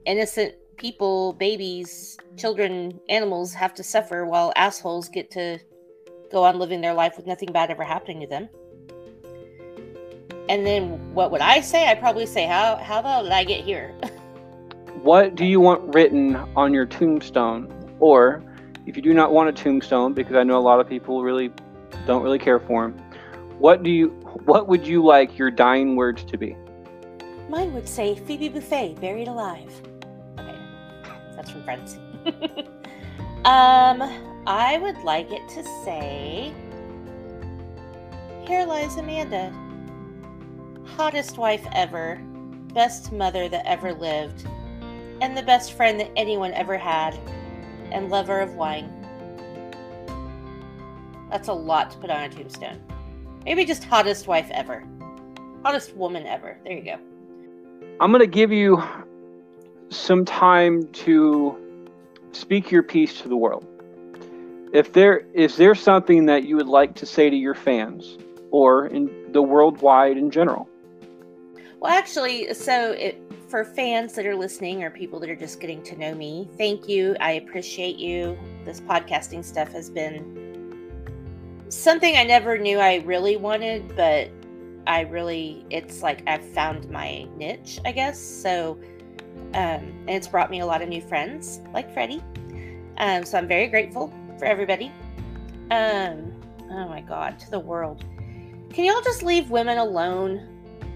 innocent 0.04 0.54
people, 0.76 1.34
babies, 1.34 2.16
children, 2.36 2.98
animals 3.08 3.54
have 3.54 3.74
to 3.74 3.82
suffer 3.82 4.24
while 4.24 4.52
assholes 4.56 5.08
get 5.08 5.30
to 5.32 5.58
go 6.30 6.44
on 6.44 6.58
living 6.58 6.80
their 6.80 6.94
life 6.94 7.16
with 7.16 7.26
nothing 7.26 7.52
bad 7.52 7.70
ever 7.70 7.84
happening 7.84 8.20
to 8.20 8.26
them. 8.26 8.48
And 10.48 10.66
then 10.66 11.14
what 11.14 11.30
would 11.30 11.40
I 11.40 11.60
say? 11.60 11.88
I'd 11.88 12.00
probably 12.00 12.26
say, 12.26 12.46
How 12.46 12.76
how 12.76 13.00
the 13.00 13.08
hell 13.08 13.22
did 13.22 13.32
I 13.32 13.44
get 13.44 13.64
here? 13.64 13.94
What 15.02 15.34
do 15.34 15.44
you 15.44 15.58
want 15.58 15.94
written 15.96 16.36
on 16.54 16.72
your 16.72 16.86
tombstone? 16.86 17.66
Or 17.98 18.40
if 18.86 18.96
you 18.96 19.02
do 19.02 19.12
not 19.12 19.32
want 19.32 19.48
a 19.48 19.52
tombstone, 19.52 20.12
because 20.12 20.36
I 20.36 20.44
know 20.44 20.56
a 20.56 20.62
lot 20.62 20.78
of 20.78 20.88
people 20.88 21.24
really 21.24 21.50
Don't 22.06 22.22
really 22.22 22.38
care 22.38 22.60
for 22.60 22.84
him. 22.84 23.00
What 23.58 23.82
do 23.82 23.90
you? 23.90 24.08
What 24.44 24.68
would 24.68 24.86
you 24.86 25.04
like 25.04 25.38
your 25.38 25.50
dying 25.50 25.96
words 25.96 26.24
to 26.24 26.36
be? 26.36 26.56
Mine 27.48 27.72
would 27.74 27.88
say 27.88 28.14
Phoebe 28.14 28.48
Buffay, 28.48 28.98
buried 29.00 29.28
alive. 29.28 29.70
Okay, 30.38 30.56
that's 31.36 31.50
from 31.50 31.62
Friends. 31.64 31.98
um, 33.44 34.02
I 34.46 34.78
would 34.80 34.98
like 34.98 35.30
it 35.30 35.48
to 35.50 35.62
say, 35.84 36.52
"Here 38.46 38.64
lies 38.64 38.96
Amanda, 38.96 39.52
hottest 40.96 41.38
wife 41.38 41.66
ever, 41.72 42.20
best 42.72 43.12
mother 43.12 43.48
that 43.48 43.66
ever 43.66 43.92
lived, 43.92 44.46
and 45.20 45.36
the 45.36 45.42
best 45.42 45.74
friend 45.74 46.00
that 46.00 46.10
anyone 46.16 46.52
ever 46.54 46.78
had, 46.78 47.18
and 47.90 48.10
lover 48.10 48.40
of 48.40 48.54
wine." 48.54 48.90
That's 51.30 51.48
a 51.48 51.52
lot 51.52 51.90
to 51.92 51.96
put 51.98 52.10
on 52.10 52.24
a 52.24 52.28
tombstone. 52.28 52.80
Maybe 53.44 53.64
just 53.64 53.84
hottest 53.84 54.26
wife 54.26 54.48
ever. 54.50 54.84
Hottest 55.64 55.94
woman 55.96 56.26
ever. 56.26 56.58
There 56.64 56.72
you 56.72 56.82
go. 56.82 56.98
I'm 58.00 58.10
going 58.10 58.20
to 58.20 58.26
give 58.26 58.52
you 58.52 58.82
some 59.90 60.24
time 60.24 60.86
to 60.92 61.56
speak 62.32 62.70
your 62.70 62.82
piece 62.82 63.20
to 63.20 63.28
the 63.28 63.36
world. 63.36 63.66
If 64.72 64.92
there 64.92 65.18
is 65.34 65.56
there 65.56 65.74
something 65.74 66.26
that 66.26 66.44
you 66.44 66.56
would 66.56 66.66
like 66.66 66.94
to 66.96 67.06
say 67.06 67.28
to 67.28 67.36
your 67.36 67.54
fans 67.54 68.16
or 68.50 68.86
in 68.86 69.10
the 69.32 69.42
worldwide 69.42 70.16
in 70.16 70.30
general? 70.30 70.68
Well, 71.80 71.92
actually, 71.92 72.54
so 72.54 72.92
it, 72.92 73.20
for 73.48 73.64
fans 73.64 74.14
that 74.14 74.24
are 74.24 74.36
listening 74.36 74.82
or 74.82 74.90
people 74.90 75.18
that 75.20 75.28
are 75.28 75.36
just 75.36 75.60
getting 75.60 75.82
to 75.82 75.96
know 75.98 76.14
me, 76.14 76.48
thank 76.56 76.88
you. 76.88 77.16
I 77.20 77.32
appreciate 77.32 77.96
you. 77.96 78.38
This 78.64 78.80
podcasting 78.80 79.44
stuff 79.44 79.72
has 79.72 79.90
been 79.90 80.51
something 81.72 82.16
I 82.16 82.24
never 82.24 82.58
knew 82.58 82.78
I 82.78 82.96
really 82.96 83.36
wanted, 83.36 83.96
but 83.96 84.30
I 84.86 85.00
really, 85.02 85.64
it's 85.70 86.02
like 86.02 86.22
I've 86.26 86.44
found 86.52 86.90
my 86.90 87.26
niche, 87.36 87.80
I 87.84 87.92
guess. 87.92 88.20
So, 88.20 88.78
um, 89.54 90.04
and 90.06 90.10
it's 90.10 90.28
brought 90.28 90.50
me 90.50 90.60
a 90.60 90.66
lot 90.66 90.82
of 90.82 90.88
new 90.88 91.00
friends, 91.00 91.60
like 91.72 91.92
Freddie. 91.92 92.22
Um, 92.98 93.24
so 93.24 93.38
I'm 93.38 93.48
very 93.48 93.68
grateful 93.68 94.12
for 94.38 94.44
everybody. 94.44 94.92
Um, 95.70 96.32
oh 96.70 96.88
my 96.88 97.00
God, 97.00 97.38
to 97.40 97.50
the 97.50 97.58
world. 97.58 98.04
Can 98.70 98.84
y'all 98.84 99.02
just 99.02 99.22
leave 99.22 99.50
women 99.50 99.78
alone? 99.78 100.48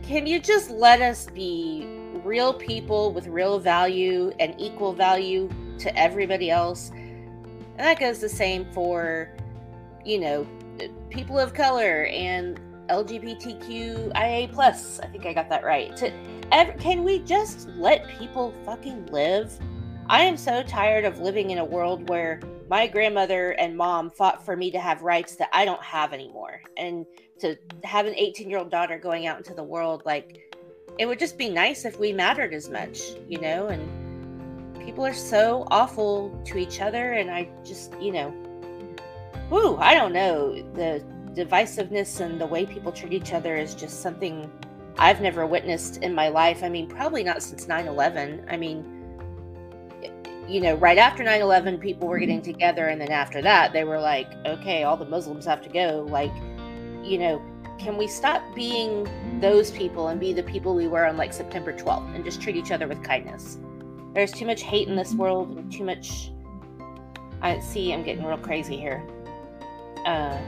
Can 0.02 0.26
you 0.26 0.38
just 0.38 0.70
let 0.70 1.00
us 1.00 1.26
be 1.26 1.86
real 2.22 2.52
people 2.52 3.12
with 3.12 3.26
real 3.28 3.58
value 3.58 4.32
and 4.40 4.54
equal 4.58 4.92
value 4.92 5.48
to 5.78 5.96
everybody 5.98 6.50
else? 6.50 6.90
And 6.90 7.78
that 7.78 7.98
goes 7.98 8.18
the 8.18 8.28
same 8.28 8.66
for, 8.72 9.30
you 10.04 10.20
know, 10.20 10.46
people 11.10 11.38
of 11.38 11.54
color 11.54 12.04
and 12.06 12.60
LGBTQIA 12.88 14.52
plus. 14.52 15.00
I 15.00 15.06
think 15.06 15.26
I 15.26 15.32
got 15.32 15.48
that 15.48 15.64
right. 15.64 15.96
To 15.96 16.10
can 16.78 17.04
we 17.04 17.18
just 17.20 17.68
let 17.70 18.06
people 18.18 18.54
fucking 18.64 19.06
live? 19.06 19.58
I 20.08 20.22
am 20.22 20.36
so 20.36 20.62
tired 20.62 21.04
of 21.04 21.18
living 21.18 21.50
in 21.50 21.58
a 21.58 21.64
world 21.64 22.08
where 22.08 22.40
my 22.68 22.86
grandmother 22.86 23.50
and 23.52 23.76
mom 23.76 24.10
fought 24.10 24.44
for 24.44 24.56
me 24.56 24.70
to 24.70 24.80
have 24.80 25.02
rights 25.02 25.36
that 25.36 25.48
I 25.52 25.64
don't 25.64 25.82
have 25.82 26.12
anymore, 26.12 26.60
and 26.76 27.06
to 27.40 27.56
have 27.84 28.06
an 28.06 28.14
18 28.14 28.48
year 28.48 28.58
old 28.58 28.70
daughter 28.70 28.98
going 28.98 29.26
out 29.26 29.38
into 29.38 29.54
the 29.54 29.62
world. 29.62 30.02
Like, 30.04 30.54
it 30.98 31.06
would 31.06 31.18
just 31.18 31.36
be 31.36 31.48
nice 31.48 31.84
if 31.84 31.98
we 31.98 32.12
mattered 32.12 32.54
as 32.54 32.68
much, 32.68 33.00
you 33.28 33.40
know. 33.40 33.68
And 33.68 34.78
people 34.84 35.04
are 35.04 35.14
so 35.14 35.66
awful 35.70 36.40
to 36.46 36.58
each 36.58 36.80
other, 36.80 37.12
and 37.12 37.30
I 37.30 37.48
just, 37.64 37.92
you 38.00 38.12
know, 38.12 38.34
whoo, 39.50 39.76
I 39.76 39.94
don't 39.94 40.12
know. 40.12 40.54
The 40.74 41.04
divisiveness 41.32 42.20
and 42.20 42.40
the 42.40 42.46
way 42.46 42.66
people 42.66 42.92
treat 42.92 43.12
each 43.12 43.32
other 43.32 43.56
is 43.56 43.74
just 43.74 44.00
something 44.00 44.50
I've 44.98 45.20
never 45.20 45.46
witnessed 45.46 45.98
in 45.98 46.14
my 46.14 46.28
life. 46.28 46.62
I 46.62 46.68
mean, 46.68 46.88
probably 46.88 47.22
not 47.22 47.42
since 47.42 47.68
9 47.68 47.86
11. 47.86 48.46
I 48.48 48.56
mean, 48.56 48.92
you 50.48 50.60
know, 50.60 50.74
right 50.76 50.98
after 50.98 51.22
9 51.22 51.40
11, 51.40 51.78
people 51.78 52.08
were 52.08 52.18
getting 52.18 52.40
together. 52.40 52.88
And 52.88 53.00
then 53.00 53.10
after 53.10 53.42
that, 53.42 53.72
they 53.72 53.84
were 53.84 54.00
like, 54.00 54.32
okay, 54.46 54.84
all 54.84 54.96
the 54.96 55.04
Muslims 55.04 55.44
have 55.44 55.62
to 55.62 55.68
go. 55.68 56.06
Like, 56.08 56.34
you 57.02 57.18
know, 57.18 57.42
can 57.78 57.98
we 57.98 58.08
stop 58.08 58.42
being 58.54 59.06
those 59.40 59.70
people 59.70 60.08
and 60.08 60.18
be 60.18 60.32
the 60.32 60.42
people 60.42 60.74
we 60.74 60.88
were 60.88 61.04
on 61.04 61.16
like 61.16 61.32
September 61.32 61.72
12th 61.72 62.14
and 62.14 62.24
just 62.24 62.40
treat 62.40 62.56
each 62.56 62.70
other 62.70 62.88
with 62.88 63.02
kindness? 63.02 63.58
There's 64.14 64.32
too 64.32 64.46
much 64.46 64.62
hate 64.62 64.88
in 64.88 64.96
this 64.96 65.12
world 65.12 65.58
and 65.58 65.70
too 65.70 65.84
much. 65.84 66.32
I 67.42 67.58
see, 67.60 67.92
I'm 67.92 68.02
getting 68.02 68.24
real 68.24 68.38
crazy 68.38 68.78
here. 68.78 69.06
Uh, 70.06 70.38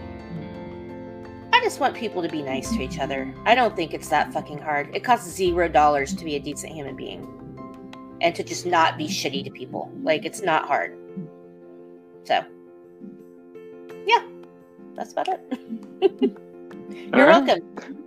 I 1.53 1.61
just 1.61 1.81
want 1.81 1.97
people 1.97 2.23
to 2.23 2.29
be 2.29 2.43
nice 2.43 2.71
to 2.71 2.81
each 2.81 3.01
other. 3.01 3.35
I 3.45 3.57
don't 3.57 3.75
think 3.75 3.93
it's 3.93 4.09
that 4.09 4.33
fucking 4.33 4.59
hard. 4.59 4.95
It 4.95 5.03
costs 5.03 5.29
zero 5.29 5.69
dollars 5.69 6.15
to 6.15 6.25
be 6.25 6.37
a 6.37 6.39
decent 6.39 6.73
human 6.73 6.95
being 6.95 7.27
and 8.21 8.35
to 8.37 8.45
just 8.45 8.65
not 8.65 8.97
be 8.97 9.09
shitty 9.09 9.45
to 9.45 9.51
people. 9.51 9.91
Like, 10.05 10.25
it's 10.25 10.41
not 10.41 10.67
hard. 10.67 10.97
So, 12.23 12.45
yeah, 14.07 14.25
that's 14.95 15.13
about 15.13 15.29
it. 15.29 15.41
You're 17.13 17.27
right. 17.27 17.45
welcome. 17.45 17.99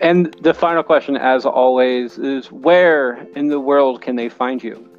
And 0.00 0.34
the 0.42 0.52
final 0.52 0.82
question, 0.82 1.16
as 1.16 1.46
always, 1.46 2.18
is 2.18 2.50
where 2.50 3.26
in 3.36 3.46
the 3.48 3.60
world 3.60 4.02
can 4.02 4.16
they 4.16 4.28
find 4.28 4.62
you? 4.62 4.90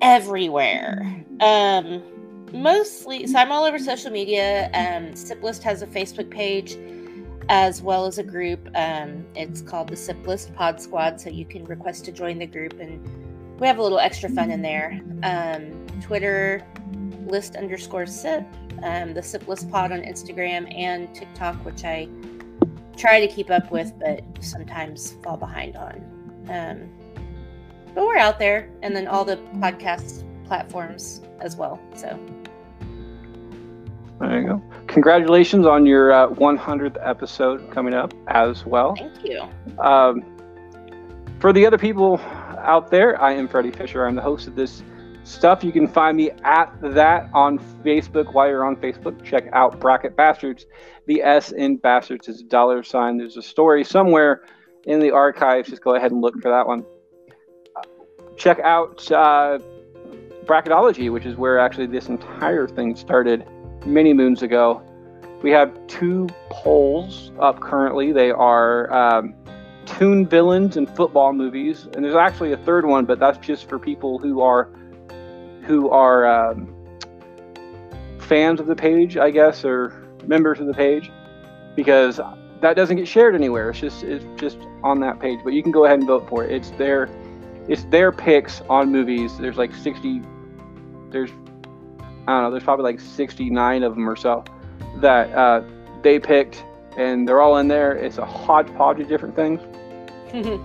Everywhere. 0.00 1.24
Um, 1.40 2.02
mostly 2.52 3.26
so 3.26 3.38
i'm 3.38 3.52
all 3.52 3.64
over 3.64 3.78
social 3.78 4.10
media. 4.10 4.66
Um 4.74 5.12
siplist 5.12 5.62
has 5.62 5.82
a 5.82 5.86
facebook 5.86 6.30
page 6.30 6.76
as 7.48 7.80
well 7.82 8.06
as 8.06 8.18
a 8.18 8.22
group. 8.22 8.68
Um 8.74 9.24
it's 9.34 9.60
called 9.60 9.88
the 9.88 9.96
siplist 9.96 10.54
pod 10.54 10.80
squad 10.80 11.20
so 11.20 11.30
you 11.30 11.44
can 11.44 11.64
request 11.64 12.04
to 12.06 12.12
join 12.12 12.38
the 12.38 12.46
group 12.46 12.78
and 12.80 13.00
we 13.58 13.66
have 13.66 13.78
a 13.78 13.82
little 13.82 13.98
extra 13.98 14.28
fun 14.28 14.50
in 14.50 14.62
there. 14.62 15.00
Um 15.22 15.86
twitter 16.00 16.64
list 17.26 17.56
underscore 17.56 18.06
sip 18.06 18.44
um 18.82 19.14
the 19.14 19.20
siplist 19.20 19.70
pod 19.70 19.90
on 19.90 20.00
instagram 20.00 20.72
and 20.72 21.12
tiktok 21.14 21.56
which 21.64 21.82
i 21.84 22.08
try 22.96 23.18
to 23.18 23.26
keep 23.26 23.50
up 23.50 23.70
with 23.72 23.92
but 23.98 24.22
sometimes 24.40 25.12
fall 25.22 25.36
behind 25.36 25.76
on. 25.76 25.94
Um 26.48 26.90
but 27.96 28.06
we're 28.06 28.18
out 28.18 28.38
there. 28.38 28.68
And 28.82 28.94
then 28.94 29.08
all 29.08 29.24
the 29.24 29.38
podcast 29.56 30.22
platforms 30.46 31.20
as 31.40 31.56
well. 31.56 31.80
So 31.94 32.18
there 34.20 34.40
you 34.40 34.46
go. 34.46 34.62
Congratulations 34.86 35.66
on 35.66 35.84
your 35.84 36.12
uh, 36.12 36.28
100th 36.28 36.96
episode 37.02 37.70
coming 37.70 37.92
up 37.92 38.14
as 38.28 38.64
well. 38.64 38.94
Thank 38.96 39.24
you. 39.24 39.42
Um, 39.78 40.22
for 41.38 41.52
the 41.52 41.66
other 41.66 41.76
people 41.76 42.18
out 42.58 42.90
there, 42.90 43.20
I 43.20 43.32
am 43.32 43.46
Freddie 43.46 43.72
Fisher. 43.72 44.06
I'm 44.06 44.14
the 44.14 44.22
host 44.22 44.46
of 44.46 44.56
this 44.56 44.82
stuff. 45.24 45.62
You 45.62 45.72
can 45.72 45.86
find 45.86 46.16
me 46.16 46.30
at 46.44 46.72
that 46.80 47.28
on 47.34 47.58
Facebook. 47.84 48.32
While 48.32 48.48
you're 48.48 48.64
on 48.64 48.76
Facebook, 48.76 49.22
check 49.22 49.48
out 49.52 49.78
Bracket 49.80 50.16
Bastards. 50.16 50.64
The 51.06 51.22
S 51.22 51.52
in 51.52 51.76
Bastards 51.76 52.28
is 52.28 52.40
a 52.40 52.44
dollar 52.44 52.82
sign. 52.82 53.18
There's 53.18 53.36
a 53.36 53.42
story 53.42 53.84
somewhere 53.84 54.44
in 54.84 55.00
the 55.00 55.10
archives. 55.10 55.68
Just 55.68 55.82
go 55.82 55.94
ahead 55.94 56.10
and 56.10 56.22
look 56.22 56.40
for 56.40 56.50
that 56.50 56.66
one. 56.66 56.84
check 58.36 58.60
out 58.60 59.10
uh, 59.12 59.58
Bracketology, 60.46 61.12
which 61.12 61.26
is 61.26 61.36
where 61.36 61.58
actually 61.58 61.86
this 61.86 62.08
entire 62.08 62.68
thing 62.68 62.94
started 62.96 63.46
many 63.84 64.12
moons 64.12 64.42
ago. 64.42 64.82
We 65.42 65.50
have 65.50 65.86
two 65.86 66.28
polls 66.50 67.32
up 67.40 67.60
currently. 67.60 68.12
They 68.12 68.30
are 68.30 68.92
um, 68.92 69.34
toon 69.84 70.26
villains 70.26 70.76
in 70.76 70.86
football 70.86 71.32
movies, 71.32 71.88
and 71.94 72.04
there's 72.04 72.14
actually 72.14 72.52
a 72.52 72.56
third 72.56 72.86
one, 72.86 73.04
but 73.04 73.18
that's 73.18 73.38
just 73.38 73.68
for 73.68 73.78
people 73.78 74.18
who 74.18 74.40
are 74.40 74.70
who 75.62 75.90
are 75.90 76.26
um, 76.26 76.72
fans 78.20 78.60
of 78.60 78.66
the 78.66 78.76
page, 78.76 79.16
I 79.16 79.30
guess, 79.30 79.64
or 79.64 80.08
members 80.24 80.60
of 80.60 80.66
the 80.66 80.74
page, 80.74 81.10
because 81.74 82.20
that 82.60 82.74
doesn't 82.76 82.96
get 82.96 83.08
shared 83.08 83.34
anywhere. 83.34 83.70
It's 83.70 83.80
just 83.80 84.04
it's 84.04 84.24
just 84.40 84.58
on 84.82 85.00
that 85.00 85.20
page. 85.20 85.40
But 85.42 85.52
you 85.52 85.62
can 85.62 85.72
go 85.72 85.84
ahead 85.84 85.98
and 85.98 86.06
vote 86.06 86.28
for 86.28 86.44
it. 86.44 86.52
It's 86.52 86.70
their 86.70 87.08
it's 87.68 87.84
their 87.84 88.12
picks 88.12 88.60
on 88.68 88.92
movies. 88.92 89.36
There's 89.38 89.56
like 89.56 89.74
60. 89.74 90.22
There's 91.16 91.30
I 92.28 92.32
don't 92.32 92.42
know, 92.42 92.50
there's 92.50 92.62
probably 92.62 92.82
like 92.82 93.00
69 93.00 93.82
of 93.82 93.94
them 93.94 94.06
or 94.06 94.16
so 94.16 94.44
that 94.96 95.32
uh, 95.32 95.62
they 96.02 96.18
picked, 96.18 96.62
and 96.98 97.26
they're 97.26 97.40
all 97.40 97.56
in 97.56 97.68
there. 97.68 97.92
It's 97.92 98.18
a 98.18 98.26
hodgepodge 98.26 99.00
of 99.00 99.08
different 99.08 99.34
things. 99.34 99.62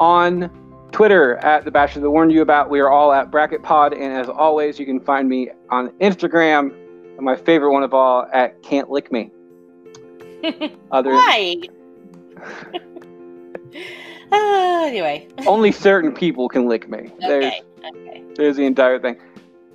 On 0.00 0.48
Twitter 0.90 1.36
at 1.38 1.66
the 1.66 1.70
Bachelor 1.70 2.00
that 2.00 2.10
warned 2.10 2.32
you 2.32 2.40
about, 2.40 2.70
we 2.70 2.80
are 2.80 2.88
all 2.90 3.12
at 3.12 3.30
Bracket 3.30 3.62
Pod, 3.62 3.92
and 3.92 4.10
as 4.10 4.30
always, 4.30 4.78
you 4.78 4.86
can 4.86 5.00
find 5.00 5.28
me 5.28 5.50
on 5.68 5.90
Instagram, 5.98 6.72
and 7.16 7.20
my 7.20 7.36
favorite 7.36 7.72
one 7.72 7.82
of 7.82 7.92
all 7.92 8.26
at 8.32 8.62
Can't 8.62 8.88
Lick 8.88 9.12
Me. 9.12 9.30
Other 10.92 11.10
Why? 11.10 11.56
uh, 14.32 14.84
anyway, 14.86 15.28
only 15.46 15.72
certain 15.72 16.14
people 16.14 16.48
can 16.48 16.68
lick 16.68 16.88
me. 16.88 16.98
Okay. 16.98 17.12
There's, 17.20 17.52
okay. 17.84 18.24
there's 18.36 18.56
the 18.56 18.64
entire 18.64 18.98
thing. 18.98 19.18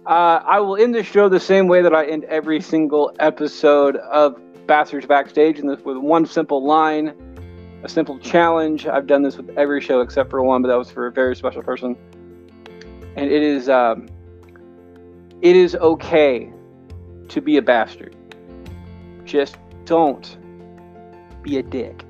Uh, 0.05 0.41
I 0.45 0.59
will 0.59 0.75
end 0.75 0.93
the 0.93 1.03
show 1.03 1.29
the 1.29 1.39
same 1.39 1.67
way 1.67 1.81
that 1.81 1.95
I 1.95 2.05
end 2.05 2.25
every 2.25 2.59
single 2.59 3.13
episode 3.19 3.95
of 3.95 4.37
Bastards 4.67 5.05
Backstage, 5.05 5.59
and 5.59 5.69
this 5.69 5.79
with 5.79 5.95
one 5.95 6.25
simple 6.25 6.61
line, 6.61 7.13
a 7.83 7.89
simple 7.89 8.19
challenge. 8.19 8.85
I've 8.85 9.07
done 9.07 9.21
this 9.21 9.37
with 9.37 9.57
every 9.57 9.79
show 9.79 10.01
except 10.01 10.29
for 10.29 10.43
one, 10.43 10.61
but 10.61 10.67
that 10.67 10.77
was 10.77 10.91
for 10.91 11.07
a 11.07 11.11
very 11.11 11.37
special 11.37 11.63
person. 11.63 11.95
And 13.15 13.31
it 13.31 13.43
is, 13.43 13.69
um, 13.69 14.09
it 15.41 15.55
is 15.55 15.75
okay 15.75 16.51
to 17.29 17.41
be 17.41 17.55
a 17.55 17.61
bastard. 17.61 18.13
Just 19.23 19.55
don't 19.85 20.37
be 21.43 21.59
a 21.59 21.63
dick. 21.63 22.03